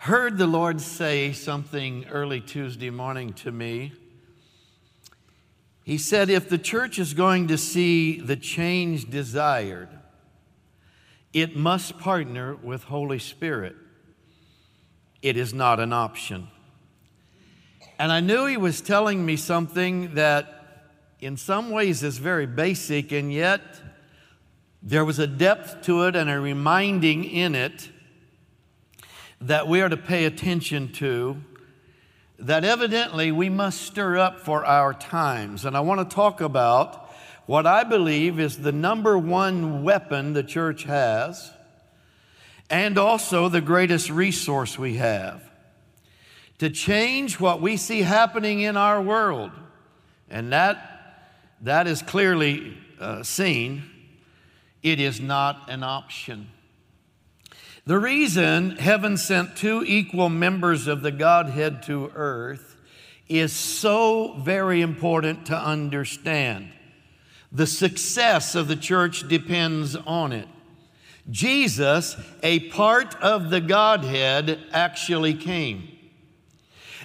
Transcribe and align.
heard 0.00 0.38
the 0.38 0.46
Lord 0.46 0.80
say 0.80 1.30
something 1.30 2.06
early 2.06 2.40
Tuesday 2.40 2.88
morning 2.88 3.34
to 3.34 3.52
me. 3.52 3.92
He 5.84 5.98
said, 5.98 6.30
If 6.30 6.48
the 6.48 6.56
church 6.56 6.98
is 6.98 7.12
going 7.12 7.48
to 7.48 7.58
see 7.58 8.18
the 8.18 8.36
change 8.36 9.10
desired, 9.10 9.90
it 11.34 11.54
must 11.54 11.98
partner 11.98 12.56
with 12.56 12.84
Holy 12.84 13.18
Spirit. 13.18 13.76
It 15.20 15.36
is 15.36 15.52
not 15.52 15.78
an 15.78 15.92
option. 15.92 16.48
And 17.98 18.10
I 18.10 18.20
knew 18.20 18.46
he 18.46 18.56
was 18.56 18.80
telling 18.80 19.26
me 19.26 19.36
something 19.36 20.14
that, 20.14 20.86
in 21.20 21.36
some 21.36 21.70
ways, 21.70 22.02
is 22.02 22.16
very 22.16 22.46
basic, 22.46 23.12
and 23.12 23.30
yet 23.30 23.60
there 24.82 25.04
was 25.04 25.18
a 25.18 25.26
depth 25.26 25.82
to 25.82 26.04
it 26.04 26.16
and 26.16 26.30
a 26.30 26.40
reminding 26.40 27.24
in 27.24 27.54
it 27.54 27.90
that 29.40 29.68
we 29.68 29.80
are 29.80 29.88
to 29.88 29.96
pay 29.96 30.24
attention 30.24 30.92
to. 30.92 31.36
That 32.38 32.64
evidently 32.64 33.32
we 33.32 33.48
must 33.48 33.82
stir 33.82 34.18
up 34.18 34.40
for 34.40 34.64
our 34.64 34.94
times. 34.94 35.64
And 35.64 35.76
I 35.76 35.80
want 35.80 36.08
to 36.08 36.14
talk 36.14 36.40
about 36.40 37.10
what 37.46 37.66
I 37.66 37.84
believe 37.84 38.38
is 38.38 38.58
the 38.58 38.72
number 38.72 39.18
one 39.18 39.82
weapon 39.82 40.32
the 40.32 40.42
church 40.42 40.84
has, 40.84 41.50
and 42.70 42.96
also 42.96 43.48
the 43.48 43.60
greatest 43.60 44.10
resource 44.10 44.78
we 44.78 44.94
have 44.96 45.50
to 46.60 46.68
change 46.68 47.40
what 47.40 47.62
we 47.62 47.74
see 47.74 48.02
happening 48.02 48.60
in 48.60 48.76
our 48.76 49.00
world. 49.00 49.50
And 50.28 50.52
that, 50.52 51.32
that 51.62 51.86
is 51.86 52.02
clearly 52.02 52.76
uh, 53.00 53.22
seen 53.22 53.82
it 54.82 55.00
is 55.00 55.20
not 55.20 55.70
an 55.70 55.82
option. 55.82 56.48
The 57.86 57.98
reason 57.98 58.72
heaven 58.72 59.16
sent 59.16 59.56
two 59.56 59.82
equal 59.86 60.28
members 60.28 60.86
of 60.86 61.02
the 61.02 61.10
Godhead 61.10 61.82
to 61.84 62.12
earth 62.14 62.76
is 63.28 63.52
so 63.52 64.34
very 64.40 64.82
important 64.82 65.46
to 65.46 65.56
understand. 65.56 66.72
The 67.52 67.66
success 67.66 68.54
of 68.54 68.68
the 68.68 68.76
church 68.76 69.26
depends 69.28 69.96
on 69.96 70.32
it. 70.32 70.48
Jesus, 71.30 72.16
a 72.42 72.68
part 72.70 73.14
of 73.16 73.50
the 73.50 73.60
Godhead, 73.60 74.58
actually 74.72 75.34
came. 75.34 75.88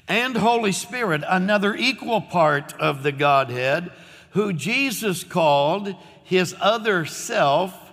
And 0.08 0.36
Holy 0.36 0.72
Spirit, 0.72 1.24
another 1.28 1.76
equal 1.76 2.22
part 2.22 2.74
of 2.80 3.02
the 3.02 3.12
Godhead, 3.12 3.92
who 4.32 4.52
Jesus 4.52 5.24
called 5.24 5.96
his 6.24 6.56
other 6.60 7.06
self 7.06 7.85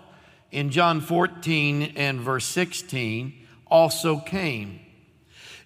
in 0.53 0.71
John 0.71 1.01
14 1.01 1.95
and 1.97 2.21
verse 2.21 2.45
16 2.45 3.33
also 3.67 4.19
came. 4.19 4.81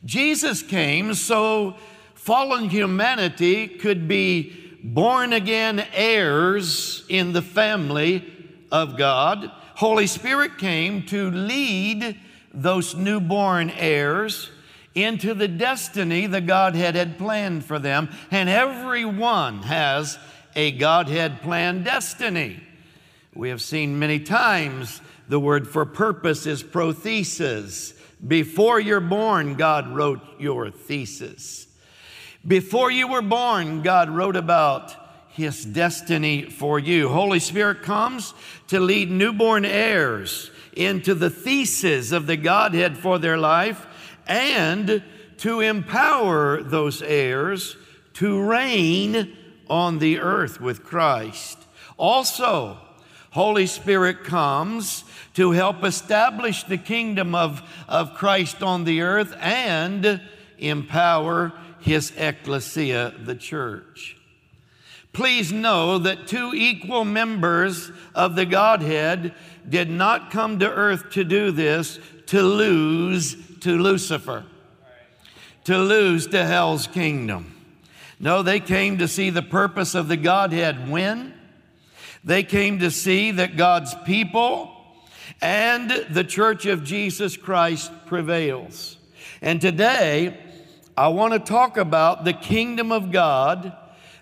Jesus 0.05 0.63
came 0.63 1.13
so 1.15 1.77
fallen 2.15 2.71
humanity 2.71 3.67
could 3.67 4.07
be 4.09 4.79
born 4.83 5.33
again 5.33 5.85
heirs 5.93 7.05
in 7.09 7.33
the 7.33 7.43
family 7.43 8.25
of 8.71 8.97
God. 8.97 9.51
Holy 9.75 10.07
Spirit 10.07 10.57
came 10.57 11.03
to 11.07 11.31
lead 11.31 12.19
those 12.55 12.95
newborn 12.95 13.71
heirs 13.71 14.51
into 14.95 15.35
the 15.35 15.49
destiny 15.49 16.27
the 16.27 16.41
Godhead 16.41 16.95
had 16.95 17.19
planned 17.19 17.65
for 17.65 17.79
them, 17.79 18.09
and 18.31 18.49
everyone 18.49 19.63
has 19.63 20.19
a 20.55 20.73
Godhead 20.73 21.43
planned 21.43 21.85
destiny. 21.85 22.63
We 23.37 23.51
have 23.51 23.61
seen 23.61 23.99
many 23.99 24.19
times 24.19 25.03
the 25.29 25.39
word 25.39 25.69
for 25.69 25.85
purpose 25.85 26.47
is 26.47 26.63
prothesis. 26.63 27.93
Before 28.27 28.81
you're 28.81 28.99
born, 28.99 29.57
God 29.57 29.95
wrote 29.95 30.23
your 30.41 30.71
thesis. 30.71 31.67
Before 32.47 32.91
you 32.91 33.09
were 33.09 33.21
born, 33.21 33.83
God 33.83 34.09
wrote 34.09 34.37
about 34.37 34.95
his 35.29 35.67
destiny 35.67 36.49
for 36.49 36.79
you. 36.79 37.11
Holy 37.11 37.39
Spirit 37.39 37.83
comes 37.83 38.33
to 38.69 38.81
lead 38.81 39.11
newborn 39.11 39.67
heirs 39.67 40.51
into 40.73 41.15
the 41.15 41.29
thesis 41.29 42.13
of 42.13 42.27
the 42.27 42.39
Godhead 42.39 42.97
for 42.97 43.19
their 43.19 43.37
life 43.37 43.87
and 44.27 45.03
to 45.39 45.61
empower 45.61 46.63
those 46.63 47.03
heirs 47.03 47.77
to 48.15 48.41
reign 48.41 49.37
on 49.69 49.99
the 49.99 50.21
earth 50.21 50.59
with 50.59 50.83
Christ. 50.83 51.59
Also, 51.99 52.79
Holy 53.37 53.67
Spirit 53.67 54.25
comes 54.25 55.05
to 55.35 55.51
help 55.51 55.85
establish 55.85 56.63
the 56.63 56.79
kingdom 56.79 57.35
of, 57.35 57.63
of 57.87 58.15
Christ 58.15 58.63
on 58.63 58.85
the 58.85 59.03
earth 59.03 59.37
and 59.39 60.23
empower 60.57 61.53
his 61.79 62.15
ecclesia, 62.17 63.13
the 63.23 63.35
church. 63.35 64.17
Please 65.13 65.53
know 65.53 65.99
that 65.99 66.27
two 66.27 66.53
equal 66.55 67.05
members 67.05 67.91
of 68.15 68.37
the 68.37 68.47
Godhead 68.47 69.35
did 69.69 69.91
not 69.91 70.31
come 70.31 70.59
to 70.61 70.71
earth 70.71 71.11
to 71.11 71.23
do 71.23 71.51
this 71.51 72.01
to 72.29 72.41
lose 72.41 73.37
to 73.61 73.77
Lucifer, 73.77 74.47
to 75.65 75.77
lose 75.77 76.27
to 76.29 76.43
hell's 76.43 76.87
kingdom. 76.87 77.55
No, 78.19 78.41
they 78.43 78.61
came 78.61 78.97
to 78.97 79.07
see 79.07 79.29
the 79.29 79.43
purpose 79.43 79.95
of 79.95 80.09
the 80.09 80.17
Godhead 80.17 80.89
win. 80.89 81.35
They 82.27 82.43
came 82.43 82.81
to 82.81 82.91
see 82.91 83.31
that 83.31 83.57
God's 83.57 83.95
people 84.05 84.73
and 85.41 85.89
the 86.11 86.25
church 86.25 86.67
of 86.67 86.83
Jesus 86.83 87.37
Christ 87.37 87.93
prevails. 88.07 88.99
And 89.41 89.61
today, 89.61 90.37
I 90.97 91.07
want 91.09 91.35
to 91.35 91.39
talk 91.39 91.77
about 91.77 92.25
the 92.25 92.33
kingdom 92.33 92.91
of 92.91 93.13
God 93.13 93.73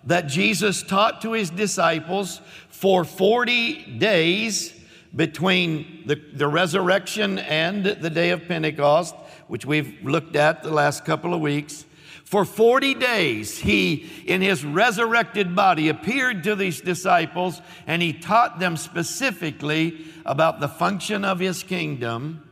that 0.04 0.26
Jesus 0.26 0.82
taught 0.82 1.22
to 1.22 1.32
his 1.32 1.48
disciples 1.48 2.42
for 2.68 3.04
40 3.04 3.96
days 3.96 4.78
between 5.16 6.02
the, 6.04 6.16
the 6.16 6.46
resurrection 6.46 7.38
and 7.38 7.86
the 7.86 8.10
day 8.10 8.30
of 8.30 8.46
Pentecost, 8.46 9.14
which 9.48 9.64
we've 9.64 10.04
looked 10.04 10.36
at 10.36 10.62
the 10.62 10.70
last 10.70 11.06
couple 11.06 11.32
of 11.32 11.40
weeks. 11.40 11.86
For 12.34 12.44
40 12.44 12.94
days, 12.94 13.60
he, 13.60 14.10
in 14.26 14.40
his 14.40 14.64
resurrected 14.64 15.54
body, 15.54 15.88
appeared 15.88 16.42
to 16.42 16.56
these 16.56 16.80
disciples 16.80 17.62
and 17.86 18.02
he 18.02 18.12
taught 18.12 18.58
them 18.58 18.76
specifically 18.76 20.04
about 20.26 20.58
the 20.58 20.66
function 20.66 21.24
of 21.24 21.38
his 21.38 21.62
kingdom. 21.62 22.42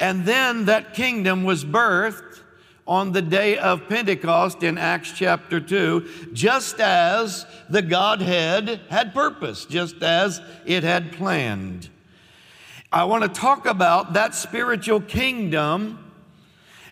And 0.00 0.24
then 0.24 0.64
that 0.64 0.92
kingdom 0.92 1.44
was 1.44 1.64
birthed 1.64 2.40
on 2.84 3.12
the 3.12 3.22
day 3.22 3.56
of 3.58 3.88
Pentecost 3.88 4.64
in 4.64 4.76
Acts 4.76 5.12
chapter 5.12 5.60
2, 5.60 6.30
just 6.32 6.80
as 6.80 7.46
the 7.70 7.82
Godhead 7.82 8.80
had 8.90 9.14
purpose, 9.14 9.66
just 9.66 10.02
as 10.02 10.40
it 10.64 10.82
had 10.82 11.12
planned. 11.12 11.90
I 12.90 13.04
want 13.04 13.22
to 13.22 13.28
talk 13.28 13.66
about 13.66 14.14
that 14.14 14.34
spiritual 14.34 15.00
kingdom 15.00 16.05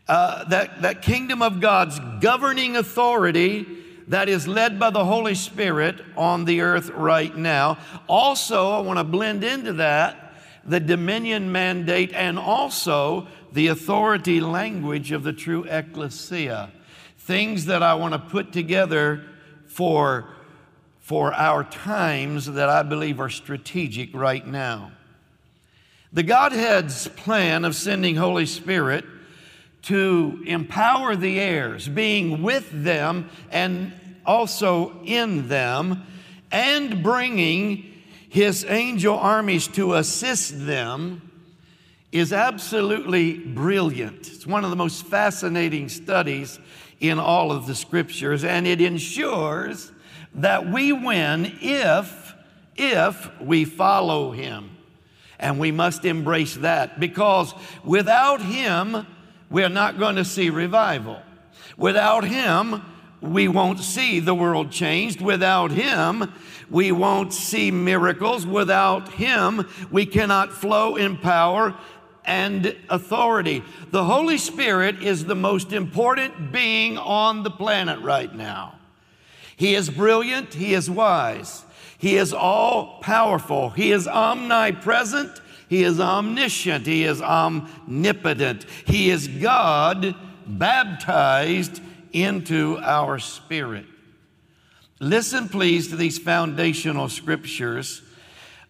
uh, 0.08 0.44
that, 0.44 0.82
that 0.82 1.02
kingdom 1.02 1.42
of 1.42 1.60
God's 1.60 1.98
governing 2.20 2.76
authority 2.76 3.66
that 4.08 4.28
is 4.28 4.46
led 4.46 4.78
by 4.78 4.90
the 4.90 5.04
Holy 5.04 5.34
Spirit 5.34 5.96
on 6.16 6.44
the 6.44 6.60
earth 6.60 6.90
right 6.90 7.34
now. 7.34 7.78
Also, 8.06 8.70
I 8.70 8.80
want 8.80 8.98
to 8.98 9.04
blend 9.04 9.44
into 9.44 9.74
that 9.74 10.24
the 10.66 10.80
dominion 10.80 11.52
mandate 11.52 12.12
and 12.14 12.38
also 12.38 13.26
the 13.52 13.68
authority 13.68 14.40
language 14.40 15.12
of 15.12 15.22
the 15.22 15.32
true 15.32 15.64
ecclesia. 15.64 16.70
Things 17.18 17.66
that 17.66 17.82
I 17.82 17.94
want 17.94 18.12
to 18.12 18.18
put 18.18 18.52
together 18.52 19.24
for, 19.66 20.28
for 21.00 21.32
our 21.32 21.64
times 21.64 22.46
that 22.46 22.68
I 22.68 22.82
believe 22.82 23.20
are 23.20 23.30
strategic 23.30 24.14
right 24.14 24.46
now. 24.46 24.92
The 26.12 26.22
Godhead's 26.22 27.08
plan 27.08 27.64
of 27.64 27.74
sending 27.74 28.16
Holy 28.16 28.46
Spirit 28.46 29.04
to 29.84 30.42
empower 30.46 31.14
the 31.14 31.38
heirs, 31.38 31.88
being 31.88 32.42
with 32.42 32.68
them 32.72 33.28
and 33.50 33.92
also 34.24 34.92
in 35.04 35.48
them, 35.48 36.02
and 36.50 37.02
bringing 37.02 37.92
his 38.28 38.64
angel 38.64 39.18
armies 39.18 39.68
to 39.68 39.94
assist 39.94 40.66
them 40.66 41.30
is 42.12 42.32
absolutely 42.32 43.34
brilliant. 43.34 44.28
It's 44.32 44.46
one 44.46 44.64
of 44.64 44.70
the 44.70 44.76
most 44.76 45.04
fascinating 45.04 45.88
studies 45.88 46.58
in 47.00 47.18
all 47.18 47.52
of 47.52 47.66
the 47.66 47.74
scriptures, 47.74 48.44
and 48.44 48.66
it 48.66 48.80
ensures 48.80 49.92
that 50.34 50.70
we 50.70 50.92
win 50.92 51.58
if, 51.60 52.34
if 52.76 53.40
we 53.40 53.64
follow 53.64 54.30
him. 54.30 54.70
And 55.38 55.58
we 55.58 55.72
must 55.72 56.04
embrace 56.04 56.54
that 56.56 56.98
because 56.98 57.52
without 57.84 58.40
him, 58.40 59.06
we're 59.54 59.68
not 59.68 60.00
going 60.00 60.16
to 60.16 60.24
see 60.24 60.50
revival. 60.50 61.22
Without 61.76 62.24
Him, 62.24 62.82
we 63.20 63.46
won't 63.46 63.78
see 63.78 64.18
the 64.18 64.34
world 64.34 64.72
changed. 64.72 65.20
Without 65.20 65.70
Him, 65.70 66.32
we 66.68 66.90
won't 66.90 67.32
see 67.32 67.70
miracles. 67.70 68.44
Without 68.44 69.10
Him, 69.12 69.68
we 69.92 70.06
cannot 70.06 70.50
flow 70.50 70.96
in 70.96 71.16
power 71.16 71.72
and 72.24 72.74
authority. 72.90 73.62
The 73.92 74.02
Holy 74.02 74.38
Spirit 74.38 75.00
is 75.04 75.24
the 75.24 75.36
most 75.36 75.72
important 75.72 76.50
being 76.50 76.98
on 76.98 77.44
the 77.44 77.50
planet 77.52 78.00
right 78.00 78.34
now. 78.34 78.74
He 79.54 79.76
is 79.76 79.88
brilliant, 79.88 80.54
He 80.54 80.74
is 80.74 80.90
wise, 80.90 81.64
He 81.96 82.16
is 82.16 82.32
all 82.32 82.98
powerful, 83.02 83.70
He 83.70 83.92
is 83.92 84.08
omnipresent, 84.08 85.40
He 85.68 85.82
is 85.82 86.00
omniscient, 86.00 86.86
He 86.86 87.04
is 87.04 87.20
omnipotent, 87.20 88.64
He 88.86 89.10
is 89.10 89.28
God 89.28 90.14
baptized 90.46 91.80
into 92.12 92.78
our 92.82 93.18
spirit. 93.18 93.86
Listen, 95.00 95.48
please, 95.48 95.88
to 95.88 95.96
these 95.96 96.18
foundational 96.18 97.08
scriptures. 97.08 98.02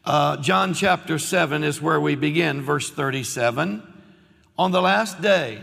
Uh, 0.04 0.36
John 0.38 0.74
chapter 0.74 1.18
7 1.18 1.62
is 1.62 1.80
where 1.80 2.00
we 2.00 2.14
begin, 2.14 2.62
verse 2.62 2.90
37. 2.90 3.82
On 4.58 4.70
the 4.70 4.82
last 4.82 5.20
day, 5.20 5.60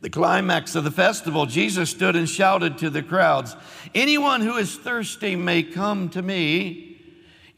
the 0.00 0.10
climax 0.10 0.74
of 0.74 0.84
the 0.84 0.90
festival, 0.90 1.46
Jesus 1.46 1.90
stood 1.90 2.16
and 2.16 2.28
shouted 2.28 2.78
to 2.78 2.90
the 2.90 3.02
crowds 3.02 3.54
Anyone 3.94 4.40
who 4.40 4.56
is 4.56 4.76
thirsty 4.76 5.36
may 5.36 5.62
come 5.62 6.08
to 6.10 6.22
me. 6.22 6.89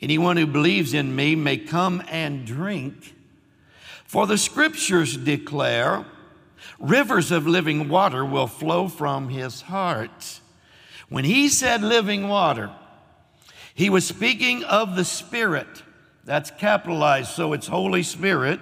Anyone 0.02 0.36
who 0.36 0.46
believes 0.46 0.92
in 0.92 1.14
me 1.14 1.36
may 1.36 1.56
come 1.56 2.02
and 2.08 2.44
drink. 2.44 3.14
For 4.04 4.26
the 4.26 4.36
scriptures 4.36 5.16
declare, 5.16 6.04
rivers 6.80 7.30
of 7.30 7.46
living 7.46 7.88
water 7.88 8.24
will 8.24 8.48
flow 8.48 8.88
from 8.88 9.28
his 9.28 9.62
heart. 9.62 10.40
When 11.08 11.24
he 11.24 11.48
said 11.48 11.82
living 11.82 12.28
water, 12.28 12.72
he 13.74 13.88
was 13.88 14.06
speaking 14.06 14.64
of 14.64 14.96
the 14.96 15.04
Spirit. 15.04 15.82
That's 16.24 16.50
capitalized, 16.50 17.30
so 17.30 17.52
it's 17.52 17.68
Holy 17.68 18.02
Spirit 18.02 18.60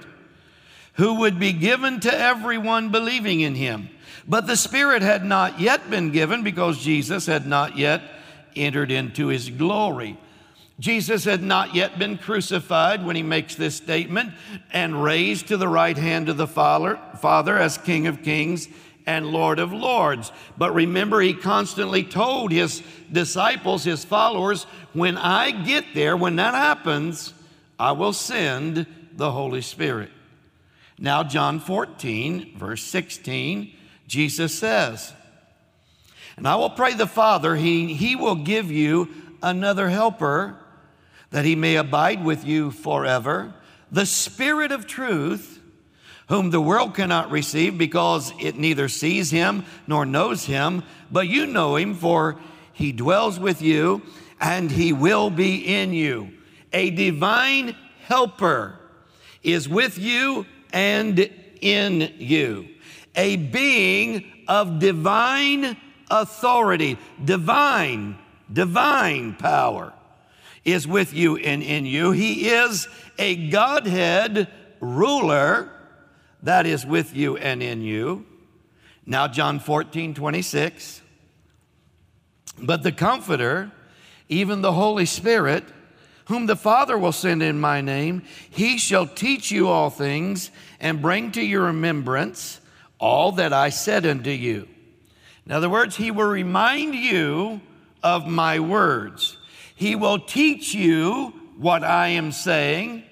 who 0.95 1.15
would 1.15 1.39
be 1.39 1.53
given 1.53 2.01
to 2.01 2.13
everyone 2.13 2.91
believing 2.91 3.41
in 3.41 3.55
him. 3.55 3.89
But 4.29 4.47
the 4.47 4.57
Spirit 4.57 5.01
had 5.01 5.25
not 5.25 5.59
yet 5.59 5.89
been 5.89 6.11
given 6.11 6.43
because 6.43 6.85
Jesus 6.85 7.25
had 7.25 7.47
not 7.47 7.79
yet 7.79 8.03
entered 8.55 8.91
into 8.91 9.29
his 9.29 9.49
glory. 9.49 10.19
Jesus 10.81 11.25
had 11.25 11.43
not 11.43 11.75
yet 11.75 11.99
been 11.99 12.17
crucified 12.17 13.05
when 13.05 13.15
he 13.15 13.23
makes 13.23 13.55
this 13.55 13.77
statement 13.77 14.33
and 14.73 15.03
raised 15.03 15.49
to 15.49 15.59
the 15.59 15.69
right 15.69 15.97
hand 15.97 16.31
of 16.31 16.39
the 16.39 16.47
Father, 16.47 16.99
Father 17.21 17.59
as 17.59 17.77
King 17.77 18.07
of 18.07 18.23
Kings 18.23 18.67
and 19.05 19.27
Lord 19.27 19.59
of 19.59 19.75
Lords. 19.75 20.33
But 20.57 20.75
remember, 20.75 21.21
he 21.21 21.35
constantly 21.35 22.03
told 22.03 22.51
his 22.51 22.83
disciples, 23.13 23.85
his 23.85 24.07
followers, 24.07 24.65
when 24.95 25.19
I 25.19 25.51
get 25.51 25.85
there, 25.95 26.17
when 26.17 26.37
that 26.37 26.55
happens, 26.55 27.35
I 27.79 27.93
will 27.93 28.15
send 28.15 28.87
the 29.13 29.33
Holy 29.33 29.61
Spirit. 29.61 30.11
Now, 30.99 31.23
John 31.25 31.61
14, 31.61 32.57
verse 32.57 32.83
16, 32.83 33.71
Jesus 34.07 34.59
says, 34.59 35.13
And 36.39 36.49
I 36.49 36.57
will 36.57 36.71
pray 36.71 36.95
the 36.95 37.07
Father, 37.07 37.55
he, 37.57 37.93
he 37.93 38.17
will 38.17 38.35
give 38.35 38.71
you 38.71 39.11
another 39.43 39.91
helper 39.91 40.60
that 41.31 41.45
he 41.45 41.57
may 41.57 41.77
abide 41.77 42.25
with 42.25 42.45
you 42.45 42.71
forever, 42.71 43.55
the 43.91 44.07
Spirit 44.07 44.73
of 44.73 44.87
truth, 44.87 45.61
whom 46.29 46.51
the 46.51 46.61
world 46.61 46.95
cannot 46.95 47.31
receive 47.31 47.77
because 47.77 48.33
it 48.41 48.57
neither 48.57 48.89
sees 48.89 49.31
him 49.31 49.65
nor 49.87 50.07
knows 50.07 50.45
him, 50.45 50.83
but 51.11 51.27
you 51.27 51.47
know 51.47 51.77
him, 51.77 51.95
for 51.95 52.37
he 52.73 52.93
dwells 52.93 53.39
with 53.39 53.61
you 53.61 54.03
and 54.41 54.71
he 54.71 54.93
will 54.93 55.29
be 55.29 55.57
in 55.57 55.93
you. 55.93 56.33
A 56.73 56.91
divine 56.91 57.75
helper 58.07 58.79
is 59.43 59.69
with 59.69 59.99
you 59.99 60.47
and 60.73 61.19
in 61.61 62.13
you. 62.19 62.69
A 63.17 63.37
being 63.37 64.25
of 64.47 64.79
divine 64.79 65.77
authority, 66.11 66.97
divine, 67.25 68.17
divine 68.53 69.35
power 69.35 69.93
is 70.65 70.87
with 70.87 71.15
you 71.15 71.37
and 71.37 71.63
in 71.63 71.87
you. 71.87 72.13
He 72.13 72.49
is 72.49 72.89
a 73.19 73.49
Godhead 73.49 74.49
ruler 74.81 75.71
that 76.43 76.67
is 76.67 76.85
with 76.87 77.15
you 77.15 77.37
and 77.37 77.63
in 77.63 77.83
you. 77.83 78.27
Now, 79.07 79.29
John 79.29 79.59
14, 79.59 80.15
26. 80.15 81.03
But 82.63 82.83
the 82.83 82.93
Comforter, 82.93 83.73
even 84.29 84.61
the 84.61 84.73
Holy 84.73 85.07
Spirit, 85.07 85.65
whom 86.27 86.47
the 86.47 86.57
Father 86.57 86.97
will 86.97 87.13
send 87.13 87.43
in 87.43 87.61
my 87.61 87.81
name, 87.81 88.23
he 88.49 88.79
shall 88.79 89.07
teach 89.07 89.51
you 89.51 89.69
all 89.69 89.91
things 89.91 90.51
and 90.79 91.03
bring 91.03 91.33
to 91.33 91.43
your 91.43 91.65
remembrance 91.65 92.61
all 92.99 93.33
that 93.33 93.53
I 93.53 93.71
said 93.71 94.07
unto 94.07 94.31
you. 94.31 94.69
In 95.47 95.53
other 95.53 95.69
words, 95.69 95.97
he 95.97 96.11
will 96.11 96.29
remind 96.29 96.95
you 96.95 97.61
of 98.03 98.29
my 98.29 98.61
words. 98.61 99.37
He 99.81 99.95
will 99.95 100.19
teach 100.19 100.75
you 100.75 101.33
what 101.57 101.83
I 101.83 102.09
am 102.09 102.33
saying, 102.33 103.03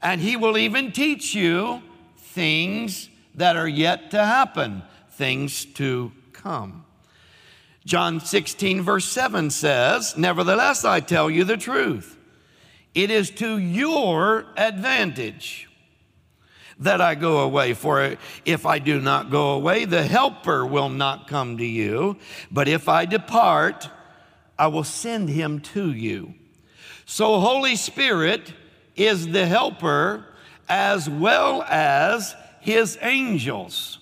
and 0.00 0.20
he 0.20 0.36
will 0.36 0.56
even 0.56 0.92
teach 0.92 1.34
you 1.34 1.82
things 2.16 3.08
that 3.34 3.56
are 3.56 3.66
yet 3.66 4.12
to 4.12 4.24
happen, 4.24 4.84
things 5.10 5.64
to 5.74 6.12
come. 6.32 6.84
John 7.84 8.20
16, 8.20 8.80
verse 8.80 9.06
7 9.06 9.50
says, 9.50 10.16
Nevertheless, 10.16 10.84
I 10.84 11.00
tell 11.00 11.28
you 11.28 11.42
the 11.42 11.56
truth. 11.56 12.16
It 12.94 13.10
is 13.10 13.28
to 13.32 13.58
your 13.58 14.46
advantage 14.56 15.68
that 16.78 17.00
I 17.00 17.16
go 17.16 17.38
away. 17.38 17.74
For 17.74 18.16
if 18.44 18.66
I 18.66 18.78
do 18.78 19.00
not 19.00 19.32
go 19.32 19.50
away, 19.54 19.84
the 19.84 20.04
Helper 20.04 20.64
will 20.64 20.90
not 20.90 21.26
come 21.26 21.58
to 21.58 21.66
you. 21.66 22.18
But 22.52 22.68
if 22.68 22.88
I 22.88 23.04
depart, 23.04 23.90
I 24.58 24.68
will 24.68 24.84
send 24.84 25.28
him 25.28 25.60
to 25.60 25.90
you. 25.90 26.34
So, 27.06 27.40
Holy 27.40 27.76
Spirit 27.76 28.52
is 28.96 29.28
the 29.28 29.46
Helper 29.46 30.26
as 30.68 31.08
well 31.08 31.62
as 31.62 32.34
his 32.60 32.98
angels. 33.02 33.98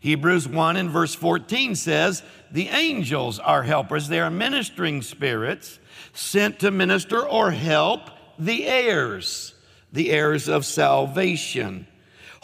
Hebrews 0.00 0.46
1 0.46 0.76
and 0.76 0.90
verse 0.90 1.14
14 1.14 1.74
says, 1.74 2.22
The 2.50 2.68
angels 2.68 3.38
are 3.38 3.62
helpers. 3.62 4.08
They 4.08 4.20
are 4.20 4.30
ministering 4.30 5.02
spirits 5.02 5.78
sent 6.12 6.60
to 6.60 6.70
minister 6.70 7.20
or 7.26 7.50
help 7.50 8.10
the 8.38 8.66
heirs, 8.66 9.54
the 9.92 10.10
heirs 10.10 10.48
of 10.48 10.64
salvation. 10.64 11.86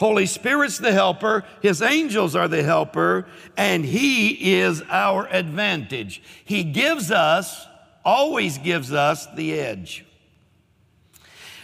Holy 0.00 0.24
Spirit's 0.24 0.78
the 0.78 0.92
helper, 0.92 1.44
His 1.60 1.82
angels 1.82 2.34
are 2.34 2.48
the 2.48 2.62
helper, 2.62 3.26
and 3.54 3.84
He 3.84 4.54
is 4.54 4.82
our 4.88 5.26
advantage. 5.26 6.22
He 6.42 6.64
gives 6.64 7.10
us, 7.10 7.66
always 8.02 8.56
gives 8.56 8.94
us 8.94 9.26
the 9.34 9.60
edge. 9.60 10.06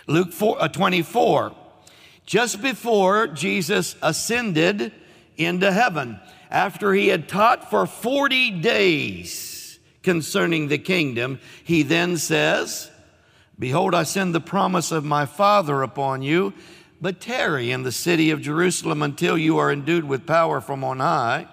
Luke 0.07 0.35
4, 0.35 0.62
uh, 0.62 0.69
24, 0.69 1.55
just 2.26 2.61
before 2.61 3.26
Jesus 3.26 3.97
ascended 4.02 4.93
into 5.38 5.73
heaven, 5.73 6.21
after 6.50 6.93
he 6.93 7.09
had 7.09 7.31
taught 7.31 7.71
for 7.71 7.87
40 7.87 8.50
days 8.61 9.78
concerning 10.02 10.69
the 10.69 10.76
kingdom, 10.76 11.40
he 11.64 11.83
then 11.83 12.19
says, 12.19 12.90
Behold, 13.59 13.95
I 13.95 14.02
send 14.02 14.35
the 14.35 14.40
promise 14.40 14.93
of 14.93 15.07
my 15.07 15.25
Father 15.25 15.81
upon 15.81 16.21
you, 16.21 16.52
but 17.00 17.21
tarry 17.21 17.71
in 17.71 17.83
the 17.83 17.93
city 17.93 18.31
of 18.31 18.41
Jerusalem 18.41 19.03
until 19.03 19.37
you 19.37 19.59
are 19.59 19.71
endued 19.71 20.05
with 20.05 20.26
power 20.26 20.61
from 20.61 20.83
on 20.83 21.00
high. 21.00 21.49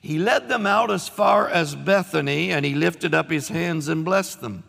He 0.00 0.18
led 0.18 0.48
them 0.48 0.66
out 0.66 0.90
as 0.90 1.08
far 1.08 1.48
as 1.48 1.74
Bethany, 1.74 2.50
and 2.50 2.64
he 2.64 2.74
lifted 2.74 3.14
up 3.14 3.30
his 3.30 3.48
hands 3.48 3.88
and 3.88 4.04
blessed 4.04 4.40
them. 4.40 4.64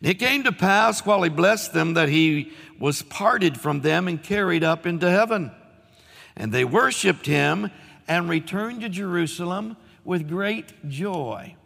And 0.00 0.10
it 0.10 0.18
came 0.18 0.44
to 0.44 0.52
pass 0.52 1.04
while 1.04 1.22
he 1.22 1.28
blessed 1.28 1.72
them 1.74 1.94
that 1.94 2.08
he 2.08 2.52
was 2.78 3.02
parted 3.02 3.60
from 3.60 3.80
them 3.82 4.08
and 4.08 4.22
carried 4.22 4.64
up 4.64 4.86
into 4.86 5.10
heaven. 5.10 5.50
And 6.36 6.52
they 6.52 6.64
worshiped 6.64 7.26
him 7.26 7.70
and 8.06 8.28
returned 8.28 8.80
to 8.80 8.88
Jerusalem 8.88 9.76
with 10.04 10.28
great 10.28 10.88
joy. 10.88 11.56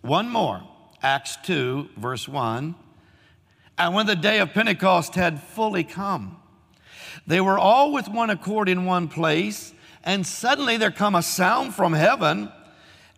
One 0.00 0.28
more, 0.28 0.62
Acts 1.02 1.36
2, 1.44 1.90
verse 1.96 2.26
1. 2.26 2.74
And 3.78 3.94
when 3.94 4.06
the 4.06 4.16
day 4.16 4.40
of 4.40 4.52
Pentecost 4.52 5.14
had 5.14 5.42
fully 5.42 5.84
come, 5.84 6.40
they 7.26 7.40
were 7.40 7.58
all 7.58 7.92
with 7.92 8.08
one 8.08 8.30
accord 8.30 8.68
in 8.68 8.84
one 8.84 9.08
place, 9.08 9.72
and 10.02 10.26
suddenly 10.26 10.76
there 10.76 10.90
come 10.90 11.14
a 11.14 11.22
sound 11.22 11.74
from 11.74 11.92
heaven 11.92 12.50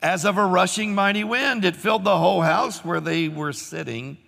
as 0.01 0.25
of 0.25 0.37
a 0.37 0.47
rushing 0.47 0.95
mighty 0.95 1.25
wind. 1.25 1.65
It 1.65 1.77
filled 1.77 2.05
the 2.05 2.19
whole 2.19 2.43
house 2.43 2.85
where 2.85 3.01
they 3.01 3.29
were 3.29 3.53
sitting. 3.53 4.19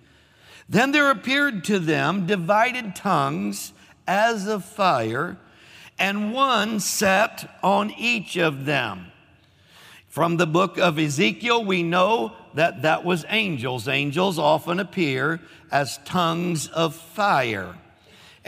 Then 0.68 0.92
there 0.92 1.10
appeared 1.10 1.64
to 1.64 1.78
them 1.78 2.26
divided 2.26 2.96
tongues 2.96 3.72
as 4.06 4.46
of 4.46 4.64
fire, 4.64 5.38
and 5.98 6.32
one 6.32 6.80
sat 6.80 7.58
on 7.62 7.90
each 7.92 8.36
of 8.36 8.64
them. 8.64 9.06
From 10.08 10.36
the 10.36 10.46
book 10.46 10.78
of 10.78 10.98
Ezekiel, 10.98 11.64
we 11.64 11.82
know 11.82 12.32
that 12.54 12.82
that 12.82 13.04
was 13.04 13.24
angels. 13.28 13.86
Angels 13.86 14.38
often 14.38 14.80
appear 14.80 15.40
as 15.70 15.98
tongues 16.04 16.66
of 16.68 16.94
fire. 16.94 17.76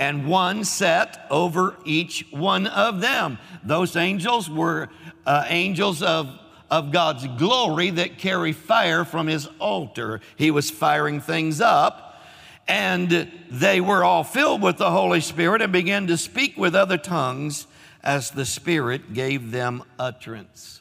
And 0.01 0.27
one 0.27 0.65
set 0.65 1.27
over 1.31 1.77
each 1.85 2.27
one 2.31 2.67
of 2.67 3.03
them. 3.03 3.39
Those 3.63 3.97
angels 3.97 4.49
were 4.49 4.89
uh, 5.27 5.45
angels 5.47 6.03
of, 6.03 6.27
of 6.71 6.91
God's 6.91 7.27
glory 7.37 7.91
that 7.91 8.17
carry 8.17 8.55
fire 8.55 9.05
from 9.05 9.27
his 9.27 9.47
altar. 9.59 10.23
He 10.37 10.51
was 10.51 10.71
firing 10.71 11.21
things 11.21 11.61
up, 11.61 12.25
and 12.67 13.31
they 13.51 13.83
were 13.83 14.03
all 14.03 14.25
filled 14.25 14.63
with 14.63 14.79
the 14.79 14.91
Holy 14.91 15.21
Spirit 15.21 15.61
and 15.61 15.71
began 15.71 16.07
to 16.07 16.17
speak 16.17 16.57
with 16.57 16.75
other 16.75 16.97
tongues 16.97 17.67
as 18.03 18.31
the 18.31 18.47
Spirit 18.47 19.13
gave 19.13 19.51
them 19.51 19.83
utterance. 19.99 20.81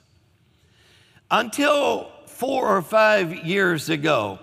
Until 1.29 2.09
four 2.25 2.69
or 2.69 2.81
five 2.81 3.45
years 3.45 3.89
ago, 3.89 4.39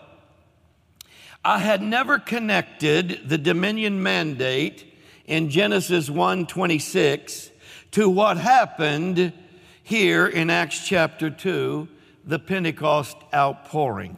I 1.47 1.61
had 1.61 1.81
never 1.81 2.19
connected 2.19 3.21
the 3.29 3.39
dominion 3.39 4.03
mandate 4.03 4.85
in 5.27 5.49
Genesis 5.49 6.11
1:26 6.11 7.53
to 7.93 8.11
what 8.11 8.37
happened 8.37 9.33
here 9.81 10.27
in 10.27 10.51
Acts 10.51 10.85
chapter 10.85 11.31
2, 11.31 11.87
the 12.25 12.41
Pentecost 12.41 13.17
outpouring. 13.33 14.17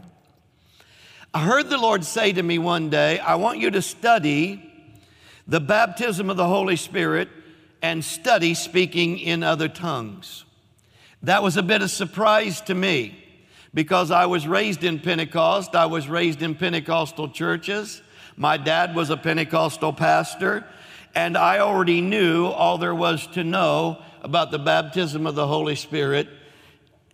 I 1.35 1.41
heard 1.41 1.69
the 1.69 1.77
Lord 1.77 2.03
say 2.03 2.33
to 2.33 2.43
me 2.43 2.59
one 2.59 2.89
day, 2.89 3.19
I 3.19 3.35
want 3.35 3.59
you 3.59 3.71
to 3.73 3.83
study 3.83 4.63
the 5.47 5.61
baptism 5.61 6.31
of 6.31 6.39
the 6.39 6.49
Holy 6.49 6.77
Spirit 6.77 7.29
and 7.83 8.03
study 8.03 8.55
speaking 8.55 9.19
in 9.19 9.43
other 9.43 9.69
tongues. 9.69 10.47
That 11.23 11.43
was 11.43 11.59
a 11.59 11.63
bit 11.63 11.83
of 11.83 11.91
surprise 11.91 12.63
to 12.63 12.75
me 12.75 13.28
because 13.79 14.11
I 14.11 14.27
was 14.27 14.45
raised 14.45 14.83
in 14.83 14.99
Pentecost. 14.99 15.77
I 15.77 15.87
was 15.87 16.09
raised 16.09 16.43
in 16.43 16.57
Pentecostal 16.57 17.29
churches. 17.29 18.03
My 18.37 18.57
dad 18.57 18.97
was 18.97 19.09
a 19.09 19.17
Pentecostal 19.17 19.93
pastor, 19.93 20.67
and 21.15 21.39
I 21.39 21.61
already 21.61 22.01
knew 22.01 22.47
all 22.47 22.79
there 22.79 22.93
was 22.93 23.29
to 23.29 23.45
know 23.45 24.03
about 24.21 24.51
the 24.51 24.59
baptism 24.59 25.29
of 25.29 25.37
the 25.37 25.47
Holy 25.47 25.77
Spirit 25.77 26.27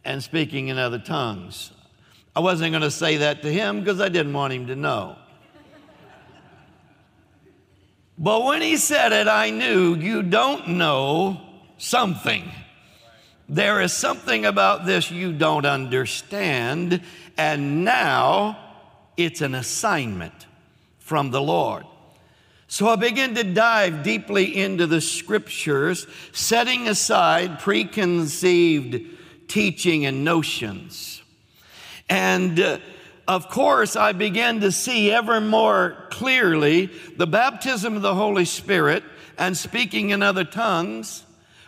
and 0.07 0.23
speaking 0.23 0.69
in 0.69 0.79
other 0.79 0.99
tongues. 0.99 1.71
I 2.35 2.41
wasn't 2.41 2.73
going 2.73 2.81
to 2.81 2.91
say 2.91 3.19
that 3.19 3.43
to 3.43 3.53
him 3.53 3.81
because 3.81 4.01
I 4.01 4.09
didn't 4.09 4.33
want 4.33 4.55
him 4.55 4.69
to 4.69 4.75
know. 4.75 5.19
But 8.17 8.43
when 8.43 8.63
he 8.63 8.79
said 8.79 9.13
it, 9.13 9.29
I 9.29 9.51
knew 9.51 9.97
you 9.97 10.23
don't 10.23 10.67
know 10.69 11.43
something. 11.77 12.51
There 13.49 13.81
is 13.83 13.93
something 13.93 14.47
about 14.47 14.87
this 14.87 15.11
you 15.11 15.33
don't 15.33 15.67
understand, 15.67 17.03
and 17.37 17.85
now 17.85 18.59
it's 19.17 19.43
an 19.43 19.55
assignment 19.55 20.47
from 20.99 21.31
the 21.31 21.43
Lord. 21.43 21.85
So 22.67 22.89
I 22.89 22.97
began 22.97 23.35
to 23.35 23.45
dive 23.45 24.03
deeply 24.03 24.57
into 24.57 24.87
the 24.87 25.01
scriptures, 25.01 26.07
setting 26.33 26.89
aside 26.89 27.61
preconceived 27.61 29.01
teaching 29.47 30.07
and 30.07 30.25
notions. 30.25 31.23
And 32.09 32.59
uh, 32.59 32.79
of 33.29 33.49
course, 33.49 33.95
I 33.97 34.13
began 34.13 34.61
to 34.61 34.73
see 34.73 35.13
ever 35.13 35.41
more 35.41 36.07
clearly 36.11 36.91
the 37.17 37.27
baptism 37.27 37.97
of 37.97 38.03
the 38.03 38.15
Holy 38.15 38.45
Spirit 38.45 39.05
and 39.39 39.57
speaking 39.57 40.11
in 40.11 40.23
other 40.23 40.45
tongues 40.45 41.25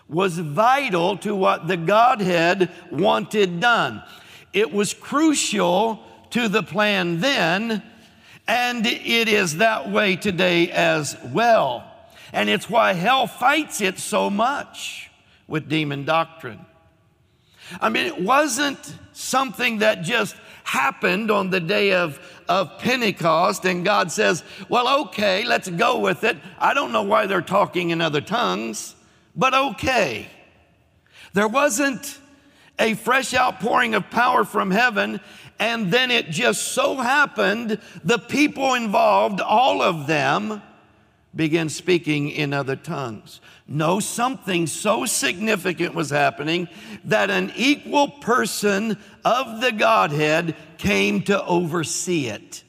was 0.08 0.38
vital 0.38 1.16
to 1.18 1.34
what 1.34 1.66
the 1.66 1.76
Godhead 1.76 2.70
wanted 2.90 3.60
done. 3.60 4.02
It 4.52 4.72
was 4.72 4.94
crucial 4.94 6.02
to 6.30 6.48
the 6.48 6.62
plan 6.62 7.20
then, 7.20 7.82
and 8.46 8.86
it 8.86 9.28
is 9.28 9.58
that 9.58 9.90
way 9.90 10.16
today 10.16 10.70
as 10.70 11.16
well. 11.32 11.84
And 12.32 12.48
it's 12.48 12.70
why 12.70 12.92
hell 12.92 13.26
fights 13.26 13.80
it 13.80 13.98
so 13.98 14.30
much 14.30 15.10
with 15.48 15.68
demon 15.68 16.04
doctrine. 16.04 16.64
I 17.80 17.88
mean, 17.88 18.06
it 18.06 18.20
wasn't 18.20 18.78
something 19.12 19.78
that 19.78 20.02
just 20.02 20.36
happened 20.62 21.30
on 21.30 21.50
the 21.50 21.60
day 21.60 21.92
of, 21.92 22.20
of 22.48 22.78
Pentecost, 22.78 23.64
and 23.64 23.84
God 23.84 24.12
says, 24.12 24.44
Well, 24.68 25.06
okay, 25.06 25.44
let's 25.44 25.68
go 25.68 25.98
with 25.98 26.22
it. 26.22 26.36
I 26.58 26.74
don't 26.74 26.92
know 26.92 27.02
why 27.02 27.26
they're 27.26 27.42
talking 27.42 27.90
in 27.90 28.00
other 28.00 28.20
tongues 28.20 28.95
but 29.36 29.54
okay. 29.54 30.28
There 31.34 31.48
wasn't 31.48 32.18
a 32.78 32.94
fresh 32.94 33.34
outpouring 33.34 33.94
of 33.94 34.10
power 34.10 34.44
from 34.44 34.70
heaven, 34.70 35.20
and 35.58 35.90
then 35.90 36.10
it 36.10 36.30
just 36.30 36.68
so 36.68 36.96
happened 36.96 37.78
the 38.04 38.18
people 38.18 38.74
involved, 38.74 39.40
all 39.40 39.82
of 39.82 40.06
them, 40.06 40.62
began 41.34 41.68
speaking 41.68 42.30
in 42.30 42.54
other 42.54 42.76
tongues. 42.76 43.40
No, 43.68 44.00
something 44.00 44.66
so 44.66 45.04
significant 45.04 45.94
was 45.94 46.08
happening 46.08 46.68
that 47.04 47.30
an 47.30 47.52
equal 47.56 48.08
person 48.08 48.96
of 49.24 49.60
the 49.60 49.72
Godhead 49.72 50.54
came 50.78 51.22
to 51.22 51.44
oversee 51.44 52.28
it. 52.28 52.62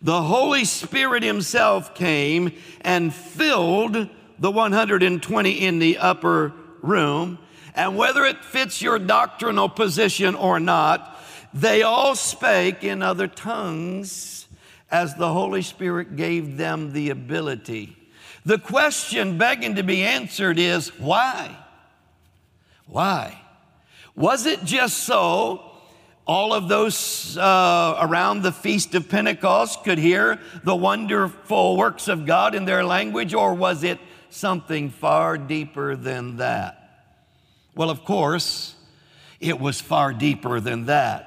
The 0.00 0.22
Holy 0.22 0.64
Spirit 0.64 1.22
Himself 1.22 1.94
came 1.94 2.52
and 2.80 3.12
filled 3.12 4.08
the 4.40 4.50
120 4.50 5.50
in 5.50 5.78
the 5.78 5.98
upper 5.98 6.52
room. 6.82 7.38
And 7.74 7.96
whether 7.96 8.24
it 8.24 8.44
fits 8.44 8.82
your 8.82 8.98
doctrinal 8.98 9.68
position 9.68 10.34
or 10.34 10.58
not, 10.58 11.18
they 11.54 11.82
all 11.82 12.16
spake 12.16 12.82
in 12.82 13.02
other 13.02 13.28
tongues 13.28 14.46
as 14.90 15.14
the 15.14 15.32
Holy 15.32 15.62
Spirit 15.62 16.16
gave 16.16 16.56
them 16.56 16.92
the 16.92 17.10
ability. 17.10 17.96
The 18.44 18.58
question 18.58 19.38
begging 19.38 19.76
to 19.76 19.82
be 19.82 20.02
answered 20.02 20.58
is 20.58 20.88
why? 20.98 21.56
Why? 22.86 23.40
Was 24.16 24.46
it 24.46 24.64
just 24.64 24.98
so 24.98 25.70
all 26.26 26.52
of 26.52 26.68
those 26.68 27.36
uh, 27.36 27.96
around 28.00 28.42
the 28.42 28.52
Feast 28.52 28.94
of 28.94 29.08
Pentecost 29.08 29.84
could 29.84 29.98
hear 29.98 30.38
the 30.62 30.76
wonderful 30.76 31.76
works 31.76 32.08
of 32.08 32.26
God 32.26 32.54
in 32.54 32.64
their 32.64 32.84
language, 32.84 33.34
or 33.34 33.54
was 33.54 33.82
it 33.82 33.98
something 34.30 34.90
far 34.90 35.36
deeper 35.38 35.96
than 35.96 36.38
that. 36.38 36.76
Well, 37.74 37.90
of 37.90 38.04
course, 38.04 38.74
it 39.38 39.58
was 39.60 39.80
far 39.80 40.12
deeper 40.12 40.60
than 40.60 40.86
that. 40.86 41.26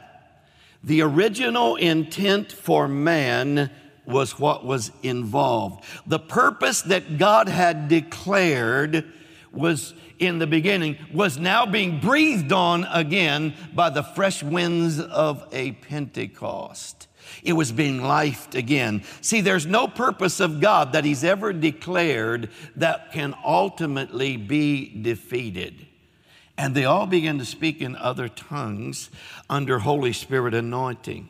The 0.83 1.01
original 1.01 1.75
intent 1.77 2.51
for 2.51 2.87
man 2.87 3.71
was 4.05 4.37
what 4.37 4.65
was 4.65 4.91
involved. 5.01 5.85
The 6.05 6.19
purpose 6.19 6.81
that 6.83 7.17
God 7.17 7.47
had 7.47 7.87
declared 7.87 9.05
was 9.51 9.93
in 10.19 10.39
the 10.39 10.47
beginning 10.47 10.97
was 11.13 11.37
now 11.37 11.65
being 11.65 11.99
breathed 11.99 12.51
on 12.51 12.85
again 12.85 13.53
by 13.73 13.89
the 13.89 14.03
fresh 14.03 14.43
winds 14.43 14.99
of 14.99 15.47
a 15.51 15.71
Pentecost. 15.73 17.02
It 17.43 17.53
was 17.53 17.71
being 17.73 17.99
lifed 17.99 18.55
again. 18.55 19.03
See, 19.21 19.41
there's 19.41 19.65
no 19.65 19.87
purpose 19.87 20.39
of 20.39 20.61
God 20.61 20.93
that 20.93 21.03
He's 21.03 21.23
ever 21.23 21.51
declared 21.51 22.49
that 22.77 23.11
can 23.11 23.35
ultimately 23.43 24.37
be 24.37 25.01
defeated. 25.01 25.85
And 26.57 26.73
they 26.73 26.85
all 26.85 27.05
began 27.05 27.39
to 27.39 27.45
speak 27.45 27.81
in 27.81 27.95
other 27.95 28.29
tongues 28.29 29.09
under 29.49 29.79
Holy 29.79 30.13
Spirit 30.13 30.53
anointing. 30.53 31.27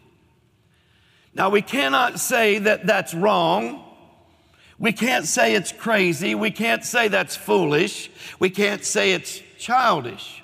Now, 1.33 1.49
we 1.49 1.63
cannot 1.63 2.19
say 2.19 2.59
that 2.59 2.85
that's 2.85 3.15
wrong. 3.15 3.83
We 4.77 4.91
can't 4.91 5.25
say 5.25 5.55
it's 5.55 5.71
crazy. 5.71 6.35
We 6.35 6.51
can't 6.51 6.83
say 6.83 7.07
that's 7.07 7.35
foolish. 7.35 8.11
We 8.37 8.51
can't 8.51 8.85
say 8.85 9.13
it's 9.13 9.41
childish. 9.57 10.43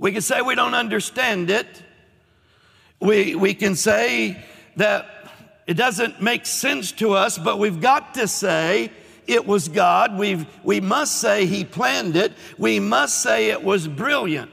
We 0.00 0.10
can 0.10 0.22
say 0.22 0.40
we 0.40 0.56
don't 0.56 0.74
understand 0.74 1.50
it. 1.50 1.82
We, 2.98 3.36
we 3.36 3.54
can 3.54 3.76
say 3.76 4.44
that 4.76 5.06
it 5.66 5.74
doesn't 5.74 6.20
make 6.20 6.46
sense 6.46 6.92
to 6.92 7.12
us, 7.12 7.38
but 7.38 7.58
we've 7.58 7.80
got 7.80 8.14
to 8.14 8.28
say 8.28 8.90
it 9.26 9.46
was 9.46 9.68
God. 9.68 10.18
We've, 10.18 10.46
we 10.62 10.80
must 10.80 11.20
say 11.20 11.46
He 11.46 11.64
planned 11.64 12.16
it. 12.16 12.32
We 12.58 12.80
must 12.80 13.22
say 13.22 13.50
it 13.50 13.62
was 13.62 13.88
brilliant 13.88 14.50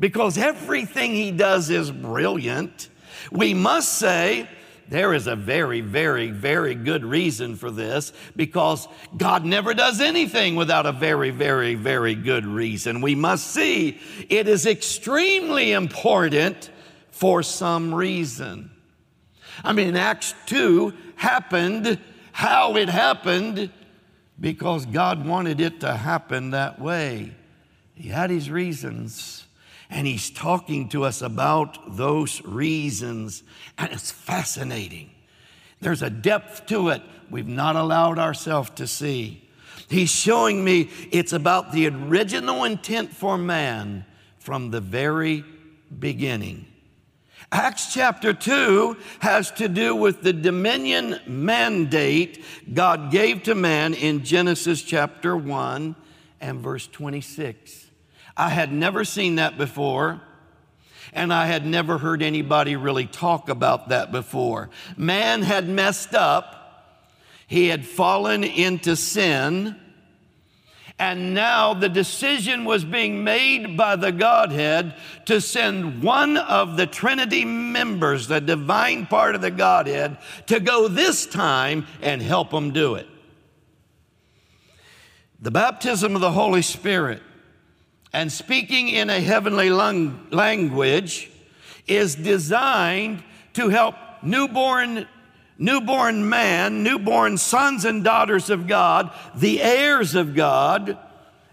because 0.00 0.36
everything 0.36 1.12
He 1.12 1.30
does 1.30 1.70
is 1.70 1.90
brilliant. 1.90 2.88
We 3.30 3.54
must 3.54 3.92
say 3.98 4.48
there 4.88 5.14
is 5.14 5.28
a 5.28 5.36
very, 5.36 5.80
very, 5.80 6.30
very 6.30 6.74
good 6.74 7.04
reason 7.04 7.54
for 7.54 7.70
this 7.70 8.12
because 8.34 8.88
God 9.16 9.44
never 9.44 9.72
does 9.74 10.00
anything 10.00 10.56
without 10.56 10.86
a 10.86 10.92
very, 10.92 11.30
very, 11.30 11.76
very 11.76 12.16
good 12.16 12.44
reason. 12.44 13.00
We 13.00 13.14
must 13.14 13.46
see 13.46 14.00
it 14.28 14.48
is 14.48 14.66
extremely 14.66 15.72
important 15.72 16.70
for 17.10 17.44
some 17.44 17.94
reason. 17.94 18.71
I 19.64 19.72
mean, 19.72 19.96
Acts 19.96 20.34
2 20.46 20.92
happened 21.16 21.98
how 22.32 22.76
it 22.76 22.88
happened 22.88 23.70
because 24.40 24.86
God 24.86 25.24
wanted 25.24 25.60
it 25.60 25.80
to 25.80 25.94
happen 25.94 26.50
that 26.50 26.80
way. 26.80 27.32
He 27.94 28.08
had 28.08 28.30
his 28.30 28.50
reasons, 28.50 29.46
and 29.88 30.06
he's 30.06 30.30
talking 30.30 30.88
to 30.88 31.04
us 31.04 31.22
about 31.22 31.96
those 31.96 32.42
reasons, 32.44 33.44
and 33.78 33.92
it's 33.92 34.10
fascinating. 34.10 35.10
There's 35.80 36.02
a 36.02 36.10
depth 36.10 36.66
to 36.66 36.88
it 36.88 37.02
we've 37.30 37.46
not 37.46 37.76
allowed 37.76 38.18
ourselves 38.18 38.70
to 38.70 38.86
see. 38.86 39.48
He's 39.88 40.10
showing 40.10 40.64
me 40.64 40.90
it's 41.10 41.32
about 41.32 41.72
the 41.72 41.88
original 41.88 42.64
intent 42.64 43.12
for 43.12 43.36
man 43.36 44.06
from 44.38 44.70
the 44.70 44.80
very 44.80 45.44
beginning. 45.98 46.66
Acts 47.52 47.92
chapter 47.92 48.32
2 48.32 48.96
has 49.18 49.50
to 49.52 49.68
do 49.68 49.94
with 49.94 50.22
the 50.22 50.32
dominion 50.32 51.20
mandate 51.26 52.42
God 52.72 53.10
gave 53.10 53.42
to 53.42 53.54
man 53.54 53.92
in 53.92 54.24
Genesis 54.24 54.80
chapter 54.80 55.36
1 55.36 55.94
and 56.40 56.60
verse 56.60 56.86
26. 56.86 57.88
I 58.38 58.48
had 58.48 58.72
never 58.72 59.04
seen 59.04 59.34
that 59.34 59.58
before, 59.58 60.22
and 61.12 61.30
I 61.30 61.44
had 61.44 61.66
never 61.66 61.98
heard 61.98 62.22
anybody 62.22 62.74
really 62.74 63.04
talk 63.04 63.50
about 63.50 63.90
that 63.90 64.10
before. 64.10 64.70
Man 64.96 65.42
had 65.42 65.68
messed 65.68 66.14
up, 66.14 67.04
he 67.46 67.68
had 67.68 67.84
fallen 67.84 68.44
into 68.44 68.96
sin. 68.96 69.78
And 71.02 71.34
now 71.34 71.74
the 71.74 71.88
decision 71.88 72.64
was 72.64 72.84
being 72.84 73.24
made 73.24 73.76
by 73.76 73.96
the 73.96 74.12
Godhead 74.12 74.94
to 75.24 75.40
send 75.40 76.00
one 76.00 76.36
of 76.36 76.76
the 76.76 76.86
Trinity 76.86 77.44
members, 77.44 78.28
the 78.28 78.40
divine 78.40 79.06
part 79.06 79.34
of 79.34 79.40
the 79.40 79.50
Godhead, 79.50 80.18
to 80.46 80.60
go 80.60 80.86
this 80.86 81.26
time 81.26 81.88
and 82.02 82.22
help 82.22 82.50
them 82.50 82.70
do 82.70 82.94
it. 82.94 83.08
The 85.40 85.50
baptism 85.50 86.14
of 86.14 86.20
the 86.20 86.30
Holy 86.30 86.62
Spirit 86.62 87.20
and 88.12 88.30
speaking 88.30 88.88
in 88.88 89.10
a 89.10 89.18
heavenly 89.18 89.70
lang- 89.70 90.28
language 90.30 91.32
is 91.88 92.14
designed 92.14 93.24
to 93.54 93.70
help 93.70 93.96
newborn 94.22 95.08
newborn 95.58 96.28
man, 96.28 96.82
newborn 96.82 97.38
sons 97.38 97.84
and 97.84 98.02
daughters 98.02 98.50
of 98.50 98.66
God, 98.66 99.12
the 99.34 99.62
heirs 99.62 100.14
of 100.14 100.34
God, 100.34 100.98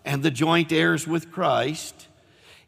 and 0.05 0.23
the 0.23 0.31
joint 0.31 0.71
heirs 0.71 1.07
with 1.07 1.31
Christ. 1.31 2.07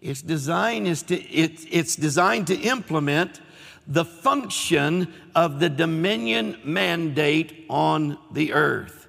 Its 0.01 0.21
design 0.21 0.85
is 0.85 1.03
to, 1.03 1.19
it, 1.19 1.65
it's 1.69 1.95
designed 1.95 2.47
to 2.47 2.55
implement 2.55 3.41
the 3.87 4.05
function 4.05 5.11
of 5.35 5.59
the 5.59 5.69
dominion 5.69 6.57
mandate 6.63 7.65
on 7.69 8.17
the 8.31 8.53
earth. 8.53 9.07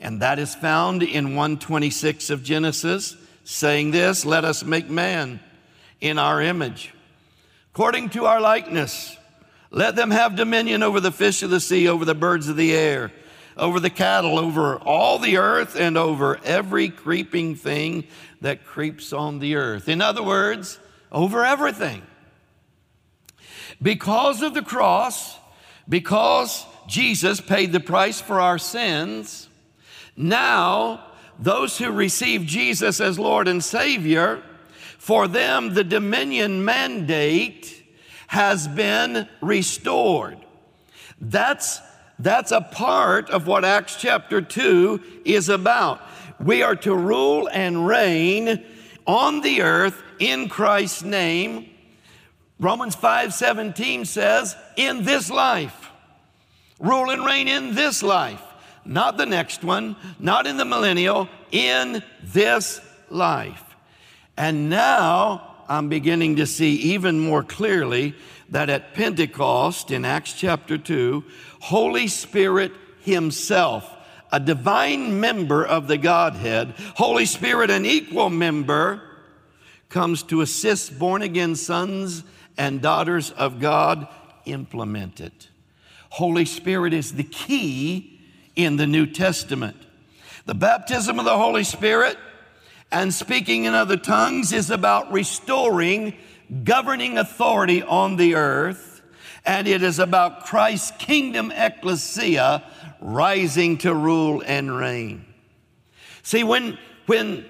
And 0.00 0.20
that 0.22 0.38
is 0.38 0.54
found 0.54 1.02
in 1.02 1.34
126 1.34 2.30
of 2.30 2.42
Genesis, 2.42 3.16
saying 3.44 3.90
this, 3.90 4.24
let 4.24 4.44
us 4.44 4.64
make 4.64 4.88
man 4.88 5.40
in 6.00 6.18
our 6.18 6.42
image, 6.42 6.92
according 7.72 8.10
to 8.10 8.26
our 8.26 8.40
likeness 8.40 9.16
let 9.74 9.96
them 9.96 10.12
have 10.12 10.36
dominion 10.36 10.84
over 10.84 11.00
the 11.00 11.10
fish 11.10 11.42
of 11.42 11.50
the 11.50 11.58
sea, 11.58 11.88
over 11.88 12.04
the 12.04 12.14
birds 12.14 12.46
of 12.48 12.56
the 12.56 12.72
air, 12.72 13.10
over 13.56 13.80
the 13.80 13.90
cattle, 13.90 14.38
over 14.38 14.76
all 14.76 15.18
the 15.18 15.36
earth, 15.36 15.74
and 15.74 15.98
over 15.98 16.38
every 16.44 16.88
creeping 16.88 17.56
thing 17.56 18.04
that 18.40 18.64
creeps 18.64 19.12
on 19.12 19.40
the 19.40 19.56
earth. 19.56 19.88
In 19.88 20.00
other 20.00 20.22
words, 20.22 20.78
over 21.10 21.44
everything. 21.44 22.02
Because 23.82 24.42
of 24.42 24.54
the 24.54 24.62
cross, 24.62 25.36
because 25.88 26.64
Jesus 26.86 27.40
paid 27.40 27.72
the 27.72 27.80
price 27.80 28.20
for 28.20 28.40
our 28.40 28.58
sins, 28.58 29.48
now 30.16 31.04
those 31.40 31.78
who 31.78 31.90
receive 31.90 32.46
Jesus 32.46 33.00
as 33.00 33.18
Lord 33.18 33.48
and 33.48 33.62
Savior, 33.62 34.40
for 34.98 35.26
them 35.26 35.74
the 35.74 35.82
dominion 35.82 36.64
mandate 36.64 37.83
has 38.34 38.66
been 38.66 39.28
restored. 39.40 40.36
That's, 41.20 41.80
that's 42.18 42.50
a 42.50 42.62
part 42.62 43.30
of 43.30 43.46
what 43.46 43.64
Acts 43.64 43.94
chapter 43.94 44.42
2 44.42 45.22
is 45.24 45.48
about. 45.48 46.00
We 46.40 46.64
are 46.64 46.74
to 46.74 46.96
rule 46.96 47.48
and 47.52 47.86
reign 47.86 48.64
on 49.06 49.40
the 49.40 49.62
earth 49.62 50.02
in 50.18 50.48
Christ's 50.48 51.04
name. 51.04 51.70
Romans 52.58 52.96
5 52.96 53.32
17 53.32 54.04
says, 54.04 54.56
in 54.76 55.04
this 55.04 55.30
life. 55.30 55.90
Rule 56.80 57.10
and 57.10 57.24
reign 57.24 57.46
in 57.46 57.76
this 57.76 58.02
life, 58.02 58.42
not 58.84 59.16
the 59.16 59.26
next 59.26 59.62
one, 59.62 59.94
not 60.18 60.48
in 60.48 60.56
the 60.56 60.64
millennial, 60.64 61.28
in 61.52 62.02
this 62.20 62.80
life. 63.10 63.62
And 64.36 64.68
now 64.68 65.54
I'm 65.68 65.88
beginning 65.88 66.36
to 66.36 66.46
see 66.46 66.74
even 66.74 67.18
more 67.18 67.42
clearly 67.42 68.14
that 68.54 68.70
at 68.70 68.94
Pentecost 68.94 69.90
in 69.90 70.04
Acts 70.04 70.32
chapter 70.32 70.78
2, 70.78 71.24
Holy 71.58 72.06
Spirit 72.06 72.70
Himself, 73.00 73.90
a 74.30 74.38
divine 74.38 75.18
member 75.18 75.66
of 75.66 75.88
the 75.88 75.98
Godhead, 75.98 76.72
Holy 76.94 77.26
Spirit, 77.26 77.68
an 77.68 77.84
equal 77.84 78.30
member, 78.30 79.02
comes 79.88 80.22
to 80.22 80.40
assist 80.40 80.96
born 81.00 81.20
again 81.20 81.56
sons 81.56 82.22
and 82.56 82.80
daughters 82.80 83.32
of 83.32 83.58
God 83.58 84.06
implement 84.44 85.18
it. 85.18 85.48
Holy 86.10 86.44
Spirit 86.44 86.94
is 86.94 87.14
the 87.14 87.24
key 87.24 88.20
in 88.54 88.76
the 88.76 88.86
New 88.86 89.06
Testament. 89.06 89.78
The 90.46 90.54
baptism 90.54 91.18
of 91.18 91.24
the 91.24 91.36
Holy 91.36 91.64
Spirit 91.64 92.16
and 92.92 93.12
speaking 93.12 93.64
in 93.64 93.74
other 93.74 93.96
tongues 93.96 94.52
is 94.52 94.70
about 94.70 95.10
restoring 95.10 96.16
governing 96.62 97.18
authority 97.18 97.82
on 97.82 98.16
the 98.16 98.34
earth, 98.36 99.02
and 99.44 99.66
it 99.66 99.82
is 99.82 99.98
about 99.98 100.44
Christ's 100.44 100.92
kingdom 100.98 101.50
ecclesia 101.50 102.62
rising 103.00 103.78
to 103.78 103.94
rule 103.94 104.42
and 104.46 104.74
reign. 104.74 105.24
See, 106.22 106.44
when, 106.44 106.78
when, 107.06 107.44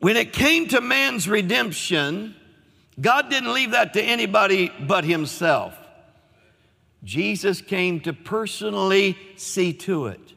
when 0.00 0.16
it 0.16 0.32
came 0.32 0.66
to 0.68 0.80
man's 0.80 1.28
redemption, 1.28 2.34
God 3.00 3.30
didn't 3.30 3.52
leave 3.52 3.72
that 3.72 3.92
to 3.94 4.02
anybody 4.02 4.72
but 4.80 5.04
himself. 5.04 5.76
Jesus 7.04 7.60
came 7.60 8.00
to 8.00 8.12
personally 8.12 9.16
see 9.36 9.72
to 9.74 10.06
it. 10.06 10.32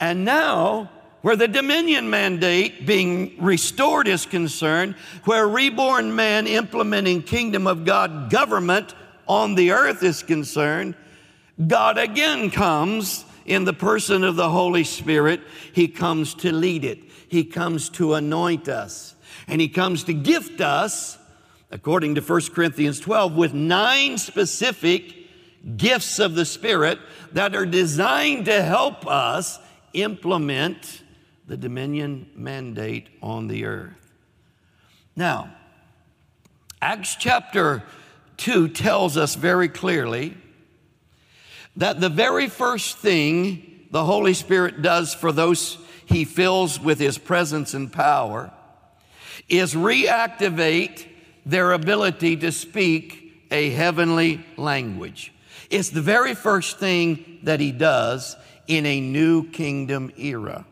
And 0.00 0.24
now 0.24 0.90
where 1.24 1.36
the 1.36 1.48
dominion 1.48 2.10
mandate 2.10 2.84
being 2.84 3.34
restored 3.42 4.06
is 4.06 4.26
concerned, 4.26 4.94
where 5.24 5.48
reborn 5.48 6.14
man 6.14 6.46
implementing 6.46 7.22
kingdom 7.22 7.66
of 7.66 7.86
God 7.86 8.28
government 8.28 8.94
on 9.26 9.54
the 9.54 9.70
earth 9.70 10.02
is 10.02 10.22
concerned, 10.22 10.94
God 11.66 11.96
again 11.96 12.50
comes 12.50 13.24
in 13.46 13.64
the 13.64 13.72
person 13.72 14.22
of 14.22 14.36
the 14.36 14.50
Holy 14.50 14.84
Spirit. 14.84 15.40
He 15.72 15.88
comes 15.88 16.34
to 16.34 16.52
lead 16.52 16.84
it. 16.84 16.98
He 17.26 17.42
comes 17.42 17.88
to 17.90 18.12
anoint 18.12 18.68
us. 18.68 19.14
And 19.48 19.62
he 19.62 19.68
comes 19.68 20.04
to 20.04 20.12
gift 20.12 20.60
us, 20.60 21.16
according 21.70 22.16
to 22.16 22.20
1 22.20 22.40
Corinthians 22.52 23.00
12, 23.00 23.34
with 23.34 23.54
nine 23.54 24.18
specific 24.18 25.14
gifts 25.78 26.18
of 26.18 26.34
the 26.34 26.44
Spirit 26.44 26.98
that 27.32 27.56
are 27.56 27.64
designed 27.64 28.44
to 28.44 28.62
help 28.62 29.06
us 29.06 29.58
implement 29.94 31.00
the 31.46 31.56
dominion 31.56 32.30
mandate 32.34 33.08
on 33.22 33.48
the 33.48 33.64
earth. 33.64 34.12
Now, 35.16 35.54
Acts 36.80 37.16
chapter 37.16 37.82
2 38.38 38.68
tells 38.68 39.16
us 39.16 39.34
very 39.34 39.68
clearly 39.68 40.36
that 41.76 42.00
the 42.00 42.08
very 42.08 42.48
first 42.48 42.98
thing 42.98 43.86
the 43.90 44.04
Holy 44.04 44.34
Spirit 44.34 44.82
does 44.82 45.14
for 45.14 45.32
those 45.32 45.78
he 46.06 46.24
fills 46.24 46.80
with 46.80 46.98
his 46.98 47.16
presence 47.16 47.74
and 47.74 47.92
power 47.92 48.52
is 49.48 49.74
reactivate 49.74 51.06
their 51.46 51.72
ability 51.72 52.36
to 52.36 52.52
speak 52.52 53.46
a 53.50 53.70
heavenly 53.70 54.44
language. 54.56 55.32
It's 55.70 55.90
the 55.90 56.02
very 56.02 56.34
first 56.34 56.78
thing 56.78 57.38
that 57.44 57.60
he 57.60 57.72
does 57.72 58.36
in 58.66 58.86
a 58.86 59.00
new 59.00 59.48
kingdom 59.50 60.12
era. 60.16 60.66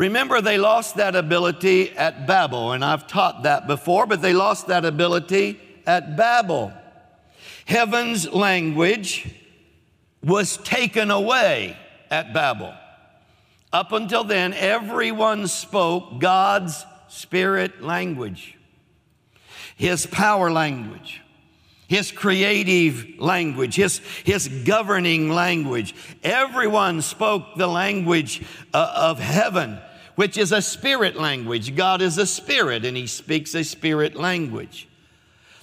Remember, 0.00 0.40
they 0.40 0.56
lost 0.56 0.94
that 0.94 1.14
ability 1.14 1.90
at 1.90 2.26
Babel, 2.26 2.72
and 2.72 2.82
I've 2.82 3.06
taught 3.06 3.42
that 3.42 3.66
before, 3.66 4.06
but 4.06 4.22
they 4.22 4.32
lost 4.32 4.68
that 4.68 4.86
ability 4.86 5.60
at 5.86 6.16
Babel. 6.16 6.72
Heaven's 7.66 8.26
language 8.32 9.30
was 10.24 10.56
taken 10.56 11.10
away 11.10 11.76
at 12.10 12.32
Babel. 12.32 12.72
Up 13.74 13.92
until 13.92 14.24
then, 14.24 14.54
everyone 14.54 15.46
spoke 15.48 16.18
God's 16.18 16.82
spirit 17.08 17.82
language, 17.82 18.56
His 19.76 20.06
power 20.06 20.50
language 20.50 21.20
his 21.90 22.12
creative 22.12 23.18
language, 23.18 23.74
his, 23.74 23.98
his 24.22 24.46
governing 24.46 25.28
language. 25.28 25.92
Everyone 26.22 27.02
spoke 27.02 27.56
the 27.56 27.66
language 27.66 28.40
uh, 28.72 28.92
of 28.94 29.18
heaven, 29.18 29.76
which 30.20 30.36
is 30.36 30.52
a 30.52 30.60
spirit 30.60 31.16
language. 31.16 31.74
God 31.74 32.02
is 32.02 32.18
a 32.18 32.26
spirit 32.26 32.84
and 32.84 32.94
he 32.94 33.06
speaks 33.06 33.54
a 33.54 33.64
spirit 33.64 34.14
language. 34.14 34.86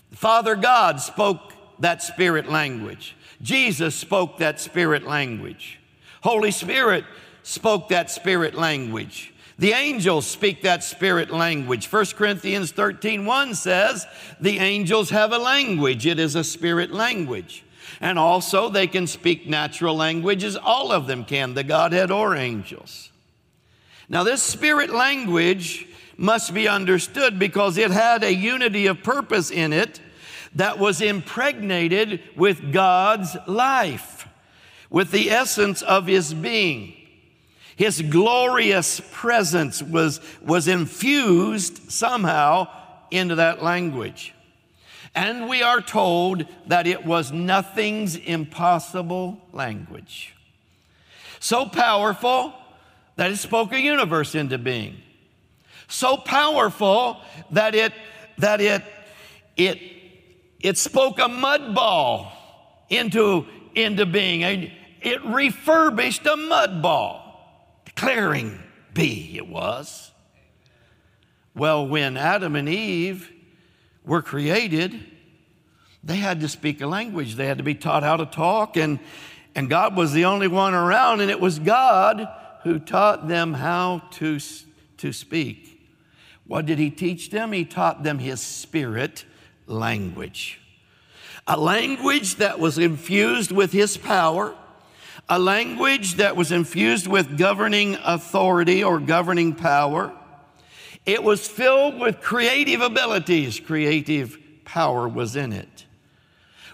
Father 0.10 0.56
God 0.56 1.00
spoke 1.00 1.54
that 1.78 2.02
spirit 2.02 2.50
language. 2.50 3.16
Jesus 3.40 3.94
spoke 3.94 4.40
that 4.40 4.60
spirit 4.60 5.04
language. 5.04 5.80
Holy 6.24 6.50
Spirit 6.50 7.06
spoke 7.44 7.90
that 7.90 8.10
spirit 8.10 8.56
language. 8.56 9.32
The 9.60 9.74
angels 9.74 10.26
speak 10.26 10.64
that 10.64 10.84
spirit 10.84 11.30
language. 11.30 11.86
1 11.86 12.06
Corinthians 12.16 12.72
13 12.72 13.28
1 13.28 13.54
says, 13.54 14.08
The 14.42 14.58
angels 14.58 15.12
have 15.12 15.34
a 15.34 15.38
language, 15.38 16.08
it 16.08 16.18
is 16.18 16.34
a 16.34 16.44
spirit 16.44 16.92
language. 16.92 17.64
And 18.02 18.18
also, 18.18 18.70
they 18.70 18.88
can 18.88 19.06
speak 19.06 19.46
natural 19.46 19.96
languages. 19.96 20.58
All 20.58 20.92
of 20.92 21.06
them 21.06 21.26
can, 21.26 21.54
the 21.54 21.64
Godhead 21.64 22.10
or 22.10 22.36
angels. 22.36 23.12
Now, 24.10 24.24
this 24.24 24.42
spirit 24.42 24.90
language 24.90 25.88
must 26.16 26.54
be 26.54 26.68
understood 26.68 27.38
because 27.38 27.78
it 27.78 27.92
had 27.92 28.24
a 28.24 28.34
unity 28.34 28.88
of 28.88 29.04
purpose 29.04 29.52
in 29.52 29.74
it 29.74 30.00
that 30.56 30.80
was 30.80 31.02
impregnated 31.02 32.22
with 32.36 32.72
God's 32.72 33.36
life, 33.48 34.28
with 34.90 35.12
the 35.12 35.30
essence 35.30 35.82
of 35.82 36.08
His 36.08 36.34
being. 36.34 36.94
His 37.76 38.02
glorious 38.02 39.02
presence 39.12 39.84
was, 39.84 40.20
was 40.42 40.68
infused 40.68 41.92
somehow 41.92 42.70
into 43.12 43.36
that 43.36 43.62
language. 43.62 44.34
And 45.14 45.48
we 45.48 45.62
are 45.62 45.82
told 45.82 46.46
that 46.68 46.88
it 46.88 47.06
was 47.06 47.32
nothing's 47.32 48.16
impossible 48.16 49.42
language. 49.54 50.36
So 51.40 51.68
powerful 51.68 52.54
that 53.18 53.32
it 53.32 53.38
spoke 53.38 53.74
a 53.74 53.82
universe 53.82 54.34
into 54.36 54.58
being. 54.58 54.96
So 55.88 56.18
powerful 56.18 57.22
that 57.52 57.76
it, 57.76 57.94
that 58.38 58.62
it, 58.62 58.84
it, 59.58 59.82
it 60.60 60.78
spoke 60.78 61.20
a 61.20 61.28
mud 61.28 61.76
ball 61.76 62.32
into, 62.90 63.46
into 63.76 64.06
being. 64.06 64.44
And 64.44 64.72
It 65.02 65.24
refurbished 65.26 66.26
a 66.26 66.38
mud 66.38 66.82
ball 66.82 67.82
declaring 67.86 68.60
be, 68.94 69.38
it 69.38 69.48
was. 69.48 70.12
Well, 71.56 71.88
when 71.88 72.18
Adam 72.18 72.56
and 72.56 72.70
Eve 72.70 73.32
were 74.06 74.22
created, 74.22 74.94
they 76.04 76.18
had 76.18 76.42
to 76.42 76.48
speak 76.48 76.82
a 76.82 76.88
language. 76.88 77.36
They 77.36 77.48
had 77.48 77.58
to 77.58 77.64
be 77.64 77.74
taught 77.74 78.04
how 78.04 78.18
to 78.18 78.26
talk, 78.28 78.78
and, 78.78 79.00
and 79.56 79.70
God 79.70 79.96
was 79.96 80.14
the 80.14 80.26
only 80.26 80.48
one 80.48 80.76
around, 80.76 81.22
and 81.22 81.32
it 81.32 81.40
was 81.40 81.58
God 81.58 82.28
who 82.68 82.80
taught 82.80 83.28
them 83.28 83.54
how 83.54 84.04
to, 84.12 84.40
to 84.98 85.12
speak. 85.12 85.90
What 86.46 86.66
did 86.66 86.80
He 86.80 86.90
teach 86.90 87.30
them? 87.30 87.52
He 87.52 87.66
taught 87.66 88.04
them 88.04 88.20
His 88.20 88.42
spirit 88.42 89.26
language. 89.66 90.62
A 91.48 91.58
language 91.58 92.36
that 92.36 92.60
was 92.60 92.78
infused 92.78 93.52
with 93.52 93.72
His 93.72 93.98
power 93.98 94.56
a 95.30 95.40
language 95.40 96.16
that 96.16 96.36
was 96.38 96.52
infused 96.52 97.08
with 97.08 97.38
governing 97.38 97.96
authority 98.04 98.84
or 98.84 99.00
governing 99.00 99.54
power. 99.54 100.14
It 101.06 101.22
was 101.24 101.48
filled 101.48 102.00
with 102.00 102.22
creative 102.22 102.82
abilities, 102.82 103.60
creative 103.60 104.38
power 104.64 105.08
was 105.08 105.36
in 105.36 105.52
it. 105.52 105.86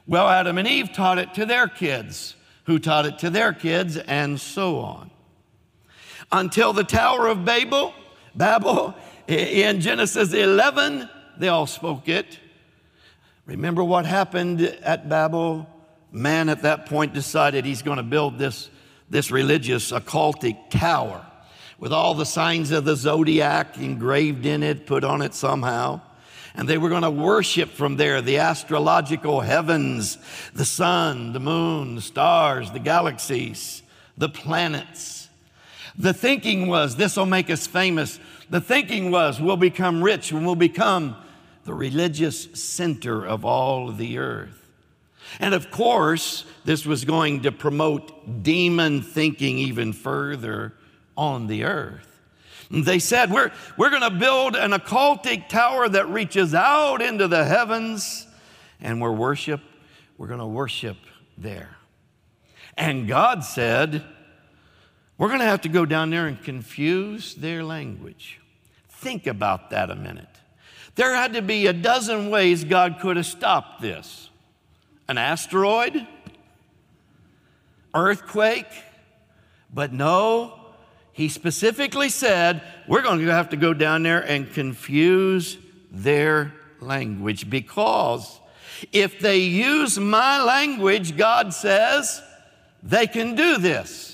Well, 0.06 0.28
Adam 0.28 0.58
and 0.58 0.68
Eve 0.68 0.92
taught 0.94 1.18
it 1.18 1.34
to 1.36 1.46
their 1.46 1.68
kids, 1.68 2.36
who 2.66 2.78
taught 2.78 3.06
it 3.06 3.20
to 3.20 3.30
their 3.30 3.54
kids, 3.54 3.98
and 3.98 4.40
so 4.40 4.80
on. 4.80 5.10
Until 6.34 6.74
the 6.74 6.84
Tower 6.84 7.28
of 7.28 7.46
Babel, 7.46 7.94
Babel, 8.36 8.94
in 9.28 9.80
Genesis 9.80 10.34
11, 10.34 11.10
they 11.38 11.48
all 11.48 11.68
spoke 11.68 12.10
it. 12.10 12.40
Remember 13.46 13.84
what 13.84 14.06
happened 14.06 14.62
at 14.62 15.08
Babel? 15.08 15.70
man 16.14 16.48
at 16.48 16.62
that 16.62 16.86
point 16.86 17.14
decided 17.14 17.66
he's 17.66 17.82
going 17.82 17.98
to 17.98 18.04
build 18.04 18.38
this, 18.38 18.70
this 19.10 19.32
religious 19.32 19.92
occultic 19.92 20.70
tower 20.70 21.26
with 21.80 21.92
all 21.92 22.14
the 22.14 22.26
signs 22.26 22.72
of 22.72 22.86
the 22.86 22.96
zodiac 22.96 23.78
engraved 23.80 24.46
in 24.46 24.64
it, 24.64 24.86
put 24.86 25.04
on 25.04 25.22
it 25.22 25.34
somehow. 25.34 26.00
And 26.56 26.70
they 26.70 26.78
were 26.78 26.90
going 26.90 27.02
to 27.02 27.10
worship 27.10 27.70
from 27.70 27.98
there 27.98 28.22
the 28.22 28.38
astrological 28.38 29.42
heavens, 29.42 30.20
the 30.54 30.66
sun, 30.66 31.34
the 31.34 31.40
moon, 31.40 31.96
the 31.96 32.02
stars, 32.02 32.70
the 32.72 32.80
galaxies, 32.80 33.82
the 34.16 34.30
planets. 34.30 35.23
The 35.98 36.14
thinking 36.14 36.68
was 36.68 36.96
this 36.96 37.18
will 37.18 37.26
make 37.26 37.50
us 37.50 37.68
famous. 37.68 38.20
The 38.50 38.62
thinking 38.62 39.12
was 39.12 39.40
we'll 39.40 39.58
become 39.58 40.04
rich 40.04 40.32
and 40.32 40.46
we'll 40.46 40.56
become 40.56 41.16
the 41.66 41.74
religious 41.74 42.44
center 42.54 43.26
of 43.26 43.46
all 43.46 43.90
of 43.90 43.98
the 43.98 44.18
earth. 44.18 44.60
And 45.40 45.54
of 45.54 45.72
course, 45.72 46.46
this 46.66 46.86
was 46.86 47.06
going 47.06 47.42
to 47.44 47.52
promote 47.52 48.44
demon 48.44 49.02
thinking 49.02 49.58
even 49.58 49.94
further 49.94 50.74
on 51.16 51.48
the 51.48 51.64
earth. 51.64 52.10
They 52.70 53.00
said, 53.00 53.32
We're, 53.32 53.52
we're 53.78 53.90
going 53.90 54.02
to 54.02 54.18
build 54.18 54.56
an 54.56 54.72
occultic 54.72 55.48
tower 55.48 55.88
that 55.90 56.10
reaches 56.10 56.56
out 56.56 57.02
into 57.02 57.28
the 57.28 57.46
heavens, 57.46 58.28
and 58.82 59.00
we're 59.00 59.12
worship, 59.12 59.62
we're 60.18 60.28
going 60.28 60.40
to 60.40 60.48
worship 60.48 60.98
there. 61.38 61.78
And 62.76 63.08
God 63.08 63.44
said, 63.44 64.04
We're 65.18 65.28
going 65.28 65.40
to 65.40 65.46
have 65.46 65.62
to 65.62 65.70
go 65.70 65.86
down 65.86 66.10
there 66.10 66.28
and 66.28 66.42
confuse 66.42 67.36
their 67.36 67.64
language. 67.64 68.40
Think 68.90 69.28
about 69.28 69.70
that 69.70 69.92
a 69.92 69.96
minute. 69.96 70.28
There 70.96 71.16
had 71.16 71.34
to 71.34 71.42
be 71.42 71.68
a 71.68 71.74
dozen 71.74 72.30
ways 72.30 72.64
God 72.64 73.00
could 73.00 73.18
have 73.18 73.26
stopped 73.26 73.82
this 73.82 74.30
an 75.08 75.18
asteroid, 75.18 76.08
earthquake, 77.94 78.68
but 79.74 79.92
no, 79.92 80.60
he 81.12 81.30
specifically 81.30 82.10
said, 82.10 82.62
we're 82.88 83.02
going 83.02 83.20
to 83.20 83.32
have 83.32 83.50
to 83.50 83.58
go 83.58 83.74
down 83.74 84.04
there 84.04 84.22
and 84.22 84.52
confuse 84.52 85.58
their 85.92 86.54
language 86.80 87.50
because 87.50 88.40
if 88.92 89.20
they 89.20 89.38
use 89.38 90.00
my 90.00 90.42
language, 90.42 91.16
God 91.16 91.54
says, 91.54 92.22
they 92.82 93.08
can 93.08 93.36
do 93.36 93.58
this. 93.58 94.13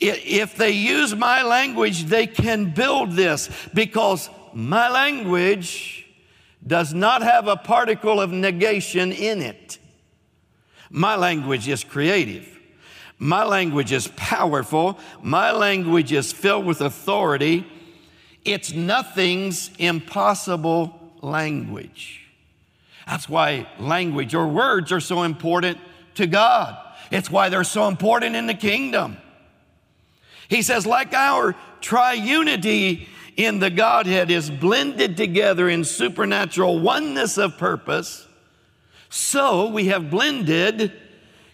If 0.00 0.56
they 0.56 0.72
use 0.72 1.14
my 1.14 1.42
language, 1.42 2.04
they 2.04 2.26
can 2.26 2.70
build 2.70 3.12
this 3.12 3.48
because 3.72 4.28
my 4.52 4.88
language 4.88 6.06
does 6.66 6.94
not 6.94 7.22
have 7.22 7.46
a 7.46 7.56
particle 7.56 8.20
of 8.20 8.30
negation 8.30 9.12
in 9.12 9.42
it. 9.42 9.78
My 10.90 11.16
language 11.16 11.68
is 11.68 11.84
creative. 11.84 12.48
My 13.18 13.44
language 13.44 13.92
is 13.92 14.08
powerful. 14.16 14.98
My 15.22 15.52
language 15.52 16.12
is 16.12 16.32
filled 16.32 16.66
with 16.66 16.80
authority. 16.80 17.66
It's 18.44 18.72
nothing's 18.72 19.70
impossible 19.78 20.98
language. 21.20 22.20
That's 23.06 23.28
why 23.28 23.66
language 23.78 24.34
or 24.34 24.46
words 24.46 24.92
are 24.92 25.00
so 25.00 25.22
important 25.22 25.78
to 26.14 26.26
God. 26.26 26.76
It's 27.10 27.30
why 27.30 27.48
they're 27.48 27.64
so 27.64 27.88
important 27.88 28.36
in 28.36 28.46
the 28.46 28.54
kingdom. 28.54 29.18
He 30.48 30.62
says, 30.62 30.86
like 30.86 31.14
our 31.14 31.54
triunity 31.80 33.06
in 33.36 33.58
the 33.58 33.70
Godhead 33.70 34.30
is 34.30 34.50
blended 34.50 35.16
together 35.16 35.68
in 35.68 35.84
supernatural 35.84 36.80
oneness 36.80 37.38
of 37.38 37.58
purpose, 37.58 38.26
so 39.08 39.68
we 39.68 39.86
have 39.86 40.10
blended 40.10 40.92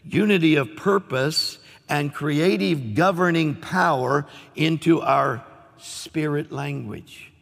unity 0.05 0.57
of 0.57 0.77
purpose 0.77 1.59
and 1.89 2.15
creative 2.15 2.95
governing 2.95 3.55
power 3.55 4.27
into 4.55 5.01
our 5.01 5.45
spirit 5.77 6.53
language. 6.53 7.33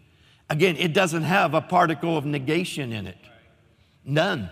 Again, 0.51 0.77
it 0.77 0.95
doesn't 0.95 1.25
have 1.25 1.55
a 1.55 1.61
particle 1.61 2.17
of 2.17 2.25
negation 2.25 2.93
in 2.93 3.07
it. 3.07 3.19
None. 4.05 4.51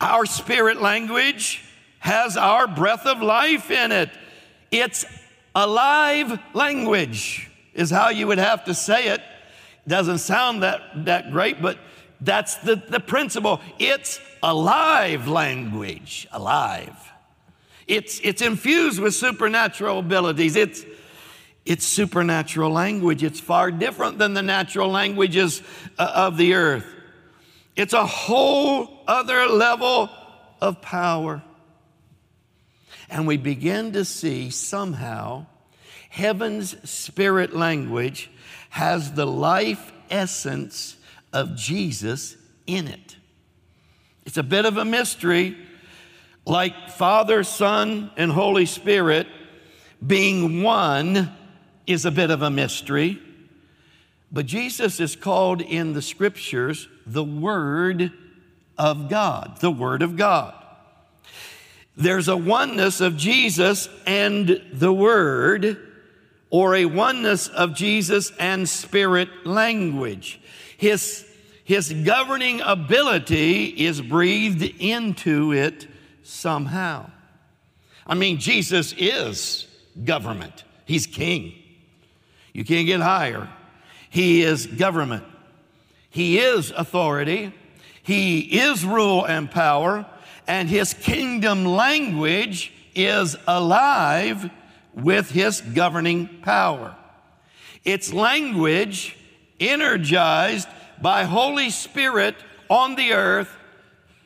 Our 0.00 0.26
spirit 0.26 0.82
language 0.82 1.62
has 2.00 2.36
our 2.36 2.66
breath 2.66 3.06
of 3.06 3.22
life 3.22 3.70
in 3.70 3.92
it. 3.92 4.10
It's 4.70 5.04
alive 5.54 6.38
language 6.54 7.50
is 7.74 7.90
how 7.90 8.10
you 8.10 8.26
would 8.26 8.38
have 8.38 8.64
to 8.64 8.74
say 8.74 9.08
it. 9.08 9.20
Doesn't 9.86 10.18
sound 10.18 10.62
that, 10.62 11.04
that 11.06 11.30
great, 11.30 11.62
but 11.62 11.78
that's 12.20 12.56
the, 12.56 12.76
the 12.76 13.00
principle. 13.00 13.60
It's 13.78 14.20
alive 14.42 15.26
language, 15.26 16.28
alive. 16.32 16.96
It's, 17.86 18.20
it's 18.22 18.42
infused 18.42 19.00
with 19.00 19.14
supernatural 19.14 19.98
abilities. 19.98 20.54
It's, 20.54 20.84
it's 21.64 21.84
supernatural 21.84 22.70
language. 22.70 23.24
It's 23.24 23.40
far 23.40 23.70
different 23.70 24.18
than 24.18 24.34
the 24.34 24.42
natural 24.42 24.90
languages 24.90 25.62
uh, 25.98 26.12
of 26.14 26.36
the 26.36 26.54
earth. 26.54 26.86
It's 27.76 27.92
a 27.92 28.06
whole 28.06 29.02
other 29.06 29.46
level 29.46 30.10
of 30.60 30.82
power. 30.82 31.42
And 33.10 33.26
we 33.26 33.36
begin 33.36 33.92
to 33.92 34.04
see 34.04 34.50
somehow 34.50 35.46
heaven's 36.08 36.88
spirit 36.88 37.54
language 37.54 38.30
has 38.70 39.12
the 39.12 39.26
life 39.26 39.92
essence 40.08 40.96
of 41.32 41.56
Jesus 41.56 42.36
in 42.66 42.86
it. 42.86 43.16
It's 44.24 44.36
a 44.36 44.42
bit 44.42 44.64
of 44.64 44.76
a 44.76 44.84
mystery. 44.84 45.56
like 46.46 46.90
Father, 46.90 47.44
Son, 47.44 48.10
and 48.16 48.32
Holy 48.32 48.66
Spirit 48.66 49.26
being 50.04 50.62
one 50.62 51.32
is 51.86 52.04
a 52.04 52.10
bit 52.10 52.30
of 52.30 52.42
a 52.42 52.50
mystery. 52.50 53.20
But 54.32 54.46
Jesus 54.46 55.00
is 55.00 55.16
called 55.16 55.60
in 55.60 55.92
the 55.92 56.02
scriptures 56.02 56.88
the 57.06 57.24
Word 57.24 58.12
of 58.78 59.08
God, 59.08 59.58
the 59.60 59.70
Word 59.70 60.02
of 60.02 60.16
God. 60.16 60.54
There's 61.96 62.28
a 62.28 62.36
oneness 62.36 63.00
of 63.00 63.16
Jesus 63.16 63.88
and 64.06 64.62
the 64.72 64.92
Word, 64.92 65.78
or 66.50 66.74
a 66.74 66.86
oneness 66.86 67.48
of 67.48 67.74
Jesus 67.74 68.32
and 68.38 68.68
Spirit 68.68 69.28
language. 69.44 70.40
His, 70.76 71.26
his 71.64 71.92
governing 71.92 72.60
ability 72.60 73.64
is 73.66 74.00
breathed 74.00 74.62
into 74.80 75.52
it 75.52 75.86
somehow. 76.22 77.10
I 78.06 78.14
mean, 78.14 78.38
Jesus 78.38 78.94
is 78.96 79.66
government, 80.04 80.64
He's 80.86 81.06
king. 81.06 81.54
You 82.52 82.64
can't 82.64 82.86
get 82.86 83.00
higher. 83.00 83.48
He 84.08 84.42
is 84.42 84.66
government. 84.66 85.24
He 86.10 86.38
is 86.38 86.72
authority. 86.72 87.52
He 88.02 88.40
is 88.40 88.84
rule 88.84 89.24
and 89.24 89.48
power. 89.48 90.04
And 90.50 90.68
his 90.68 90.94
kingdom 90.94 91.64
language 91.64 92.72
is 92.96 93.36
alive 93.46 94.50
with 94.92 95.30
his 95.30 95.60
governing 95.60 96.26
power. 96.42 96.96
It's 97.84 98.12
language 98.12 99.16
energized 99.60 100.66
by 101.00 101.22
Holy 101.22 101.70
Spirit 101.70 102.34
on 102.68 102.96
the 102.96 103.12
earth, 103.12 103.56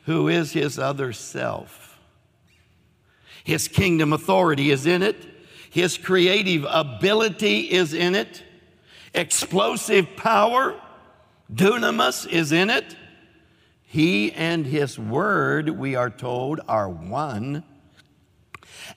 who 0.05 0.27
is 0.27 0.51
his 0.51 0.79
other 0.79 1.13
self. 1.13 1.99
His 3.43 3.67
kingdom 3.67 4.11
authority 4.11 4.71
is 4.71 4.87
in 4.87 5.03
it. 5.03 5.27
His 5.69 5.95
creative 5.95 6.65
ability 6.67 7.71
is 7.71 7.93
in 7.93 8.15
it. 8.15 8.41
Explosive 9.13 10.07
power, 10.17 10.73
dunamis, 11.53 12.27
is 12.27 12.51
in 12.51 12.71
it. 12.71 12.95
He 13.95 14.33
and 14.33 14.65
His 14.65 14.99
Word, 14.99 15.69
we 15.69 15.95
are 15.95 16.09
told, 16.09 16.59
are 16.67 16.89
one. 16.89 17.63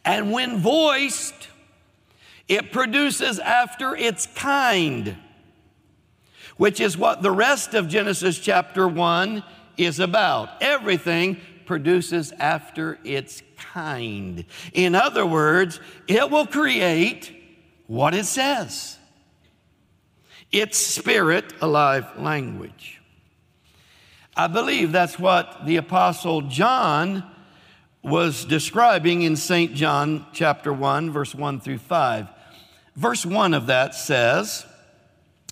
And 0.05 0.33
when 0.33 0.59
voiced, 0.59 1.47
it 2.49 2.73
produces 2.73 3.39
after 3.39 3.95
its 3.95 4.27
kind, 4.27 5.17
which 6.57 6.81
is 6.81 6.99
what 6.99 7.23
the 7.23 7.31
rest 7.31 7.75
of 7.75 7.87
Genesis 7.87 8.41
chapter 8.41 8.89
1 8.89 9.45
is 9.77 10.01
about. 10.01 10.61
Everything 10.61 11.37
produces 11.65 12.33
after 12.33 12.99
its 13.05 13.45
kind. 13.57 14.45
In 14.73 14.97
other 14.97 15.25
words, 15.25 15.79
it 16.09 16.29
will 16.29 16.47
create 16.47 17.41
what 17.87 18.15
it 18.15 18.27
says. 18.27 18.99
It's 20.51 20.77
spirit 20.77 21.53
alive 21.61 22.19
language. 22.19 22.98
I 24.39 24.47
believe 24.47 24.93
that's 24.93 25.19
what 25.19 25.67
the 25.67 25.79
Apostle 25.79 26.43
John 26.43 27.29
was 28.05 28.45
describing 28.45 29.23
in 29.23 29.35
St. 29.35 29.75
John 29.75 30.27
chapter 30.33 30.73
1, 30.73 31.11
verse 31.11 31.35
1 31.35 31.59
through 31.59 31.79
5. 31.79 32.29
Verse 32.95 33.27
1 33.27 33.53
of 33.53 33.67
that 33.67 33.97
says 33.97 34.65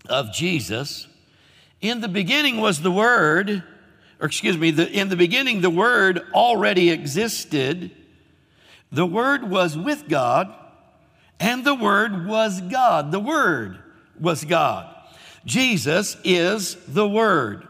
of 0.09 0.33
Jesus, 0.33 1.09
In 1.81 2.01
the 2.01 2.07
beginning 2.07 2.59
was 2.59 2.81
the 2.81 2.93
Word, 2.93 3.65
or 4.21 4.27
excuse 4.27 4.57
me, 4.57 4.71
the, 4.71 4.89
in 4.89 5.09
the 5.09 5.17
beginning 5.17 5.63
the 5.63 5.69
Word 5.69 6.23
already 6.33 6.91
existed. 6.91 7.91
The 8.93 9.05
Word 9.05 9.51
was 9.51 9.77
with 9.77 10.09
God, 10.09 10.55
and 11.41 11.65
the 11.65 11.75
Word 11.75 12.25
was 12.25 12.61
God. 12.61 13.11
The 13.11 13.19
Word 13.19 13.79
was 14.21 14.45
God. 14.45 14.95
Jesus 15.45 16.17
is 16.23 16.77
the 16.87 17.09
Word. 17.09 17.67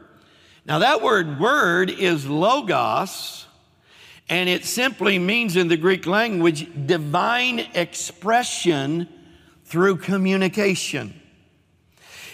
Now, 0.67 0.81
that 0.81 1.01
word 1.01 1.39
word 1.39 1.91
is 1.91 2.27
logos, 2.27 3.47
and 4.29 4.49
it 4.49 4.65
simply 4.65 5.17
means 5.19 5.55
in 5.55 5.69
the 5.69 5.77
Greek 5.77 6.07
language 6.07 6.69
divine 6.87 7.61
expression 7.75 9.09
through 9.65 9.99
communication. 9.99 11.21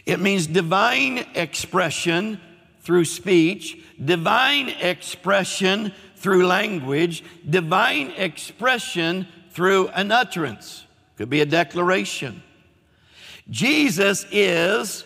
It 0.07 0.19
means 0.19 0.47
divine 0.47 1.27
expression 1.35 2.41
through 2.81 3.05
speech, 3.05 3.79
divine 4.03 4.71
expression 4.71 5.93
through 6.17 6.47
language, 6.47 7.23
divine 7.49 8.13
expression 8.13 9.29
through 9.51 9.89
an 9.89 10.11
utterance. 10.11 10.87
Could 11.17 11.29
be 11.29 11.43
a 11.43 11.47
declaration. 11.47 12.43
Jesus 13.51 14.25
is 14.31 15.05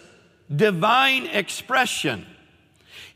divine 0.55 1.27
expression. 1.27 2.25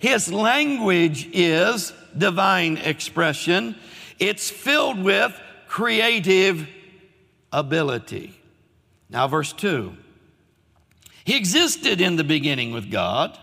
His 0.00 0.32
language 0.32 1.28
is 1.32 1.92
divine 2.16 2.78
expression. 2.78 3.76
It's 4.18 4.50
filled 4.50 5.02
with 5.02 5.38
creative 5.68 6.66
ability. 7.52 8.34
Now, 9.10 9.28
verse 9.28 9.52
2. 9.52 9.94
He 11.24 11.36
existed 11.36 12.00
in 12.00 12.16
the 12.16 12.24
beginning 12.24 12.72
with 12.72 12.90
God, 12.90 13.38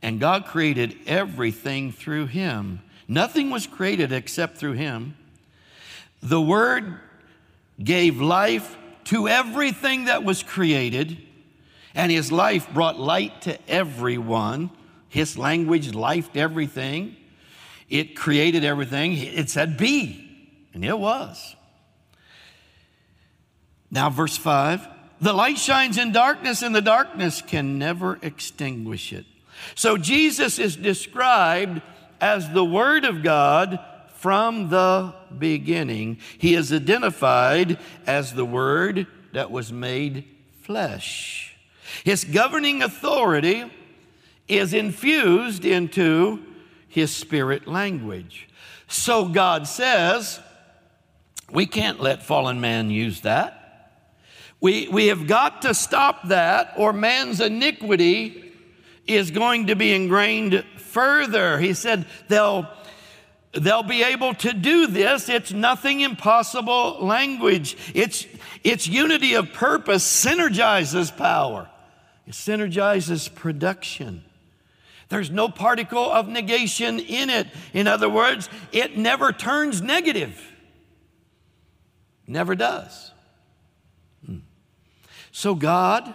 and 0.00 0.20
God 0.20 0.46
created 0.46 0.96
everything 1.04 1.90
through 1.90 2.26
him. 2.26 2.80
Nothing 3.08 3.50
was 3.50 3.66
created 3.66 4.12
except 4.12 4.58
through 4.58 4.74
him. 4.74 5.16
The 6.22 6.40
Word 6.40 7.00
gave 7.82 8.20
life 8.20 8.76
to 9.04 9.28
everything 9.28 10.04
that 10.04 10.22
was 10.22 10.44
created, 10.44 11.18
and 11.92 12.12
his 12.12 12.30
life 12.30 12.72
brought 12.72 13.00
light 13.00 13.42
to 13.42 13.58
everyone. 13.68 14.70
His 15.08 15.38
language 15.38 15.92
lifed 15.92 16.36
everything, 16.36 17.16
it 17.88 18.16
created 18.16 18.64
everything. 18.64 19.12
It 19.12 19.48
said, 19.48 19.76
Be, 19.76 20.28
and 20.74 20.84
it 20.84 20.98
was. 20.98 21.54
Now, 23.90 24.10
verse 24.10 24.36
5 24.36 24.88
the 25.18 25.32
light 25.32 25.56
shines 25.56 25.96
in 25.96 26.12
darkness, 26.12 26.62
and 26.62 26.74
the 26.74 26.82
darkness 26.82 27.40
can 27.40 27.78
never 27.78 28.18
extinguish 28.20 29.12
it. 29.12 29.24
So, 29.74 29.96
Jesus 29.96 30.58
is 30.58 30.76
described 30.76 31.80
as 32.20 32.50
the 32.50 32.64
Word 32.64 33.04
of 33.04 33.22
God 33.22 33.80
from 34.16 34.68
the 34.68 35.14
beginning. 35.38 36.18
He 36.36 36.54
is 36.54 36.72
identified 36.72 37.78
as 38.06 38.34
the 38.34 38.44
Word 38.44 39.06
that 39.32 39.50
was 39.50 39.72
made 39.72 40.24
flesh. 40.62 41.56
His 42.04 42.24
governing 42.24 42.82
authority 42.82 43.64
is 44.48 44.72
infused 44.72 45.64
into 45.64 46.42
his 46.88 47.14
spirit 47.14 47.66
language. 47.66 48.48
So 48.88 49.26
God 49.26 49.66
says, 49.66 50.40
we 51.50 51.66
can't 51.66 52.00
let 52.00 52.22
fallen 52.22 52.60
man 52.60 52.90
use 52.90 53.20
that. 53.22 53.62
We, 54.60 54.88
we 54.88 55.08
have 55.08 55.26
got 55.26 55.62
to 55.62 55.74
stop 55.74 56.28
that, 56.28 56.72
or 56.76 56.92
man's 56.92 57.40
iniquity 57.40 58.52
is 59.06 59.30
going 59.30 59.66
to 59.66 59.76
be 59.76 59.92
ingrained 59.94 60.64
further. 60.76 61.58
He 61.58 61.74
said, 61.74 62.06
they'll, 62.28 62.66
they'll 63.52 63.82
be 63.82 64.02
able 64.02 64.34
to 64.34 64.52
do 64.52 64.86
this. 64.86 65.28
It's 65.28 65.52
nothing 65.52 66.00
impossible 66.00 67.04
language. 67.04 67.76
It's, 67.94 68.26
it's 68.64 68.86
unity 68.86 69.34
of 69.34 69.52
purpose 69.52 70.04
synergizes 70.04 71.14
power, 71.14 71.68
it 72.26 72.32
synergizes 72.32 73.32
production. 73.32 74.24
There's 75.08 75.30
no 75.30 75.48
particle 75.48 76.10
of 76.10 76.28
negation 76.28 76.98
in 76.98 77.30
it. 77.30 77.46
In 77.72 77.86
other 77.86 78.08
words, 78.08 78.48
it 78.72 78.96
never 78.96 79.32
turns 79.32 79.80
negative. 79.80 80.52
Never 82.26 82.56
does. 82.56 83.12
Hmm. 84.24 84.38
So 85.30 85.54
God 85.54 86.12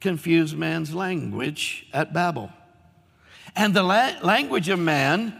confused 0.00 0.56
man's 0.56 0.94
language 0.94 1.86
at 1.94 2.12
Babel. 2.12 2.50
And 3.56 3.72
the 3.72 3.82
la- 3.82 4.18
language 4.22 4.68
of 4.68 4.78
man 4.78 5.38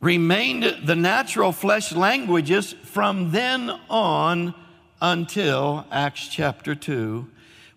remained 0.00 0.64
the 0.84 0.96
natural 0.96 1.52
flesh 1.52 1.92
languages 1.92 2.74
from 2.84 3.30
then 3.30 3.70
on 3.88 4.54
until 5.00 5.86
Acts 5.90 6.28
chapter 6.28 6.74
2, 6.74 7.28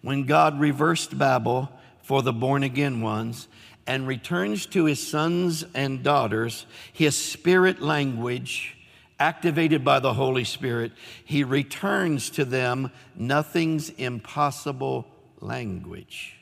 when 0.02 0.24
God 0.24 0.60
reversed 0.60 1.18
Babel 1.18 1.70
for 2.02 2.22
the 2.22 2.34
born 2.34 2.64
again 2.64 3.02
ones 3.02 3.48
and 3.92 4.08
returns 4.08 4.68
to 4.68 4.86
his 4.86 5.06
sons 5.06 5.66
and 5.74 6.02
daughters 6.02 6.66
his 6.94 7.14
spirit 7.14 7.82
language 7.82 8.78
activated 9.20 9.84
by 9.84 10.00
the 10.00 10.14
Holy 10.14 10.46
Spirit. 10.46 10.94
He 11.26 11.44
returns 11.44 12.30
to 12.30 12.46
them 12.46 12.90
nothing's 13.18 13.90
impossible 13.90 15.08
language. 15.42 16.38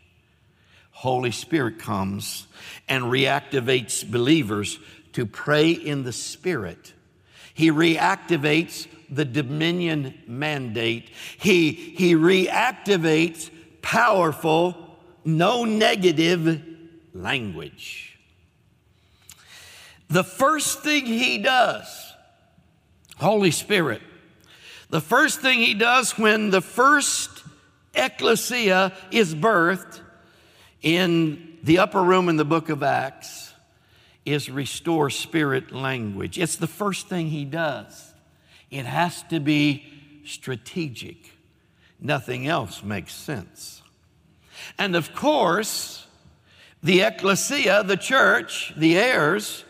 Holy 0.91 1.31
Spirit 1.31 1.79
comes 1.79 2.45
and 2.87 3.05
reactivates 3.05 4.07
believers 4.09 4.77
to 5.13 5.25
pray 5.25 5.71
in 5.71 6.03
the 6.03 6.13
Spirit 6.13 6.93
He 7.55 7.71
reactivates 7.71 8.85
the 9.09 9.25
dominion 9.25 10.13
mandate. 10.27 11.09
He, 11.39 11.71
he 11.71 12.13
reactivates 12.13 13.49
powerful, 13.81 14.99
no 15.25 15.65
negative 15.65 16.68
language. 17.13 18.17
The 20.09 20.23
first 20.23 20.81
thing 20.81 21.05
he 21.05 21.37
does, 21.37 22.13
Holy 23.17 23.51
Spirit, 23.51 24.01
the 24.89 25.01
first 25.01 25.41
thing 25.41 25.59
he 25.59 25.75
does 25.75 26.17
when 26.17 26.49
the 26.49 26.61
first 26.61 27.43
ecclesia 27.93 28.93
is 29.11 29.35
birthed 29.35 30.01
in 30.81 31.57
the 31.63 31.79
upper 31.79 32.01
room 32.01 32.29
in 32.29 32.37
the 32.37 32.45
book 32.45 32.69
of 32.69 32.81
Acts 32.81 33.53
is 34.25 34.49
restore 34.49 35.09
spirit 35.09 35.71
language. 35.71 36.37
It's 36.37 36.55
the 36.55 36.67
first 36.67 37.07
thing 37.07 37.27
he 37.27 37.45
does. 37.45 38.13
It 38.71 38.85
has 38.85 39.23
to 39.23 39.39
be 39.39 39.85
strategic. 40.25 41.17
Nothing 41.99 42.47
else 42.47 42.83
makes 42.83 43.13
sense. 43.13 43.81
And 44.77 44.95
of 44.95 45.13
course, 45.13 46.07
the 46.81 47.01
ecclesia, 47.01 47.83
the 47.83 47.97
church, 47.97 48.73
the 48.77 48.97
heirs, 48.97 49.65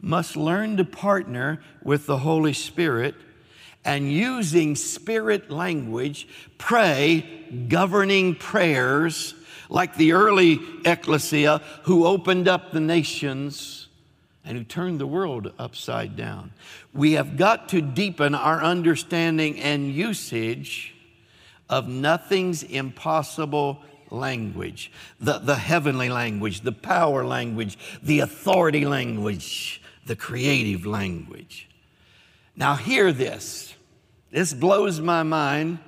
must 0.00 0.36
learn 0.36 0.76
to 0.76 0.84
partner 0.84 1.60
with 1.82 2.06
the 2.06 2.18
Holy 2.18 2.52
Spirit 2.52 3.14
and 3.84 4.10
using 4.10 4.74
spirit 4.74 5.50
language, 5.50 6.28
pray 6.58 7.44
governing 7.68 8.34
prayers 8.34 9.34
like 9.68 9.94
the 9.96 10.12
early 10.12 10.60
ecclesia 10.84 11.62
who 11.84 12.04
opened 12.04 12.48
up 12.48 12.72
the 12.72 12.80
nations 12.80 13.88
and 14.44 14.56
who 14.58 14.64
turned 14.64 15.00
the 15.00 15.06
world 15.06 15.52
upside 15.58 16.16
down. 16.16 16.52
We 16.92 17.12
have 17.12 17.36
got 17.36 17.68
to 17.70 17.80
deepen 17.80 18.34
our 18.34 18.62
understanding 18.62 19.60
and 19.60 19.92
usage 19.92 20.94
of 21.68 21.88
nothing's 21.88 22.62
impossible 22.62 23.82
language, 24.10 24.90
the, 25.20 25.38
the 25.38 25.56
heavenly 25.56 26.08
language, 26.08 26.60
the 26.60 26.72
power 26.72 27.24
language, 27.24 27.78
the 28.02 28.20
authority 28.20 28.84
language, 28.84 29.82
the 30.06 30.16
creative 30.16 30.86
language. 30.86 31.68
Now, 32.56 32.74
hear 32.74 33.12
this. 33.12 33.74
This 34.30 34.54
blows 34.54 35.00
my 35.00 35.22
mind. 35.22 35.78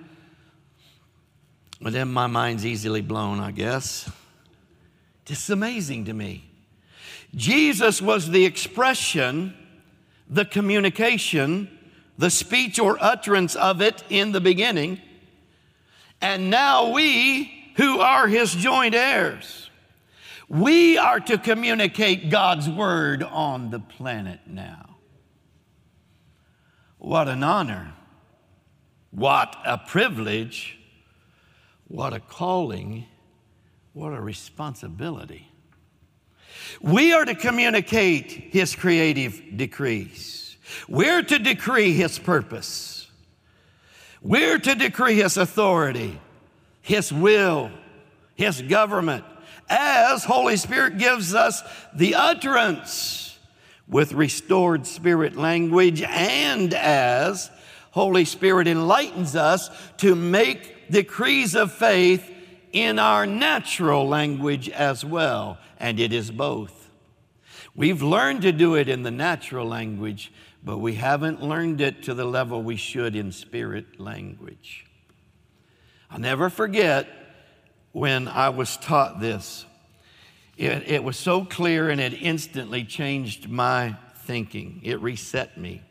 But 1.80 1.92
then 1.92 2.08
my 2.08 2.26
mind's 2.26 2.66
easily 2.66 3.00
blown, 3.00 3.40
I 3.40 3.52
guess. 3.52 4.10
It's 5.26 5.50
amazing 5.50 6.06
to 6.06 6.12
me. 6.12 6.50
Jesus 7.34 8.00
was 8.00 8.30
the 8.30 8.44
expression, 8.44 9.54
the 10.28 10.44
communication, 10.44 11.68
the 12.16 12.30
speech 12.30 12.78
or 12.78 12.96
utterance 13.00 13.54
of 13.54 13.80
it 13.80 14.02
in 14.08 14.32
the 14.32 14.40
beginning. 14.40 15.00
And 16.20 16.50
now 16.50 16.90
we, 16.90 17.57
who 17.78 18.00
are 18.00 18.28
his 18.28 18.54
joint 18.54 18.94
heirs, 18.94 19.70
we 20.48 20.98
are 20.98 21.20
to 21.20 21.38
communicate 21.38 22.28
God's 22.28 22.68
word 22.68 23.22
on 23.22 23.70
the 23.70 23.80
planet 23.80 24.40
now. 24.46 24.96
What 26.98 27.28
an 27.28 27.42
honor. 27.42 27.94
What 29.10 29.56
a 29.64 29.78
privilege. 29.78 30.78
What 31.86 32.12
a 32.12 32.20
calling. 32.20 33.06
What 33.92 34.12
a 34.12 34.20
responsibility. 34.20 35.48
We 36.80 37.12
are 37.12 37.24
to 37.24 37.34
communicate 37.34 38.30
His 38.30 38.74
creative 38.74 39.40
decrees. 39.56 40.56
We're 40.88 41.22
to 41.22 41.38
decree 41.38 41.92
His 41.92 42.18
purpose. 42.18 43.10
We're 44.20 44.58
to 44.58 44.74
decree 44.74 45.16
His 45.16 45.36
authority, 45.36 46.20
His 46.88 47.12
will, 47.12 47.70
His 48.34 48.62
government, 48.62 49.22
as 49.68 50.24
Holy 50.24 50.56
Spirit 50.56 50.96
gives 50.96 51.34
us 51.34 51.62
the 51.94 52.14
utterance 52.14 53.38
with 53.86 54.14
restored 54.14 54.86
spirit 54.86 55.36
language 55.36 56.00
and 56.00 56.72
as 56.72 57.50
Holy 57.90 58.24
Spirit 58.24 58.66
enlightens 58.66 59.36
us 59.36 59.68
to 59.98 60.14
make 60.14 60.90
decrees 60.90 61.54
of 61.54 61.72
faith 61.72 62.26
in 62.72 62.98
our 62.98 63.26
natural 63.26 64.08
language 64.08 64.70
as 64.70 65.04
well, 65.04 65.58
and 65.78 66.00
it 66.00 66.14
is 66.14 66.30
both. 66.30 66.88
We've 67.76 68.02
learned 68.02 68.40
to 68.42 68.52
do 68.52 68.76
it 68.76 68.88
in 68.88 69.02
the 69.02 69.10
natural 69.10 69.66
language, 69.66 70.32
but 70.64 70.78
we 70.78 70.94
haven't 70.94 71.42
learned 71.42 71.82
it 71.82 72.04
to 72.04 72.14
the 72.14 72.24
level 72.24 72.62
we 72.62 72.76
should 72.76 73.14
in 73.14 73.30
spirit 73.30 74.00
language. 74.00 74.87
I'll 76.10 76.18
never 76.18 76.48
forget 76.48 77.08
when 77.92 78.28
I 78.28 78.48
was 78.48 78.76
taught 78.78 79.20
this. 79.20 79.66
It, 80.56 80.88
it 80.88 81.04
was 81.04 81.16
so 81.16 81.44
clear 81.44 81.90
and 81.90 82.00
it 82.00 82.14
instantly 82.14 82.84
changed 82.84 83.48
my 83.48 83.96
thinking. 84.24 84.80
It 84.82 85.00
reset 85.00 85.58
me. 85.58 85.82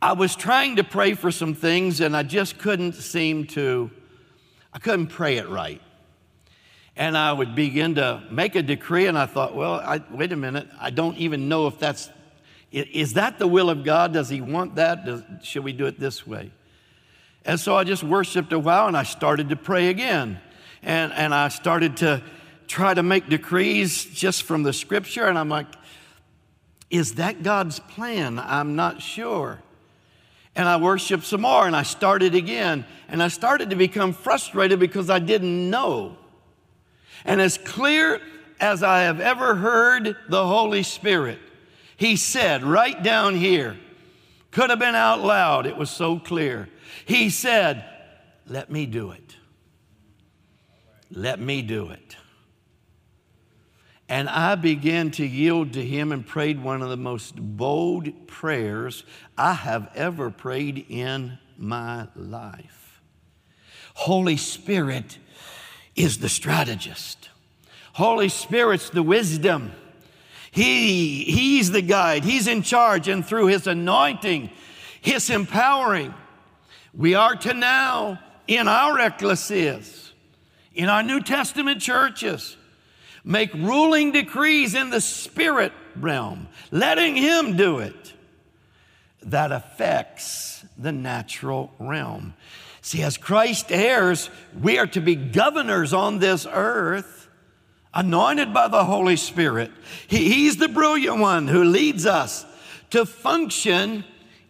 I 0.00 0.14
was 0.14 0.34
trying 0.34 0.76
to 0.76 0.84
pray 0.84 1.14
for 1.14 1.30
some 1.30 1.54
things 1.54 2.00
and 2.00 2.16
I 2.16 2.22
just 2.22 2.58
couldn't 2.58 2.94
seem 2.94 3.46
to, 3.48 3.90
I 4.72 4.78
couldn't 4.78 5.08
pray 5.08 5.36
it 5.36 5.48
right. 5.48 5.80
And 6.96 7.16
I 7.16 7.32
would 7.32 7.54
begin 7.54 7.94
to 7.94 8.22
make 8.30 8.54
a 8.54 8.62
decree, 8.62 9.06
and 9.06 9.16
I 9.16 9.24
thought, 9.24 9.54
well, 9.54 9.74
I, 9.74 10.02
wait 10.10 10.30
a 10.30 10.36
minute, 10.36 10.68
I 10.78 10.90
don't 10.90 11.16
even 11.16 11.48
know 11.48 11.66
if 11.66 11.78
that's, 11.78 12.10
is 12.70 13.14
that 13.14 13.38
the 13.38 13.46
will 13.46 13.70
of 13.70 13.82
God? 13.82 14.12
Does 14.12 14.28
He 14.28 14.42
want 14.42 14.74
that? 14.74 15.06
Does, 15.06 15.22
should 15.42 15.64
we 15.64 15.72
do 15.72 15.86
it 15.86 15.98
this 15.98 16.26
way? 16.26 16.50
And 17.44 17.58
so 17.58 17.76
I 17.76 17.84
just 17.84 18.04
worshiped 18.04 18.52
a 18.52 18.58
while 18.58 18.86
and 18.86 18.96
I 18.96 19.02
started 19.02 19.48
to 19.48 19.56
pray 19.56 19.88
again. 19.88 20.40
And, 20.82 21.12
and 21.12 21.34
I 21.34 21.48
started 21.48 21.98
to 21.98 22.22
try 22.66 22.94
to 22.94 23.02
make 23.02 23.28
decrees 23.28 24.04
just 24.04 24.44
from 24.44 24.62
the 24.62 24.72
scripture, 24.72 25.26
and 25.26 25.38
I'm 25.38 25.48
like, 25.48 25.66
is 26.90 27.14
that 27.14 27.42
God's 27.42 27.78
plan? 27.80 28.38
I'm 28.38 28.76
not 28.76 29.00
sure. 29.00 29.60
And 30.54 30.68
I 30.68 30.76
worshiped 30.76 31.24
some 31.24 31.40
more 31.40 31.66
and 31.66 31.74
I 31.74 31.82
started 31.82 32.34
again. 32.34 32.84
And 33.08 33.22
I 33.22 33.28
started 33.28 33.70
to 33.70 33.76
become 33.76 34.12
frustrated 34.12 34.78
because 34.78 35.08
I 35.08 35.18
didn't 35.18 35.70
know. 35.70 36.18
And 37.24 37.40
as 37.40 37.56
clear 37.56 38.20
as 38.60 38.82
I 38.82 39.02
have 39.02 39.20
ever 39.20 39.54
heard 39.54 40.16
the 40.28 40.46
Holy 40.46 40.82
Spirit, 40.82 41.38
He 41.96 42.16
said 42.16 42.62
right 42.62 43.02
down 43.02 43.36
here, 43.36 43.78
could 44.52 44.70
have 44.70 44.78
been 44.78 44.94
out 44.94 45.20
loud, 45.20 45.66
it 45.66 45.76
was 45.76 45.90
so 45.90 46.18
clear. 46.18 46.68
He 47.04 47.30
said, 47.30 47.84
Let 48.46 48.70
me 48.70 48.86
do 48.86 49.10
it. 49.10 49.36
Let 51.10 51.40
me 51.40 51.62
do 51.62 51.90
it. 51.90 52.16
And 54.08 54.28
I 54.28 54.56
began 54.56 55.10
to 55.12 55.26
yield 55.26 55.72
to 55.72 55.84
him 55.84 56.12
and 56.12 56.26
prayed 56.26 56.62
one 56.62 56.82
of 56.82 56.90
the 56.90 56.96
most 56.98 57.34
bold 57.36 58.28
prayers 58.28 59.04
I 59.38 59.54
have 59.54 59.90
ever 59.94 60.30
prayed 60.30 60.84
in 60.88 61.38
my 61.56 62.08
life. 62.14 63.00
Holy 63.94 64.36
Spirit 64.36 65.18
is 65.96 66.18
the 66.18 66.28
strategist. 66.28 67.30
Holy 67.94 68.28
Spirit's 68.28 68.90
the 68.90 69.02
wisdom. 69.02 69.72
He, 70.52 71.24
he's 71.24 71.70
the 71.70 71.82
guide. 71.82 72.24
He's 72.24 72.46
in 72.46 72.62
charge. 72.62 73.08
And 73.08 73.26
through 73.26 73.46
his 73.46 73.66
anointing, 73.66 74.50
his 75.00 75.28
empowering, 75.30 76.14
we 76.94 77.14
are 77.14 77.34
to 77.34 77.54
now 77.54 78.20
in 78.46 78.68
our 78.68 78.98
ecclesias, 78.98 80.12
in 80.74 80.88
our 80.88 81.02
New 81.02 81.22
Testament 81.22 81.80
churches, 81.80 82.56
make 83.24 83.52
ruling 83.54 84.12
decrees 84.12 84.74
in 84.74 84.90
the 84.90 85.00
spirit 85.00 85.72
realm, 85.96 86.48
letting 86.70 87.16
Him 87.16 87.56
do 87.56 87.78
it, 87.78 88.12
that 89.22 89.52
affects 89.52 90.64
the 90.76 90.92
natural 90.92 91.72
realm. 91.78 92.34
See, 92.80 93.02
as 93.02 93.16
Christ 93.16 93.70
heirs, 93.70 94.28
we 94.60 94.78
are 94.78 94.88
to 94.88 95.00
be 95.00 95.14
governors 95.14 95.92
on 95.92 96.18
this 96.18 96.46
earth, 96.50 97.21
anointed 97.94 98.54
by 98.54 98.68
the 98.68 98.84
Holy 98.84 99.16
Spirit. 99.16 99.70
He, 100.06 100.32
he's 100.32 100.56
the 100.56 100.68
brilliant 100.68 101.18
one 101.18 101.48
who 101.48 101.64
leads 101.64 102.06
us 102.06 102.46
to 102.90 103.04
function 103.06 104.04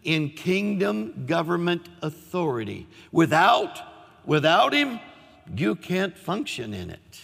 in 0.04 0.30
kingdom 0.30 1.26
government 1.26 1.88
authority. 2.02 2.86
Without, 3.10 3.80
without 4.24 4.72
Him, 4.72 5.00
you 5.54 5.74
can't 5.74 6.16
function 6.16 6.72
in 6.74 6.90
it. 6.90 7.22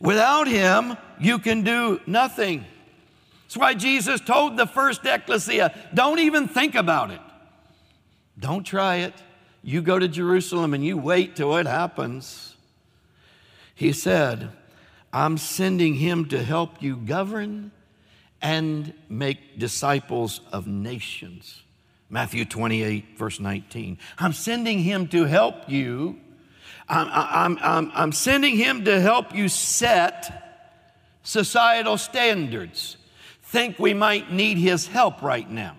Without 0.00 0.46
him, 0.46 0.96
you 1.18 1.38
can 1.38 1.62
do 1.62 2.00
nothing. 2.06 2.64
That's 3.44 3.56
why 3.56 3.74
Jesus 3.74 4.20
told 4.20 4.56
the 4.56 4.66
first 4.66 5.04
ecclesia 5.04 5.74
don't 5.94 6.18
even 6.18 6.48
think 6.48 6.74
about 6.74 7.10
it. 7.10 7.20
Don't 8.38 8.64
try 8.64 8.96
it. 8.96 9.14
You 9.62 9.80
go 9.82 9.98
to 9.98 10.08
Jerusalem 10.08 10.74
and 10.74 10.84
you 10.84 10.98
wait 10.98 11.36
till 11.36 11.56
it 11.56 11.66
happens. 11.66 12.56
He 13.74 13.92
said, 13.92 14.50
I'm 15.16 15.38
sending 15.38 15.94
him 15.94 16.26
to 16.26 16.42
help 16.42 16.82
you 16.82 16.94
govern 16.94 17.72
and 18.42 18.92
make 19.08 19.58
disciples 19.58 20.42
of 20.52 20.66
nations. 20.66 21.62
Matthew 22.10 22.44
28, 22.44 23.16
verse 23.16 23.40
19. 23.40 23.96
I'm 24.18 24.34
sending 24.34 24.80
him 24.80 25.08
to 25.08 25.24
help 25.24 25.70
you. 25.70 26.20
I'm, 26.86 27.08
I'm, 27.10 27.58
I'm, 27.62 27.92
I'm 27.94 28.12
sending 28.12 28.58
him 28.58 28.84
to 28.84 29.00
help 29.00 29.34
you 29.34 29.48
set 29.48 30.68
societal 31.22 31.96
standards. 31.96 32.98
Think 33.42 33.78
we 33.78 33.94
might 33.94 34.30
need 34.30 34.58
his 34.58 34.86
help 34.86 35.22
right 35.22 35.50
now. 35.50 35.78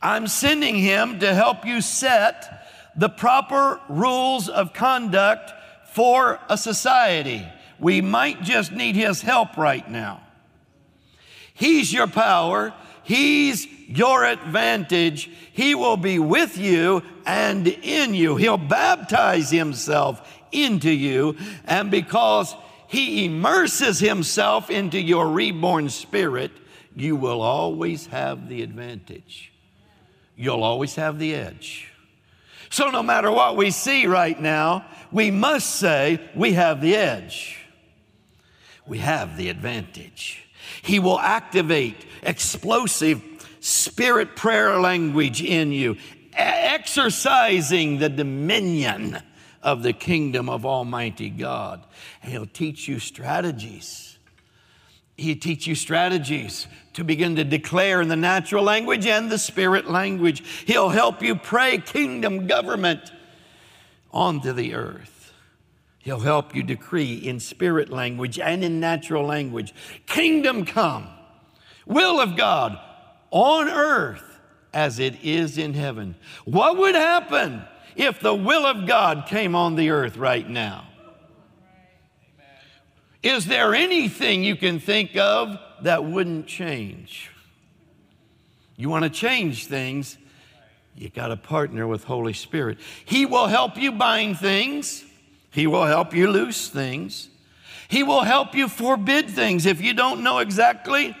I'm 0.00 0.28
sending 0.28 0.76
him 0.76 1.18
to 1.18 1.34
help 1.34 1.66
you 1.66 1.80
set 1.80 2.68
the 2.94 3.08
proper 3.08 3.80
rules 3.88 4.48
of 4.48 4.72
conduct 4.72 5.50
for 5.92 6.38
a 6.48 6.56
society. 6.56 7.46
We 7.78 8.00
might 8.00 8.42
just 8.42 8.72
need 8.72 8.96
his 8.96 9.22
help 9.22 9.56
right 9.56 9.88
now. 9.90 10.22
He's 11.54 11.92
your 11.92 12.06
power. 12.06 12.72
He's 13.02 13.66
your 13.88 14.24
advantage. 14.24 15.30
He 15.52 15.74
will 15.74 15.96
be 15.96 16.18
with 16.18 16.56
you 16.56 17.02
and 17.26 17.66
in 17.66 18.14
you. 18.14 18.36
He'll 18.36 18.56
baptize 18.56 19.50
himself 19.50 20.40
into 20.52 20.90
you. 20.90 21.36
And 21.64 21.90
because 21.90 22.54
he 22.88 23.26
immerses 23.26 23.98
himself 24.00 24.70
into 24.70 25.00
your 25.00 25.28
reborn 25.28 25.88
spirit, 25.88 26.50
you 26.96 27.16
will 27.16 27.40
always 27.40 28.06
have 28.06 28.48
the 28.48 28.62
advantage. 28.62 29.52
You'll 30.36 30.64
always 30.64 30.94
have 30.94 31.18
the 31.18 31.34
edge. 31.34 31.92
So, 32.70 32.90
no 32.90 33.02
matter 33.02 33.30
what 33.30 33.56
we 33.56 33.70
see 33.72 34.06
right 34.06 34.40
now, 34.40 34.86
we 35.12 35.30
must 35.30 35.76
say 35.76 36.20
we 36.34 36.52
have 36.54 36.80
the 36.80 36.96
edge. 36.96 37.58
We 38.86 38.98
have 38.98 39.36
the 39.36 39.48
advantage. 39.48 40.44
He 40.82 40.98
will 40.98 41.18
activate 41.18 41.96
explosive 42.22 43.22
spirit 43.60 44.36
prayer 44.36 44.78
language 44.80 45.42
in 45.42 45.72
you, 45.72 45.96
exercising 46.32 47.98
the 47.98 48.08
dominion 48.08 49.18
of 49.62 49.82
the 49.82 49.92
kingdom 49.92 50.48
of 50.48 50.64
Almighty 50.64 51.28
God. 51.28 51.84
And 52.22 52.32
He'll 52.32 52.46
teach 52.46 52.88
you 52.88 52.98
strategies. 52.98 54.18
He'll 55.16 55.36
teach 55.36 55.66
you 55.66 55.74
strategies 55.74 56.66
to 56.94 57.04
begin 57.04 57.36
to 57.36 57.44
declare 57.44 58.00
in 58.00 58.08
the 58.08 58.16
natural 58.16 58.64
language 58.64 59.06
and 59.06 59.30
the 59.30 59.38
spirit 59.38 59.90
language. 59.90 60.42
He'll 60.66 60.88
help 60.88 61.22
you 61.22 61.36
pray 61.36 61.78
kingdom 61.78 62.46
government 62.46 63.12
onto 64.12 64.52
the 64.52 64.74
earth. 64.74 65.32
He'll 65.98 66.20
help 66.20 66.54
you 66.54 66.62
decree 66.62 67.14
in 67.14 67.40
spirit 67.40 67.90
language 67.90 68.38
and 68.38 68.64
in 68.64 68.80
natural 68.80 69.24
language 69.24 69.74
Kingdom 70.06 70.64
come, 70.64 71.08
will 71.86 72.20
of 72.20 72.36
God 72.36 72.78
on 73.30 73.68
earth 73.68 74.38
as 74.72 74.98
it 74.98 75.22
is 75.22 75.58
in 75.58 75.74
heaven. 75.74 76.14
What 76.44 76.78
would 76.78 76.94
happen 76.94 77.64
if 77.96 78.20
the 78.20 78.34
will 78.34 78.64
of 78.64 78.86
God 78.86 79.26
came 79.26 79.54
on 79.54 79.76
the 79.76 79.90
earth 79.90 80.16
right 80.16 80.48
now? 80.48 80.86
Is 83.22 83.46
there 83.46 83.74
anything 83.74 84.42
you 84.42 84.56
can 84.56 84.80
think 84.80 85.16
of 85.16 85.58
that 85.82 86.04
wouldn't 86.04 86.46
change? 86.46 87.30
You 88.76 88.88
want 88.88 89.04
to 89.04 89.10
change 89.10 89.66
things, 89.66 90.16
you 90.94 91.08
got 91.08 91.28
to 91.28 91.36
partner 91.36 91.86
with 91.86 92.04
Holy 92.04 92.32
Spirit. 92.32 92.78
He 93.04 93.26
will 93.26 93.46
help 93.46 93.76
you 93.76 93.92
bind 93.92 94.38
things. 94.38 95.04
He 95.50 95.66
will 95.66 95.86
help 95.86 96.14
you 96.14 96.30
loose 96.30 96.68
things. 96.68 97.28
He 97.88 98.02
will 98.02 98.22
help 98.22 98.54
you 98.54 98.68
forbid 98.68 99.28
things. 99.28 99.66
If 99.66 99.80
you 99.80 99.94
don't 99.94 100.22
know 100.22 100.38
exactly 100.38 101.16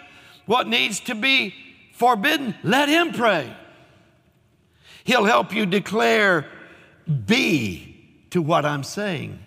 what 0.46 0.68
needs 0.68 1.00
to 1.00 1.14
be 1.14 1.54
forbidden, 1.92 2.54
let 2.62 2.88
Him 2.88 3.12
pray. 3.12 3.52
He'll 5.04 5.24
help 5.24 5.52
you 5.52 5.66
declare 5.66 6.46
be 7.26 8.26
to 8.30 8.40
what 8.40 8.64
I'm 8.64 8.84
saying. 8.84 9.38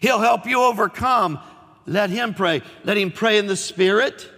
He'll 0.00 0.18
help 0.18 0.46
you 0.46 0.62
overcome. 0.62 1.38
Let 1.86 2.10
Him 2.10 2.34
pray. 2.34 2.62
Let 2.84 2.96
Him 2.96 3.12
pray 3.12 3.38
in 3.38 3.46
the 3.46 3.56
Spirit, 3.56 4.28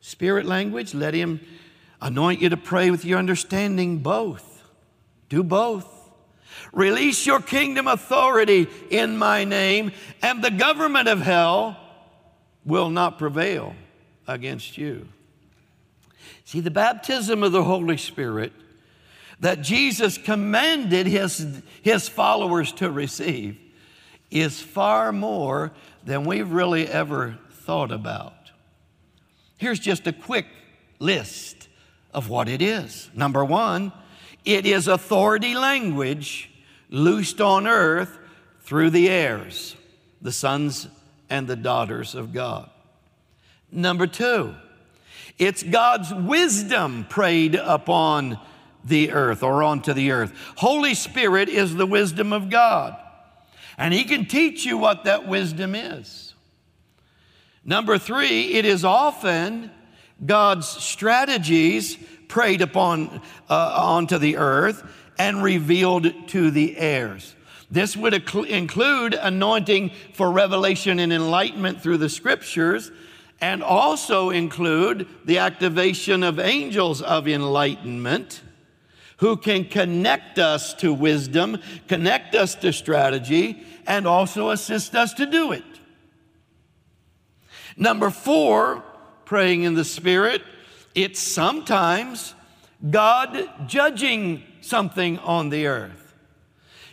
Spirit 0.00 0.44
language. 0.44 0.92
Let 0.92 1.14
Him 1.14 1.40
anoint 2.02 2.42
you 2.42 2.48
to 2.50 2.56
pray 2.56 2.90
with 2.90 3.04
your 3.04 3.18
understanding 3.18 3.98
both. 3.98 4.62
Do 5.28 5.42
both. 5.42 5.88
Release 6.72 7.24
your 7.24 7.40
kingdom 7.40 7.86
authority 7.86 8.66
in 8.90 9.16
my 9.16 9.44
name, 9.44 9.92
and 10.20 10.42
the 10.42 10.50
government 10.50 11.08
of 11.08 11.20
hell 11.20 11.78
will 12.64 12.90
not 12.90 13.18
prevail 13.18 13.74
against 14.26 14.76
you. 14.76 15.08
See, 16.44 16.60
the 16.60 16.70
baptism 16.70 17.42
of 17.42 17.52
the 17.52 17.64
Holy 17.64 17.96
Spirit 17.96 18.52
that 19.40 19.62
Jesus 19.62 20.18
commanded 20.18 21.06
his, 21.06 21.62
his 21.82 22.08
followers 22.08 22.72
to 22.72 22.90
receive 22.90 23.58
is 24.30 24.60
far 24.60 25.12
more 25.12 25.72
than 26.04 26.24
we've 26.24 26.50
really 26.50 26.86
ever 26.88 27.38
thought 27.50 27.92
about. 27.92 28.50
Here's 29.56 29.78
just 29.78 30.06
a 30.06 30.12
quick 30.12 30.46
list 30.98 31.61
of 32.12 32.28
what 32.28 32.48
it 32.48 32.62
is. 32.62 33.10
Number 33.14 33.44
one, 33.44 33.92
it 34.44 34.66
is 34.66 34.88
authority 34.88 35.54
language 35.54 36.50
loosed 36.90 37.40
on 37.40 37.66
earth 37.66 38.18
through 38.60 38.90
the 38.90 39.08
heirs, 39.08 39.76
the 40.20 40.32
sons 40.32 40.88
and 41.30 41.46
the 41.46 41.56
daughters 41.56 42.14
of 42.14 42.32
God. 42.32 42.68
Number 43.70 44.06
two, 44.06 44.54
it's 45.38 45.62
God's 45.62 46.12
wisdom 46.12 47.06
prayed 47.08 47.54
upon 47.54 48.38
the 48.84 49.12
earth 49.12 49.42
or 49.42 49.62
onto 49.62 49.92
the 49.92 50.10
earth. 50.10 50.32
Holy 50.56 50.94
Spirit 50.94 51.48
is 51.48 51.74
the 51.74 51.86
wisdom 51.86 52.32
of 52.32 52.50
God, 52.50 52.96
and 53.78 53.94
He 53.94 54.04
can 54.04 54.26
teach 54.26 54.66
you 54.66 54.76
what 54.76 55.04
that 55.04 55.26
wisdom 55.26 55.74
is. 55.74 56.34
Number 57.64 57.96
three, 57.96 58.54
it 58.54 58.64
is 58.64 58.84
often 58.84 59.70
God's 60.24 60.68
strategies 60.68 61.96
prayed 62.28 62.62
upon 62.62 63.20
uh, 63.50 63.82
onto 63.84 64.18
the 64.18 64.36
earth 64.36 64.82
and 65.18 65.42
revealed 65.42 66.28
to 66.28 66.50
the 66.50 66.76
heirs. 66.76 67.34
This 67.70 67.96
would 67.96 68.14
include 68.14 69.14
anointing 69.14 69.92
for 70.14 70.30
revelation 70.30 70.98
and 70.98 71.12
enlightenment 71.12 71.82
through 71.82 71.98
the 71.98 72.08
scriptures, 72.08 72.90
and 73.40 73.62
also 73.62 74.30
include 74.30 75.08
the 75.24 75.38
activation 75.38 76.22
of 76.22 76.38
angels 76.38 77.02
of 77.02 77.26
enlightenment 77.26 78.42
who 79.16 79.36
can 79.36 79.64
connect 79.64 80.38
us 80.38 80.74
to 80.74 80.92
wisdom, 80.92 81.58
connect 81.88 82.34
us 82.34 82.54
to 82.56 82.72
strategy, 82.72 83.62
and 83.86 84.06
also 84.06 84.50
assist 84.50 84.94
us 84.94 85.14
to 85.14 85.26
do 85.26 85.52
it. 85.52 85.64
Number 87.76 88.10
four, 88.10 88.84
praying 89.32 89.62
in 89.62 89.72
the 89.72 89.82
Spirit, 89.82 90.42
it's 90.94 91.18
sometimes 91.18 92.34
God 92.90 93.48
judging 93.66 94.42
something 94.60 95.18
on 95.20 95.48
the 95.48 95.68
earth. 95.68 96.14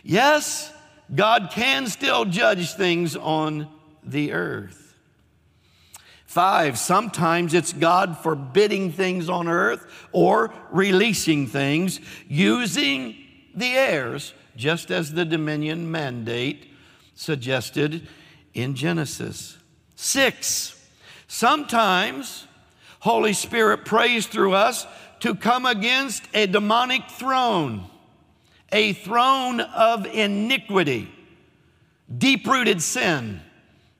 Yes, 0.02 0.72
God 1.14 1.50
can 1.52 1.86
still 1.86 2.24
judge 2.24 2.72
things 2.72 3.14
on 3.14 3.68
the 4.02 4.32
earth. 4.32 4.94
Five, 6.24 6.78
sometimes 6.78 7.52
it's 7.52 7.74
God 7.74 8.16
forbidding 8.16 8.92
things 8.92 9.28
on 9.28 9.46
earth 9.46 9.84
or 10.10 10.50
releasing 10.70 11.46
things 11.46 12.00
using 12.26 13.16
the 13.54 13.74
heirs, 13.74 14.32
just 14.56 14.90
as 14.90 15.12
the 15.12 15.26
dominion 15.26 15.90
mandate 15.90 16.70
suggested 17.14 18.08
in 18.54 18.74
Genesis. 18.74 19.58
Six, 19.94 20.79
sometimes 21.30 22.48
Holy 22.98 23.32
Spirit 23.32 23.84
prays 23.84 24.26
through 24.26 24.52
us 24.52 24.84
to 25.20 25.34
come 25.34 25.64
against 25.64 26.24
a 26.34 26.46
demonic 26.46 27.08
throne, 27.08 27.84
a 28.72 28.92
throne 28.94 29.60
of 29.60 30.06
iniquity, 30.06 31.08
deep 32.18 32.46
rooted 32.46 32.82
sin, 32.82 33.40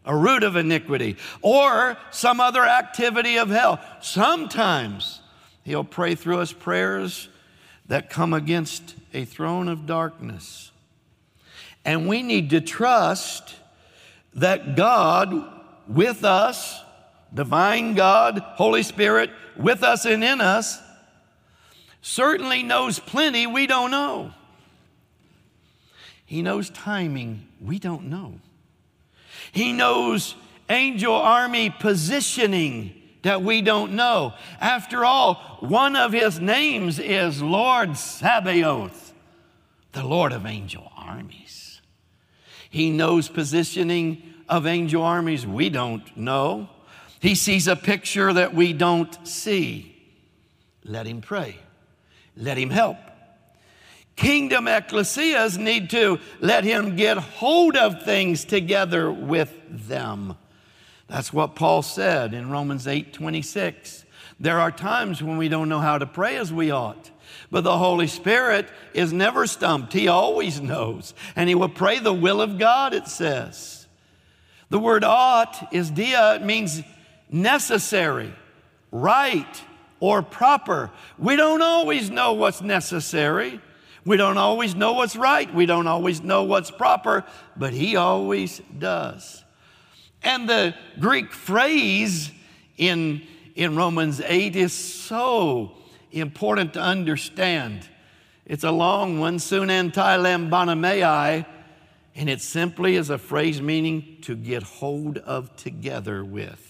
a 0.05 0.17
root 0.17 0.43
of 0.43 0.57
iniquity, 0.57 1.17
or 1.41 1.97
some 2.11 2.41
other 2.41 2.65
activity 2.65 3.37
of 3.37 3.49
hell. 3.49 3.81
Sometimes 4.01 5.21
He'll 5.63 5.85
pray 5.85 6.17
through 6.17 6.41
us 6.41 6.53
prayers 6.53 7.29
that 7.87 8.11
come 8.11 8.35
against 8.35 8.97
a 9.15 9.25
throne 9.25 9.69
of 9.69 9.87
darkness. 9.87 10.73
And 11.85 12.09
we 12.09 12.23
need 12.23 12.51
to 12.51 12.61
trust 12.61 13.55
that 14.35 14.75
God 14.75 15.45
with 15.87 16.25
us, 16.25 16.83
divine 17.33 17.95
God, 17.95 18.39
Holy 18.39 18.83
Spirit 18.83 19.31
with 19.57 19.83
us 19.83 20.05
and 20.05 20.25
in 20.25 20.41
us, 20.41 20.81
certainly 22.03 22.63
knows 22.63 22.99
plenty 22.99 23.47
we 23.47 23.67
don't 23.67 23.91
know. 23.91 24.33
He 26.25 26.43
knows 26.43 26.71
timing 26.71 27.47
we 27.61 27.79
don't 27.79 28.05
know. 28.05 28.35
He 29.53 29.73
knows 29.73 30.37
angel 30.69 31.15
army 31.15 31.71
positioning 31.71 32.95
that 33.23 33.43
we 33.43 33.61
don't 33.61 33.93
know. 33.93 34.35
After 34.61 35.05
all, 35.05 35.59
one 35.61 35.97
of 35.97 36.13
his 36.13 36.41
names 36.41 36.99
is 36.99 37.43
Lord 37.43 37.97
Sabaoth, 37.97 39.13
the 39.93 40.05
Lord 40.05 40.33
of 40.33 40.47
angel 40.47 40.91
armies. 40.97 41.81
He 42.71 42.91
knows 42.91 43.29
positioning 43.29 44.23
of 44.49 44.67
angel 44.67 45.03
armies 45.03 45.47
we 45.47 45.69
don't 45.69 46.17
know. 46.17 46.69
He 47.21 47.35
sees 47.35 47.69
a 47.69 47.77
picture 47.77 48.33
that 48.33 48.55
we 48.55 48.73
don't 48.73 49.27
see. 49.27 49.95
Let 50.85 51.07
him 51.07 51.21
pray. 51.21 51.57
Let 52.37 52.57
him 52.57 52.71
help. 52.71 52.97
Kingdom 54.17 54.67
ecclesias 54.67 55.59
need 55.59 55.91
to 55.91 56.19
let 56.41 56.65
him 56.65 56.97
get 56.97 57.19
hold 57.19 57.77
of 57.77 58.03
things 58.03 58.45
together 58.45 59.11
with 59.11 59.55
them. 59.69 60.37
That's 61.07 61.33
what 61.33 61.55
Paul 61.55 61.83
said 61.83 62.35
in 62.35 62.51
Romans 62.51 62.87
8 62.87 63.13
26. 63.13 64.05
There 64.39 64.59
are 64.59 64.71
times 64.71 65.23
when 65.23 65.37
we 65.37 65.49
don't 65.49 65.69
know 65.69 65.81
how 65.81 65.99
to 65.99 66.07
pray 66.07 66.37
as 66.37 66.53
we 66.53 66.71
ought. 66.71 67.11
But 67.51 67.65
the 67.65 67.79
Holy 67.79 68.07
Spirit 68.07 68.69
is 68.95 69.13
never 69.13 69.47
stumped. 69.47 69.93
He 69.93 70.09
always 70.09 70.61
knows. 70.61 71.15
And 71.37 71.49
He 71.49 71.55
will 71.55 71.69
pray 71.69 71.99
the 71.99 72.15
will 72.15 72.41
of 72.41 72.59
God, 72.59 72.95
it 72.95 73.09
says. 73.09 73.87
The 74.71 74.79
word 74.79 75.03
ought 75.03 75.69
is 75.73 75.91
dia, 75.91 76.37
it 76.37 76.45
means 76.45 76.83
necessary, 77.31 78.35
right, 78.91 79.63
or 80.01 80.23
proper. 80.23 80.91
We 81.19 81.37
don't 81.37 81.63
always 81.63 82.11
know 82.11 82.33
what's 82.33 82.63
necessary. 82.63 83.61
We 84.05 84.17
don't 84.17 84.39
always 84.39 84.75
know 84.75 84.95
what's 84.95 85.15
right. 85.15 85.53
We 85.55 85.67
don't 85.67 85.87
always 85.87 86.23
know 86.23 86.45
what's 86.45 86.71
proper, 86.71 87.25
but 87.57 87.73
He 87.73 87.97
always 87.97 88.61
does. 88.79 89.45
And 90.23 90.49
the 90.49 90.75
Greek 90.99 91.33
phrase 91.33 92.31
in, 92.77 93.23
in 93.55 93.77
Romans 93.77 94.21
8 94.25 94.57
is 94.57 94.73
so 94.73 95.73
important 96.13 96.75
to 96.75 96.81
understand. 96.81 97.89
It's 98.47 98.65
a 98.65 98.71
long 98.71 99.21
one, 99.21 99.37
sunantai 99.37 99.93
lambanamei, 99.93 101.47
and 102.17 102.29
it 102.29 102.41
simply 102.41 102.97
is 102.97 103.11
a 103.11 103.19
phrase 103.19 103.63
meaning 103.63 104.19
to 104.23 104.35
get 104.35 104.63
hold 104.63 105.19
of 105.19 105.55
together 105.57 106.25
with 106.25 106.70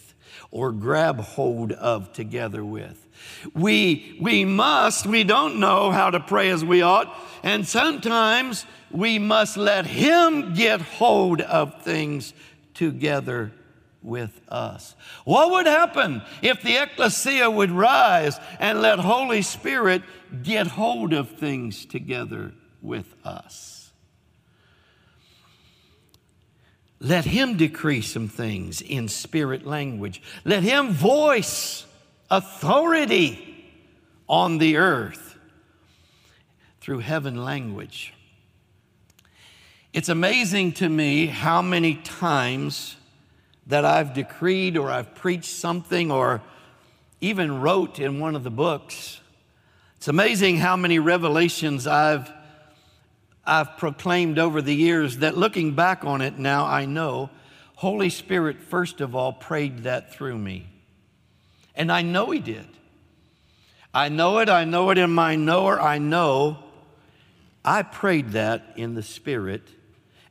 or 0.50 0.72
grab 0.72 1.20
hold 1.20 1.72
of 1.72 2.12
together 2.12 2.64
with. 2.64 3.06
We, 3.54 4.18
we 4.20 4.44
must, 4.44 5.06
we 5.06 5.24
don't 5.24 5.60
know 5.60 5.90
how 5.90 6.10
to 6.10 6.20
pray 6.20 6.50
as 6.50 6.64
we 6.64 6.82
ought, 6.82 7.14
and 7.42 7.66
sometimes 7.66 8.66
we 8.90 9.18
must 9.18 9.56
let 9.56 9.86
Him 9.86 10.54
get 10.54 10.80
hold 10.80 11.40
of 11.40 11.82
things 11.82 12.34
together 12.74 13.52
with 14.02 14.40
us. 14.48 14.94
What 15.24 15.50
would 15.50 15.66
happen 15.66 16.22
if 16.42 16.62
the 16.62 16.82
ecclesia 16.82 17.50
would 17.50 17.70
rise 17.70 18.38
and 18.58 18.80
let 18.80 18.98
Holy 18.98 19.42
Spirit 19.42 20.02
get 20.42 20.66
hold 20.66 21.12
of 21.12 21.30
things 21.30 21.84
together 21.84 22.52
with 22.82 23.14
us? 23.24 23.79
Let 27.00 27.24
him 27.24 27.56
decree 27.56 28.02
some 28.02 28.28
things 28.28 28.82
in 28.82 29.08
spirit 29.08 29.66
language. 29.66 30.20
Let 30.44 30.62
him 30.62 30.90
voice 30.90 31.86
authority 32.30 33.64
on 34.28 34.58
the 34.58 34.76
earth 34.76 35.38
through 36.80 36.98
heaven 36.98 37.42
language. 37.42 38.12
It's 39.92 40.08
amazing 40.08 40.72
to 40.72 40.88
me 40.88 41.26
how 41.26 41.62
many 41.62 41.96
times 41.96 42.96
that 43.66 43.84
I've 43.84 44.14
decreed 44.14 44.76
or 44.76 44.90
I've 44.90 45.14
preached 45.14 45.50
something 45.50 46.10
or 46.10 46.42
even 47.20 47.60
wrote 47.60 47.98
in 47.98 48.20
one 48.20 48.36
of 48.36 48.44
the 48.44 48.50
books. 48.50 49.20
It's 49.96 50.08
amazing 50.08 50.58
how 50.58 50.76
many 50.76 50.98
revelations 50.98 51.86
I've, 51.86 52.30
I've 53.50 53.76
proclaimed 53.78 54.38
over 54.38 54.62
the 54.62 54.74
years 54.74 55.18
that 55.18 55.36
looking 55.36 55.74
back 55.74 56.04
on 56.04 56.20
it 56.20 56.38
now, 56.38 56.66
I 56.66 56.86
know 56.86 57.30
Holy 57.74 58.10
Spirit, 58.10 58.62
first 58.62 59.00
of 59.00 59.16
all, 59.16 59.32
prayed 59.32 59.84
that 59.84 60.12
through 60.12 60.38
me. 60.38 60.68
And 61.74 61.90
I 61.90 62.02
know 62.02 62.30
He 62.30 62.38
did. 62.38 62.66
I 63.92 64.08
know 64.08 64.38
it, 64.38 64.48
I 64.48 64.64
know 64.64 64.90
it 64.90 64.98
in 64.98 65.10
my 65.10 65.34
knower, 65.34 65.80
I 65.80 65.98
know. 65.98 66.58
I 67.64 67.82
prayed 67.82 68.32
that 68.32 68.74
in 68.76 68.94
the 68.94 69.02
Spirit. 69.02 69.62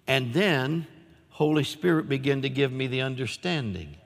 And 0.07 0.33
then 0.33 0.87
Holy 1.31 1.65
Spirit 1.65 2.07
began 2.07 2.41
to 2.43 2.49
give 2.49 2.71
me 2.71 2.87
the 2.87 3.01
understanding. 3.01 3.97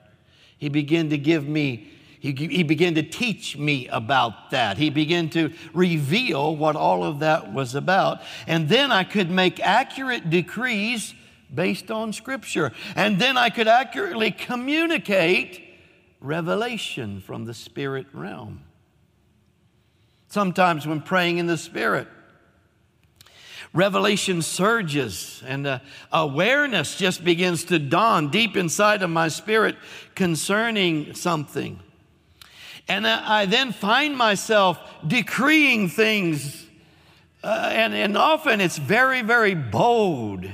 He 0.58 0.68
began 0.68 1.10
to 1.10 1.18
give 1.18 1.46
me, 1.46 1.92
he, 2.24 2.32
he 2.32 2.62
began 2.62 2.94
to 2.94 3.02
teach 3.02 3.54
me 3.58 3.86
about 3.88 4.50
that. 4.50 4.78
He 4.78 4.88
began 4.88 5.28
to 5.30 5.52
reveal 5.74 6.56
what 6.56 6.74
all 6.74 7.04
of 7.04 7.18
that 7.18 7.52
was 7.52 7.74
about. 7.74 8.22
And 8.46 8.66
then 8.66 8.90
I 8.90 9.04
could 9.04 9.30
make 9.30 9.60
accurate 9.60 10.30
decrees 10.30 11.12
based 11.54 11.90
on 11.90 12.14
Scripture. 12.14 12.72
And 12.96 13.18
then 13.18 13.36
I 13.36 13.50
could 13.50 13.68
accurately 13.68 14.30
communicate 14.30 15.62
revelation 16.18 17.20
from 17.20 17.44
the 17.44 17.52
Spirit 17.52 18.06
realm. 18.14 18.62
Sometimes 20.28 20.86
when 20.86 21.02
praying 21.02 21.36
in 21.36 21.46
the 21.46 21.58
Spirit, 21.58 22.08
revelation 23.74 24.40
surges 24.40 25.42
and 25.46 25.66
uh, 25.66 25.80
awareness 26.10 26.96
just 26.96 27.22
begins 27.22 27.64
to 27.64 27.78
dawn 27.78 28.30
deep 28.30 28.56
inside 28.56 29.02
of 29.02 29.10
my 29.10 29.28
spirit 29.28 29.76
concerning 30.14 31.12
something. 31.12 31.80
And 32.86 33.06
I 33.06 33.46
then 33.46 33.72
find 33.72 34.16
myself 34.16 34.78
decreeing 35.06 35.88
things, 35.88 36.66
uh, 37.42 37.70
and, 37.72 37.94
and 37.94 38.16
often 38.16 38.60
it's 38.60 38.76
very, 38.76 39.22
very 39.22 39.54
bold. 39.54 40.46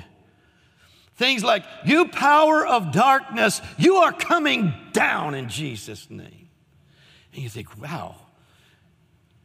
Things 1.17 1.43
like, 1.43 1.65
You 1.85 2.07
power 2.07 2.65
of 2.65 2.93
darkness, 2.93 3.61
you 3.77 3.97
are 3.97 4.13
coming 4.13 4.73
down 4.93 5.35
in 5.35 5.49
Jesus' 5.49 6.09
name. 6.09 6.49
And 7.33 7.43
you 7.43 7.49
think, 7.49 7.81
Wow, 7.81 8.15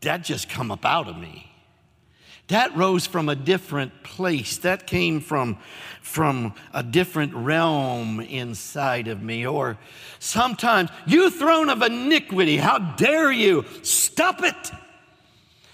that 0.02 0.24
just 0.24 0.48
come 0.48 0.72
up 0.72 0.86
out 0.86 1.08
of 1.08 1.18
me. 1.18 1.55
That 2.48 2.76
rose 2.76 3.08
from 3.08 3.28
a 3.28 3.36
different 3.36 4.04
place. 4.04 4.58
That 4.60 4.86
came 4.86 5.20
from, 5.20 5.58
from 6.02 6.54
a 6.74 6.84
different 6.84 7.34
realm 7.34 8.20
inside 8.20 9.08
of 9.08 9.24
me. 9.24 9.48
Or 9.48 9.78
sometimes, 10.20 10.92
you 11.08 11.30
throne 11.32 11.70
of 11.70 11.82
iniquity, 11.82 12.58
how 12.58 12.78
dare 12.78 13.32
you? 13.32 13.66
Stop 13.82 14.44
it. 14.44 14.72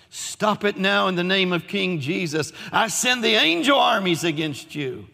Stop 0.09 0.63
it 0.63 0.78
now 0.78 1.07
in 1.07 1.15
the 1.15 1.24
name 1.24 1.53
of 1.53 1.67
King 1.67 1.99
Jesus. 1.99 2.51
I 2.72 2.88
send 2.88 3.24
the 3.24 3.36
angel 3.36 3.78
armies 3.78 4.24
against 4.24 4.76
you. 4.76 5.07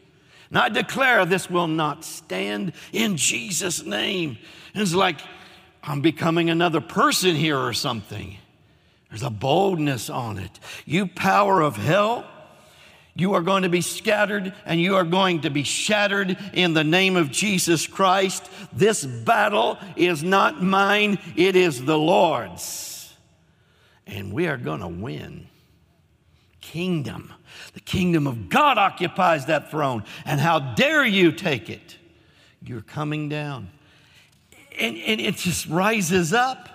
And 0.49 0.57
I 0.57 0.69
declare 0.69 1.25
this 1.25 1.49
will 1.49 1.67
not 1.67 2.03
stand 2.03 2.73
in 2.93 3.17
Jesus' 3.17 3.83
name. 3.83 4.37
it's 4.73 4.93
like 4.93 5.19
I'm 5.83 6.01
becoming 6.01 6.49
another 6.49 6.81
person 6.81 7.35
here 7.35 7.57
or 7.57 7.73
something. 7.73 8.37
There's 9.09 9.23
a 9.23 9.29
boldness 9.29 10.09
on 10.09 10.37
it. 10.37 10.59
You 10.85 11.07
power 11.07 11.61
of 11.61 11.75
hell, 11.75 12.25
you 13.15 13.33
are 13.33 13.41
going 13.41 13.63
to 13.63 13.69
be 13.69 13.81
scattered 13.81 14.53
and 14.65 14.79
you 14.79 14.95
are 14.95 15.03
going 15.03 15.41
to 15.41 15.49
be 15.49 15.63
shattered 15.63 16.37
in 16.53 16.73
the 16.73 16.83
name 16.83 17.15
of 17.15 17.31
Jesus 17.31 17.87
Christ. 17.87 18.47
This 18.71 19.03
battle 19.03 19.79
is 19.95 20.23
not 20.23 20.61
mine, 20.61 21.17
it 21.35 21.55
is 21.55 21.83
the 21.83 21.97
Lord's. 21.97 23.15
And 24.05 24.31
we 24.31 24.47
are 24.47 24.57
going 24.57 24.81
to 24.81 24.87
win. 24.87 25.47
Kingdom. 26.61 27.33
The 27.73 27.79
kingdom 27.79 28.27
of 28.27 28.49
God 28.49 28.77
occupies 28.77 29.47
that 29.47 29.71
throne. 29.71 30.03
And 30.23 30.39
how 30.39 30.59
dare 30.59 31.05
you 31.05 31.31
take 31.31 31.69
it? 31.69 31.97
You're 32.61 32.81
coming 32.81 33.29
down. 33.29 33.69
And, 34.79 34.95
and 34.95 35.19
it 35.19 35.37
just 35.37 35.67
rises 35.67 36.33
up. 36.33 36.69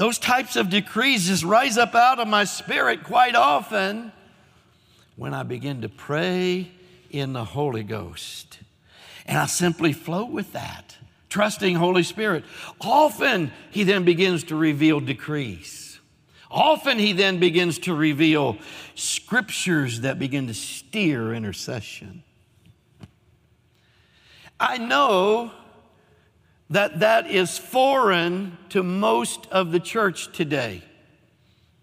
Those 0.00 0.18
types 0.18 0.56
of 0.56 0.70
decrees 0.70 1.26
just 1.26 1.44
rise 1.44 1.76
up 1.76 1.94
out 1.94 2.20
of 2.20 2.26
my 2.26 2.44
spirit 2.44 3.04
quite 3.04 3.34
often 3.34 4.12
when 5.14 5.34
I 5.34 5.42
begin 5.42 5.82
to 5.82 5.90
pray 5.90 6.70
in 7.10 7.34
the 7.34 7.44
Holy 7.44 7.82
Ghost. 7.82 8.60
And 9.26 9.36
I 9.36 9.44
simply 9.44 9.92
float 9.92 10.30
with 10.30 10.54
that, 10.54 10.96
trusting 11.28 11.76
Holy 11.76 12.02
Spirit. 12.02 12.46
Often 12.80 13.52
he 13.70 13.84
then 13.84 14.06
begins 14.06 14.44
to 14.44 14.56
reveal 14.56 15.00
decrees. 15.00 16.00
Often 16.50 16.98
he 16.98 17.12
then 17.12 17.38
begins 17.38 17.78
to 17.80 17.94
reveal 17.94 18.56
scriptures 18.94 20.00
that 20.00 20.18
begin 20.18 20.46
to 20.46 20.54
steer 20.54 21.34
intercession. 21.34 22.22
I 24.58 24.78
know 24.78 25.52
that 26.70 27.00
that 27.00 27.28
is 27.28 27.58
foreign 27.58 28.56
to 28.68 28.82
most 28.82 29.46
of 29.50 29.72
the 29.72 29.80
church 29.80 30.32
today, 30.32 30.82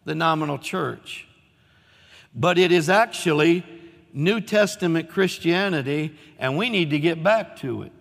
the 0.05 0.15
nominal 0.15 0.57
church. 0.57 1.27
But 2.33 2.57
it 2.57 2.71
is 2.71 2.89
actually 2.89 3.65
New 4.13 4.39
Testament 4.39 5.09
Christianity, 5.09 6.15
and 6.39 6.57
we 6.57 6.69
need 6.69 6.91
to 6.91 6.99
get 6.99 7.21
back 7.21 7.57
to 7.57 7.83
it. 7.83 7.91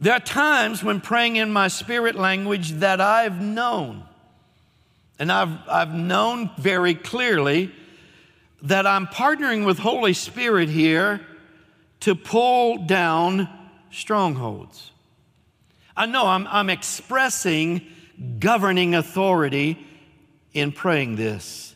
There 0.00 0.14
are 0.14 0.20
times 0.20 0.82
when 0.82 1.00
praying 1.00 1.36
in 1.36 1.52
my 1.52 1.68
spirit 1.68 2.14
language 2.14 2.72
that 2.72 3.00
I've 3.00 3.40
known, 3.40 4.04
and 5.18 5.30
I've, 5.30 5.68
I've 5.68 5.94
known 5.94 6.50
very 6.58 6.94
clearly 6.94 7.72
that 8.62 8.86
I'm 8.86 9.06
partnering 9.06 9.66
with 9.66 9.78
Holy 9.78 10.14
Spirit 10.14 10.70
here 10.70 11.20
to 12.04 12.14
pull 12.14 12.76
down 12.76 13.48
strongholds. 13.90 14.90
I 15.96 16.04
know 16.04 16.26
I'm, 16.26 16.46
I'm 16.48 16.68
expressing 16.68 17.80
governing 18.38 18.94
authority 18.94 19.78
in 20.52 20.70
praying 20.70 21.16
this. 21.16 21.74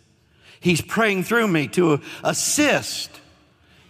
He's 0.60 0.82
praying 0.82 1.22
through 1.22 1.48
me 1.48 1.66
to 1.68 2.02
assist 2.22 3.10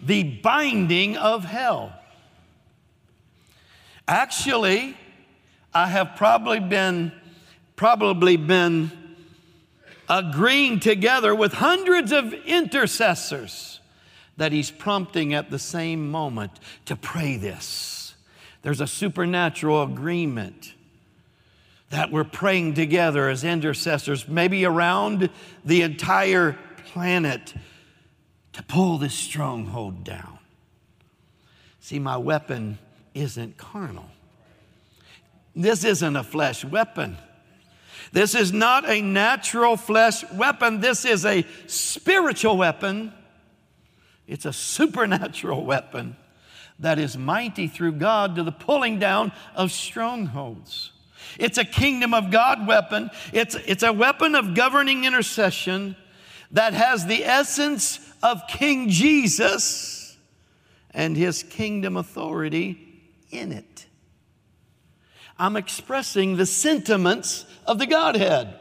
the 0.00 0.22
binding 0.22 1.16
of 1.16 1.42
hell. 1.44 1.92
Actually, 4.06 4.96
I 5.74 5.88
have 5.88 6.14
probably 6.14 6.60
been 6.60 7.10
probably 7.74 8.36
been 8.36 8.92
agreeing 10.08 10.78
together 10.78 11.34
with 11.34 11.54
hundreds 11.54 12.12
of 12.12 12.32
intercessors 12.32 13.77
that 14.38 14.52
he's 14.52 14.70
prompting 14.70 15.34
at 15.34 15.50
the 15.50 15.58
same 15.58 16.10
moment 16.10 16.52
to 16.86 16.96
pray 16.96 17.36
this. 17.36 18.14
There's 18.62 18.80
a 18.80 18.86
supernatural 18.86 19.82
agreement 19.82 20.74
that 21.90 22.10
we're 22.10 22.24
praying 22.24 22.74
together 22.74 23.28
as 23.28 23.44
intercessors, 23.44 24.28
maybe 24.28 24.64
around 24.64 25.30
the 25.64 25.82
entire 25.82 26.56
planet, 26.86 27.54
to 28.52 28.62
pull 28.62 28.98
this 28.98 29.14
stronghold 29.14 30.04
down. 30.04 30.38
See, 31.80 31.98
my 31.98 32.16
weapon 32.16 32.78
isn't 33.14 33.56
carnal. 33.56 34.06
This 35.56 35.84
isn't 35.84 36.14
a 36.16 36.22
flesh 36.22 36.64
weapon. 36.64 37.16
This 38.12 38.34
is 38.34 38.52
not 38.52 38.88
a 38.88 39.02
natural 39.02 39.76
flesh 39.76 40.24
weapon. 40.32 40.80
This 40.80 41.04
is 41.04 41.24
a 41.24 41.44
spiritual 41.66 42.56
weapon. 42.56 43.12
It's 44.28 44.44
a 44.44 44.52
supernatural 44.52 45.64
weapon 45.64 46.16
that 46.78 46.98
is 46.98 47.16
mighty 47.16 47.66
through 47.66 47.92
God 47.92 48.36
to 48.36 48.44
the 48.44 48.52
pulling 48.52 48.98
down 48.98 49.32
of 49.56 49.72
strongholds. 49.72 50.92
It's 51.38 51.58
a 51.58 51.64
kingdom 51.64 52.14
of 52.14 52.30
God 52.30 52.66
weapon. 52.66 53.10
It's, 53.32 53.54
it's 53.54 53.82
a 53.82 53.92
weapon 53.92 54.34
of 54.34 54.54
governing 54.54 55.04
intercession 55.04 55.96
that 56.52 56.74
has 56.74 57.06
the 57.06 57.24
essence 57.24 57.98
of 58.22 58.42
King 58.48 58.90
Jesus 58.90 60.16
and 60.90 61.16
his 61.16 61.42
kingdom 61.42 61.96
authority 61.96 63.02
in 63.30 63.52
it. 63.52 63.86
I'm 65.38 65.56
expressing 65.56 66.36
the 66.36 66.46
sentiments 66.46 67.44
of 67.66 67.78
the 67.78 67.86
Godhead. 67.86 68.54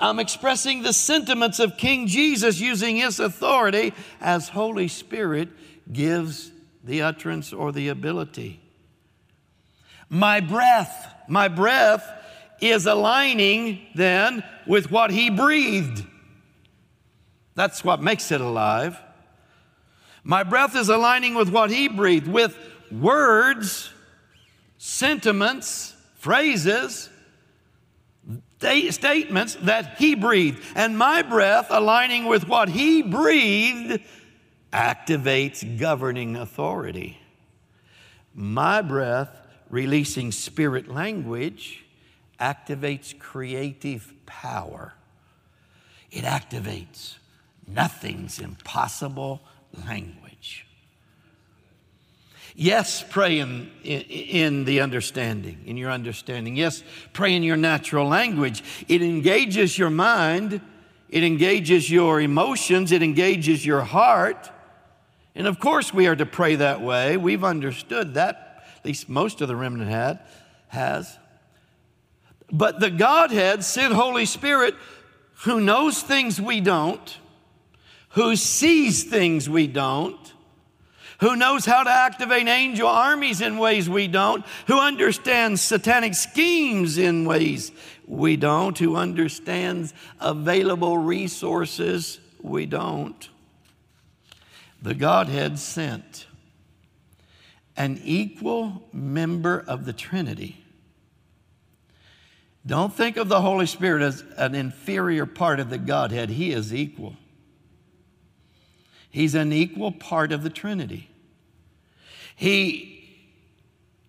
I'm 0.00 0.18
expressing 0.18 0.82
the 0.82 0.92
sentiments 0.92 1.58
of 1.58 1.76
King 1.76 2.06
Jesus 2.06 2.60
using 2.60 2.96
his 2.96 3.20
authority 3.20 3.92
as 4.20 4.48
Holy 4.48 4.88
Spirit 4.88 5.48
gives 5.92 6.50
the 6.84 7.02
utterance 7.02 7.52
or 7.52 7.72
the 7.72 7.88
ability. 7.88 8.60
My 10.08 10.40
breath, 10.40 11.14
my 11.28 11.48
breath 11.48 12.06
is 12.60 12.86
aligning 12.86 13.86
then 13.94 14.44
with 14.66 14.90
what 14.90 15.10
he 15.10 15.30
breathed. 15.30 16.04
That's 17.54 17.84
what 17.84 18.02
makes 18.02 18.30
it 18.30 18.40
alive. 18.40 18.98
My 20.24 20.42
breath 20.42 20.76
is 20.76 20.88
aligning 20.88 21.34
with 21.34 21.50
what 21.50 21.70
he 21.70 21.88
breathed, 21.88 22.28
with 22.28 22.56
words, 22.90 23.90
sentiments, 24.78 25.94
phrases, 26.16 27.08
statements 28.90 29.54
that 29.56 29.96
he 29.98 30.14
breathed. 30.14 30.62
And 30.74 30.96
my 30.96 31.22
breath, 31.22 31.66
aligning 31.70 32.26
with 32.26 32.48
what 32.48 32.68
he 32.68 33.02
breathed, 33.02 34.02
activates 34.72 35.78
governing 35.78 36.36
authority. 36.36 37.18
My 38.34 38.80
breath, 38.80 39.28
releasing 39.68 40.32
spirit 40.32 40.88
language, 40.88 41.84
activates 42.40 43.18
creative 43.18 44.12
power. 44.26 44.94
It 46.10 46.24
activates 46.24 47.16
nothing's 47.66 48.38
impossible 48.38 49.42
language. 49.86 50.21
Yes, 52.54 53.02
pray 53.08 53.38
in, 53.38 53.70
in, 53.82 54.00
in, 54.02 54.64
the 54.64 54.80
understanding, 54.80 55.58
in 55.64 55.76
your 55.76 55.90
understanding. 55.90 56.54
Yes, 56.54 56.82
pray 57.12 57.34
in 57.34 57.42
your 57.42 57.56
natural 57.56 58.06
language. 58.06 58.62
It 58.88 59.00
engages 59.00 59.78
your 59.78 59.88
mind, 59.90 60.60
it 61.08 61.24
engages 61.24 61.90
your 61.90 62.20
emotions, 62.20 62.92
it 62.92 63.02
engages 63.02 63.64
your 63.64 63.82
heart. 63.82 64.50
And 65.34 65.46
of 65.46 65.58
course, 65.58 65.94
we 65.94 66.06
are 66.06 66.16
to 66.16 66.26
pray 66.26 66.56
that 66.56 66.82
way. 66.82 67.16
We've 67.16 67.44
understood 67.44 68.14
that, 68.14 68.64
at 68.76 68.84
least 68.84 69.08
most 69.08 69.40
of 69.40 69.48
the 69.48 69.56
remnant 69.56 69.90
had, 69.90 70.20
has. 70.68 71.18
But 72.50 72.80
the 72.80 72.90
Godhead 72.90 73.64
sent 73.64 73.94
Holy 73.94 74.26
Spirit 74.26 74.74
who 75.44 75.58
knows 75.58 76.02
things 76.02 76.40
we 76.40 76.60
don't, 76.60 77.18
who 78.10 78.36
sees 78.36 79.04
things 79.04 79.48
we 79.48 79.66
don't, 79.66 80.18
who 81.22 81.36
knows 81.36 81.64
how 81.64 81.84
to 81.84 81.90
activate 81.90 82.48
angel 82.48 82.88
armies 82.88 83.40
in 83.40 83.56
ways 83.56 83.88
we 83.88 84.08
don't, 84.08 84.44
who 84.66 84.80
understands 84.80 85.60
satanic 85.60 86.14
schemes 86.14 86.98
in 86.98 87.24
ways 87.24 87.70
we 88.08 88.36
don't, 88.36 88.76
who 88.76 88.96
understands 88.96 89.94
available 90.18 90.98
resources 90.98 92.18
we 92.40 92.66
don't. 92.66 93.28
The 94.82 94.94
Godhead 94.94 95.60
sent 95.60 96.26
an 97.76 98.00
equal 98.02 98.82
member 98.92 99.64
of 99.68 99.84
the 99.84 99.92
Trinity. 99.92 100.64
Don't 102.66 102.92
think 102.92 103.16
of 103.16 103.28
the 103.28 103.42
Holy 103.42 103.66
Spirit 103.66 104.02
as 104.02 104.24
an 104.36 104.56
inferior 104.56 105.26
part 105.26 105.60
of 105.60 105.70
the 105.70 105.78
Godhead, 105.78 106.30
He 106.30 106.50
is 106.50 106.74
equal. 106.74 107.14
He's 109.08 109.36
an 109.36 109.52
equal 109.52 109.92
part 109.92 110.32
of 110.32 110.42
the 110.42 110.50
Trinity. 110.50 111.10
He, 112.42 113.08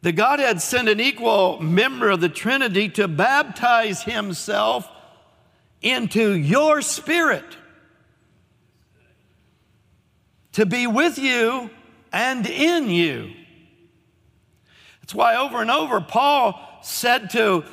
the 0.02 0.12
Godhead 0.12 0.60
sent 0.60 0.90
an 0.90 1.00
equal 1.00 1.62
member 1.62 2.10
of 2.10 2.20
the 2.20 2.30
Trinity 2.30 2.90
to 2.90 3.08
baptize 3.08 4.02
himself 4.02 4.90
into 5.84 6.34
your 6.34 6.82
spirit, 6.82 7.46
to 10.54 10.66
be 10.66 10.88
with 10.88 11.20
you 11.20 11.70
and 12.12 12.48
in 12.48 12.90
you. 12.90 13.34
That's 15.02 15.14
why 15.14 15.36
over 15.36 15.62
and 15.62 15.70
over 15.70 16.02
Paul 16.02 16.60
said 16.82 17.30
to 17.34 17.64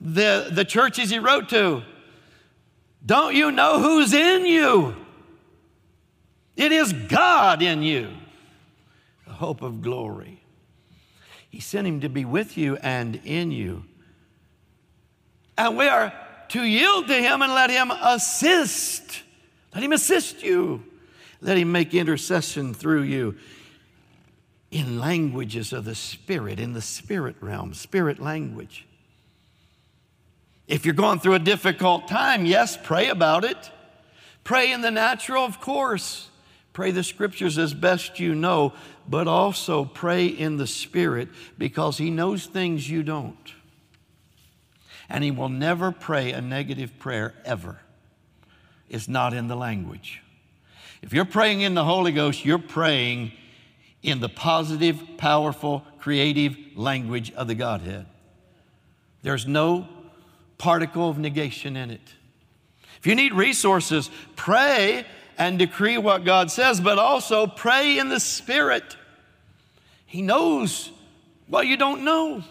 the, 0.00 0.48
the 0.52 0.64
churches 0.64 1.10
he 1.10 1.18
wrote 1.18 1.48
to, 1.48 1.82
Don't 3.04 3.34
you 3.34 3.50
know 3.50 3.80
who's 3.80 4.12
in 4.12 4.46
you? 4.46 4.94
It 6.54 6.70
is 6.70 6.92
God 6.92 7.62
in 7.62 7.82
you 7.82 8.17
hope 9.38 9.62
of 9.62 9.82
glory. 9.82 10.42
He 11.48 11.60
sent 11.60 11.86
him 11.86 12.00
to 12.00 12.08
be 12.08 12.24
with 12.24 12.58
you 12.58 12.76
and 12.76 13.20
in 13.24 13.50
you. 13.50 13.84
And 15.56 15.76
we 15.76 15.88
are 15.88 16.12
to 16.50 16.62
yield 16.62 17.08
to 17.08 17.14
him 17.14 17.42
and 17.42 17.52
let 17.52 17.70
him 17.70 17.90
assist. 17.90 19.22
Let 19.74 19.82
him 19.82 19.92
assist 19.92 20.42
you. 20.42 20.84
Let 21.40 21.56
him 21.56 21.72
make 21.72 21.94
intercession 21.94 22.74
through 22.74 23.02
you 23.02 23.36
in 24.70 24.98
languages 24.98 25.72
of 25.72 25.84
the 25.84 25.94
Spirit, 25.94 26.60
in 26.60 26.74
the 26.74 26.82
spirit 26.82 27.36
realm, 27.40 27.74
spirit 27.74 28.18
language. 28.18 28.86
If 30.66 30.84
you're 30.84 30.94
going 30.94 31.20
through 31.20 31.34
a 31.34 31.38
difficult 31.38 32.08
time, 32.08 32.44
yes, 32.44 32.76
pray 32.76 33.08
about 33.08 33.44
it. 33.44 33.70
Pray 34.44 34.72
in 34.72 34.82
the 34.82 34.90
natural, 34.90 35.44
of 35.44 35.60
course. 35.60 36.27
Pray 36.78 36.92
the 36.92 37.02
scriptures 37.02 37.58
as 37.58 37.74
best 37.74 38.20
you 38.20 38.36
know, 38.36 38.72
but 39.08 39.26
also 39.26 39.84
pray 39.84 40.26
in 40.26 40.58
the 40.58 40.66
Spirit 40.68 41.28
because 41.58 41.98
He 41.98 42.08
knows 42.08 42.46
things 42.46 42.88
you 42.88 43.02
don't. 43.02 43.52
And 45.08 45.24
He 45.24 45.32
will 45.32 45.48
never 45.48 45.90
pray 45.90 46.30
a 46.30 46.40
negative 46.40 46.96
prayer 47.00 47.34
ever. 47.44 47.80
It's 48.88 49.08
not 49.08 49.34
in 49.34 49.48
the 49.48 49.56
language. 49.56 50.22
If 51.02 51.12
you're 51.12 51.24
praying 51.24 51.62
in 51.62 51.74
the 51.74 51.84
Holy 51.84 52.12
Ghost, 52.12 52.44
you're 52.44 52.60
praying 52.60 53.32
in 54.04 54.20
the 54.20 54.28
positive, 54.28 55.02
powerful, 55.16 55.84
creative 55.98 56.56
language 56.76 57.32
of 57.32 57.48
the 57.48 57.56
Godhead. 57.56 58.06
There's 59.22 59.48
no 59.48 59.88
particle 60.58 61.08
of 61.08 61.18
negation 61.18 61.76
in 61.76 61.90
it. 61.90 62.14
If 63.00 63.06
you 63.08 63.16
need 63.16 63.32
resources, 63.32 64.10
pray 64.36 65.04
and 65.38 65.58
decree 65.58 65.96
what 65.96 66.24
God 66.24 66.50
says, 66.50 66.80
but 66.80 66.98
also 66.98 67.46
pray 67.46 67.98
in 67.98 68.08
the 68.08 68.20
Spirit. 68.20 68.96
He 70.04 70.20
knows 70.20 70.90
Well, 71.48 71.64
you 71.64 71.78
don't 71.78 72.04
know. 72.04 72.44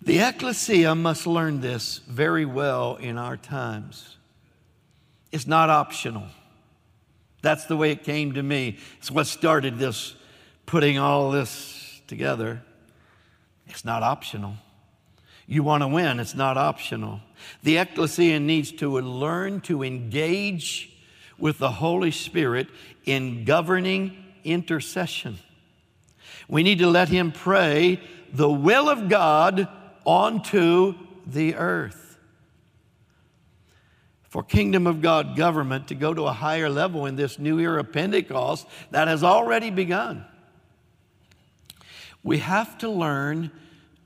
The 0.00 0.20
ecclesia 0.20 0.94
must 0.94 1.26
learn 1.26 1.60
this 1.60 1.98
very 2.06 2.44
well 2.44 2.96
in 2.96 3.16
our 3.18 3.36
times. 3.36 4.16
It's 5.32 5.46
not 5.46 5.70
optional. 5.70 6.26
That's 7.42 7.64
the 7.64 7.76
way 7.76 7.90
it 7.90 8.04
came 8.04 8.34
to 8.34 8.42
me. 8.42 8.78
It's 8.98 9.10
what 9.10 9.26
started 9.26 9.78
this, 9.78 10.14
putting 10.66 10.98
all 10.98 11.30
this 11.30 12.02
together. 12.06 12.62
It's 13.66 13.84
not 13.84 14.02
optional. 14.02 14.54
You 15.46 15.62
want 15.62 15.82
to 15.82 15.88
win, 15.88 16.20
it's 16.20 16.34
not 16.34 16.56
optional. 16.56 17.20
The 17.62 17.78
ecclesia 17.78 18.40
needs 18.40 18.72
to 18.72 19.00
learn 19.00 19.60
to 19.62 19.82
engage 19.82 20.90
with 21.38 21.58
the 21.58 21.70
Holy 21.70 22.10
Spirit 22.10 22.68
in 23.04 23.44
governing 23.44 24.16
intercession. 24.44 25.38
We 26.48 26.62
need 26.62 26.78
to 26.78 26.88
let 26.88 27.08
Him 27.08 27.32
pray 27.32 28.00
the 28.32 28.50
will 28.50 28.88
of 28.88 29.08
God 29.08 29.68
onto 30.04 30.94
the 31.26 31.54
earth. 31.54 32.18
For 34.22 34.42
kingdom 34.42 34.86
of 34.86 35.00
God 35.00 35.36
government 35.36 35.88
to 35.88 35.94
go 35.94 36.12
to 36.12 36.24
a 36.24 36.32
higher 36.32 36.68
level 36.68 37.06
in 37.06 37.14
this 37.14 37.38
new 37.38 37.60
era 37.60 37.80
of 37.80 37.92
Pentecost 37.92 38.66
that 38.90 39.06
has 39.06 39.22
already 39.22 39.70
begun, 39.70 40.24
we 42.22 42.38
have 42.38 42.76
to 42.78 42.90
learn 42.90 43.52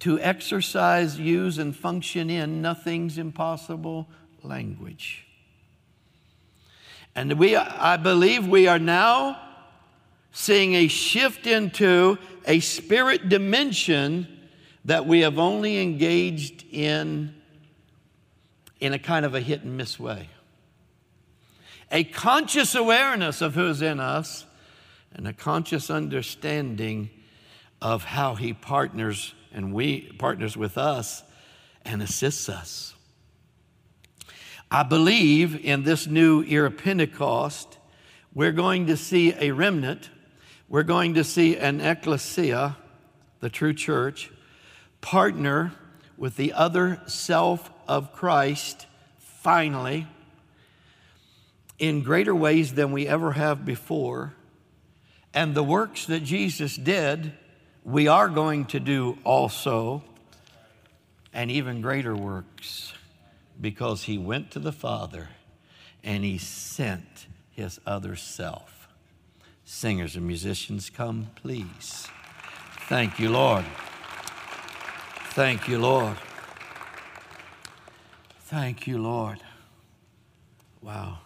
to 0.01 0.21
exercise, 0.21 1.19
use, 1.19 1.59
and 1.59 1.75
function 1.75 2.31
in 2.31 2.63
nothing's 2.63 3.19
impossible 3.19 4.09
language. 4.43 5.27
And 7.15 7.33
we, 7.39 7.57
I 7.57 7.97
believe 7.97 8.47
we 8.47 8.69
are 8.69 8.79
now 8.79 9.41
seeing 10.31 10.75
a 10.75 10.89
shift 10.89 11.47
into 11.47 12.17
a 12.47 12.61
spirit 12.61 13.29
dimension 13.29 14.29
that 14.85 15.07
we 15.07 15.21
have 15.21 15.39
only 15.39 15.83
engaged 15.83 16.65
in 16.71 17.35
in 18.81 18.93
a 18.93 18.99
kind 18.99 19.27
of 19.27 19.35
a 19.35 19.41
hit 19.41 19.63
and 19.63 19.77
miss 19.77 19.99
way. 19.99 20.29
A 21.91 22.05
conscious 22.05 22.75
awareness 22.75 23.41
of 23.41 23.55
who's 23.55 23.83
in 23.83 23.99
us 23.99 24.45
and 25.13 25.27
a 25.27 25.33
conscious 25.33 25.91
understanding 25.91 27.11
of 27.81 28.05
how 28.05 28.35
he 28.35 28.53
partners 28.53 29.35
and 29.53 29.73
we 29.73 30.13
partners 30.19 30.57
with 30.57 30.79
us 30.79 31.23
and 31.85 32.03
assists 32.03 32.49
us. 32.49 32.95
I 34.71 34.83
believe 34.83 35.65
in 35.65 35.85
this 35.85 36.07
new 36.07 36.43
era 36.43 36.71
Pentecost, 36.71 37.79
we're 38.35 38.53
going 38.53 38.87
to 38.87 38.97
see 38.97 39.35
a 39.39 39.53
remnant, 39.53 40.11
we're 40.69 40.83
going 40.83 41.15
to 41.15 41.25
see 41.25 41.57
an 41.57 41.81
ecclesia, 41.81 42.77
the 43.41 43.49
true 43.49 43.73
church, 43.73 44.31
partner 45.01 45.73
with 46.19 46.37
the 46.37 46.53
other 46.53 47.01
self 47.07 47.71
of 47.87 48.13
Christ 48.13 48.87
finally 49.19 50.07
in 51.79 52.03
greater 52.03 52.35
ways 52.35 52.75
than 52.75 52.93
we 52.93 53.07
ever 53.07 53.33
have 53.33 53.65
before. 53.65 54.35
And 55.33 55.55
the 55.55 55.63
works 55.63 56.07
that 56.07 56.25
Jesus 56.25 56.77
did 56.77 57.33
we 57.89 58.07
are 58.07 58.29
going 58.29 58.67
to 58.67 58.79
do 58.79 59.17
also, 59.25 60.03
and 61.33 61.51
even 61.51 61.81
greater 61.81 62.15
works, 62.15 62.93
because 63.59 64.03
he 64.03 64.19
went 64.19 64.51
to 64.51 64.59
the 64.59 64.73
Father 64.73 65.31
and 66.05 66.23
he 66.23 66.37
sent 66.37 67.27
his 67.51 67.81
other 67.87 68.15
self. 68.15 68.89
Singers 69.65 70.17
and 70.17 70.27
musicians, 70.27 70.91
come, 70.91 71.31
please. 71.35 72.07
Thank 72.89 73.19
you, 73.19 73.31
Lord. 73.31 73.65
Thank 75.31 75.67
you, 75.67 75.79
Lord. 75.79 76.17
Thank 78.41 78.87
you, 78.87 78.99
Lord. 78.99 79.39
Wow. 80.83 81.21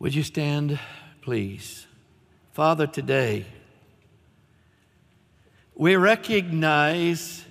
Would 0.00 0.14
you 0.14 0.24
stand, 0.24 0.80
please? 1.22 1.86
Father, 2.54 2.86
today, 2.86 3.46
we 5.74 5.96
recognize 5.96 7.44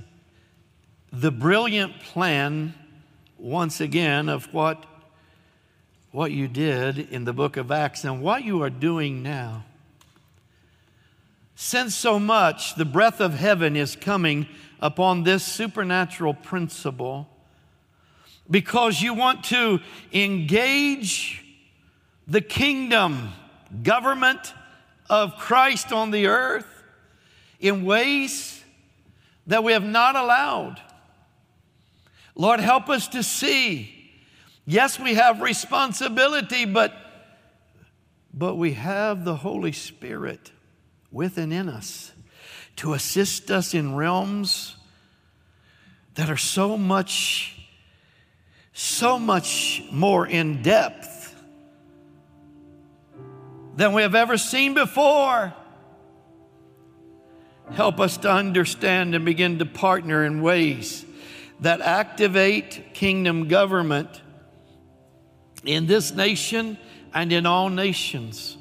the 1.11 1.29
brilliant 1.29 1.99
plan, 1.99 2.73
once 3.37 3.81
again, 3.81 4.29
of 4.29 4.53
what, 4.53 4.85
what 6.13 6.31
you 6.31 6.47
did 6.47 6.97
in 6.97 7.25
the 7.25 7.33
book 7.33 7.57
of 7.57 7.69
Acts 7.69 8.05
and 8.05 8.21
what 8.21 8.45
you 8.45 8.63
are 8.63 8.69
doing 8.69 9.21
now. 9.21 9.65
Since 11.53 11.95
so 11.95 12.17
much 12.17 12.75
the 12.75 12.85
breath 12.85 13.19
of 13.19 13.33
heaven 13.33 13.75
is 13.75 13.97
coming 13.97 14.47
upon 14.79 15.23
this 15.23 15.43
supernatural 15.43 16.33
principle, 16.33 17.27
because 18.49 19.01
you 19.01 19.13
want 19.13 19.43
to 19.43 19.81
engage 20.13 21.43
the 22.25 22.39
kingdom, 22.39 23.33
government, 23.83 24.53
of 25.09 25.37
Christ 25.37 25.91
on 25.91 26.11
the 26.11 26.27
earth 26.27 26.67
in 27.59 27.85
ways 27.85 28.63
that 29.47 29.63
we 29.63 29.73
have 29.73 29.83
not 29.83 30.15
allowed. 30.15 30.81
Lord, 32.35 32.59
help 32.59 32.89
us 32.89 33.07
to 33.09 33.23
see. 33.23 34.11
Yes, 34.65 34.99
we 34.99 35.15
have 35.15 35.41
responsibility, 35.41 36.65
but, 36.65 36.93
but 38.33 38.55
we 38.55 38.73
have 38.73 39.25
the 39.25 39.35
Holy 39.35 39.71
Spirit 39.71 40.51
within 41.11 41.51
in 41.51 41.69
us 41.69 42.11
to 42.77 42.93
assist 42.93 43.51
us 43.51 43.73
in 43.73 43.95
realms 43.95 44.75
that 46.15 46.29
are 46.29 46.37
so 46.37 46.77
much, 46.77 47.67
so 48.73 49.19
much 49.19 49.83
more 49.91 50.25
in 50.25 50.61
depth 50.61 51.12
than 53.75 53.93
we 53.93 54.01
have 54.01 54.15
ever 54.15 54.37
seen 54.37 54.73
before. 54.73 55.53
Help 57.71 57.99
us 57.99 58.17
to 58.17 58.31
understand 58.31 59.15
and 59.15 59.25
begin 59.25 59.59
to 59.59 59.65
partner 59.65 60.23
in 60.25 60.41
ways 60.41 61.05
that 61.61 61.81
activate 61.81 62.93
kingdom 62.93 63.47
government 63.47 64.21
in 65.63 65.87
this 65.87 66.11
nation 66.11 66.77
and 67.13 67.31
in 67.31 67.45
all 67.45 67.69
nations. 67.69 68.57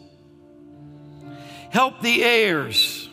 Help 1.71 2.01
the 2.01 2.23
heirs, 2.23 3.09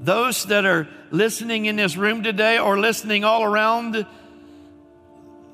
those 0.00 0.44
that 0.46 0.66
are 0.66 0.88
listening 1.10 1.66
in 1.66 1.76
this 1.76 1.96
room 1.96 2.22
today 2.22 2.58
or 2.58 2.78
listening 2.78 3.24
all 3.24 3.42
around 3.44 4.06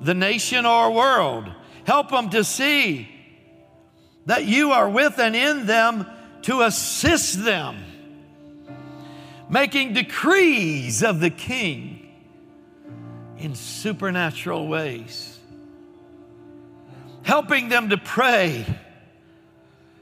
the 0.01 0.13
nation 0.13 0.65
or 0.65 0.91
world. 0.91 1.49
Help 1.85 2.09
them 2.09 2.29
to 2.31 2.43
see 2.43 3.07
that 4.29 4.45
you 4.45 4.71
are 4.73 4.87
with 4.87 5.17
and 5.17 5.35
in 5.35 5.65
them 5.65 6.05
to 6.43 6.61
assist 6.61 7.43
them, 7.43 7.83
making 9.49 9.93
decrees 9.93 11.01
of 11.01 11.19
the 11.19 11.31
King 11.31 12.07
in 13.39 13.55
supernatural 13.55 14.67
ways, 14.67 15.39
helping 17.23 17.69
them 17.69 17.89
to 17.89 17.97
pray. 17.97 18.67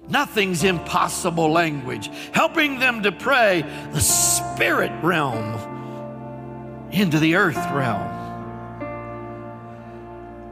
Nothing's 0.09 0.65
impossible 0.65 1.49
language, 1.49 2.09
helping 2.34 2.80
them 2.80 3.03
to 3.03 3.13
pray 3.13 3.61
the 3.93 4.01
spirit 4.01 4.91
realm 5.03 6.89
into 6.91 7.17
the 7.17 7.36
earth 7.36 7.55
realm. 7.71 8.15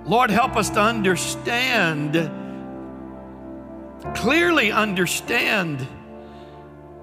Lord, 0.06 0.30
help 0.30 0.56
us 0.56 0.70
to 0.70 0.80
understand 0.80 2.45
clearly 4.14 4.72
understand 4.72 5.88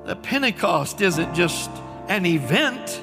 that 0.04 0.22
Pentecost 0.22 1.00
isn't 1.00 1.34
just 1.34 1.70
an 2.08 2.26
event, 2.26 3.00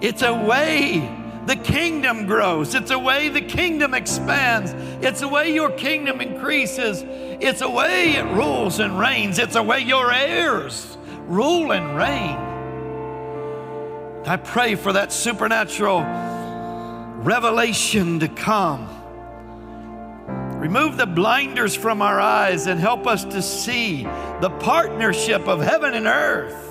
it's 0.00 0.22
a 0.22 0.32
way 0.32 1.16
the 1.46 1.56
kingdom 1.56 2.26
grows. 2.26 2.74
It's 2.74 2.90
a 2.90 2.98
way 2.98 3.28
the 3.28 3.40
kingdom 3.40 3.94
expands. 3.94 4.72
It's 5.04 5.22
a 5.22 5.28
way 5.28 5.52
your 5.52 5.70
kingdom 5.70 6.20
increases. 6.20 7.02
It's 7.04 7.60
a 7.60 7.68
way 7.68 8.12
it 8.12 8.24
rules 8.26 8.78
and 8.78 8.98
reigns. 8.98 9.38
It's 9.38 9.56
a 9.56 9.62
way 9.62 9.80
your 9.80 10.12
heirs 10.12 10.96
rule 11.26 11.72
and 11.72 11.96
reign. 11.96 12.36
I 14.26 14.36
pray 14.36 14.74
for 14.74 14.92
that 14.92 15.12
supernatural 15.12 16.02
revelation 17.22 18.20
to 18.20 18.28
come 18.28 18.86
Remove 20.60 20.96
the 20.96 21.06
blinders 21.06 21.74
from 21.74 22.02
our 22.02 22.20
eyes 22.20 22.66
and 22.66 22.78
help 22.78 23.06
us 23.06 23.24
to 23.24 23.42
see 23.42 24.04
the 24.40 24.54
partnership 24.60 25.48
of 25.48 25.60
heaven 25.60 25.94
and 25.94 26.06
earth 26.06 26.66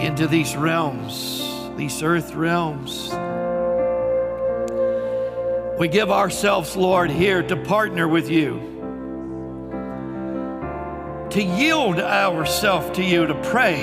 into 0.00 0.26
these 0.26 0.56
realms, 0.56 1.46
these 1.76 2.02
earth 2.02 2.34
realms. 2.34 3.10
We 5.78 5.88
give 5.88 6.10
ourselves, 6.10 6.76
Lord, 6.76 7.10
here 7.10 7.42
to 7.42 7.56
partner 7.56 8.08
with 8.08 8.30
you. 8.30 8.74
to 11.34 11.42
yield 11.42 11.98
ourselves 11.98 12.96
to 12.96 13.02
you 13.02 13.26
to 13.26 13.34
pray 13.42 13.82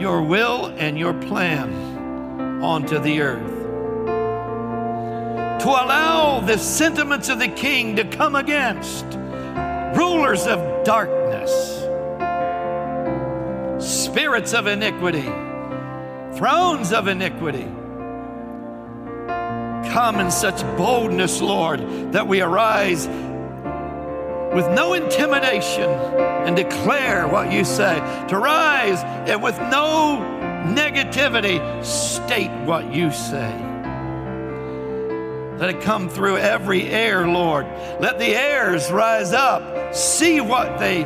your 0.00 0.20
will 0.20 0.66
and 0.78 0.98
your 0.98 1.14
plan 1.14 1.72
onto 2.60 2.98
the 2.98 3.20
earth. 3.20 3.53
To 5.64 5.70
allow 5.70 6.40
the 6.40 6.58
sentiments 6.58 7.30
of 7.30 7.38
the 7.38 7.48
king 7.48 7.96
to 7.96 8.04
come 8.04 8.34
against 8.34 9.06
rulers 9.96 10.46
of 10.46 10.84
darkness, 10.84 11.50
spirits 13.82 14.52
of 14.52 14.66
iniquity, 14.66 15.22
thrones 16.36 16.92
of 16.92 17.08
iniquity. 17.08 17.64
Come 19.90 20.20
in 20.20 20.30
such 20.30 20.60
boldness, 20.76 21.40
Lord, 21.40 22.12
that 22.12 22.28
we 22.28 22.42
arise 22.42 23.06
with 23.06 24.68
no 24.70 24.92
intimidation 24.92 25.88
and 25.88 26.54
declare 26.54 27.26
what 27.26 27.50
you 27.50 27.64
say. 27.64 27.94
To 28.28 28.36
rise 28.36 29.02
and 29.26 29.42
with 29.42 29.58
no 29.58 30.18
negativity, 30.66 31.82
state 31.82 32.50
what 32.66 32.92
you 32.92 33.10
say. 33.10 33.73
Let 35.58 35.70
it 35.70 35.80
come 35.82 36.08
through 36.08 36.38
every 36.38 36.88
heir, 36.88 37.28
Lord. 37.28 37.66
Let 38.00 38.18
the 38.18 38.34
heirs 38.34 38.90
rise 38.90 39.32
up, 39.32 39.94
see 39.94 40.40
what 40.40 40.78
they, 40.78 41.04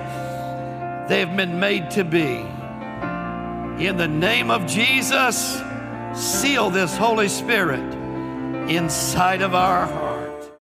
they 1.09 1.21
have 1.21 1.37
been 1.37 1.61
made 1.61 1.91
to 1.93 2.05
be. 2.05 2.47
In 3.85 3.97
the 3.97 4.09
name 4.09 4.51
of 4.51 4.67
Jesus, 4.67 5.61
seal 6.15 6.71
this 6.71 6.97
Holy 6.97 7.29
Spirit 7.29 7.95
inside 8.71 9.43
of 9.43 9.55
our 9.55 9.87
heart. 9.87 10.08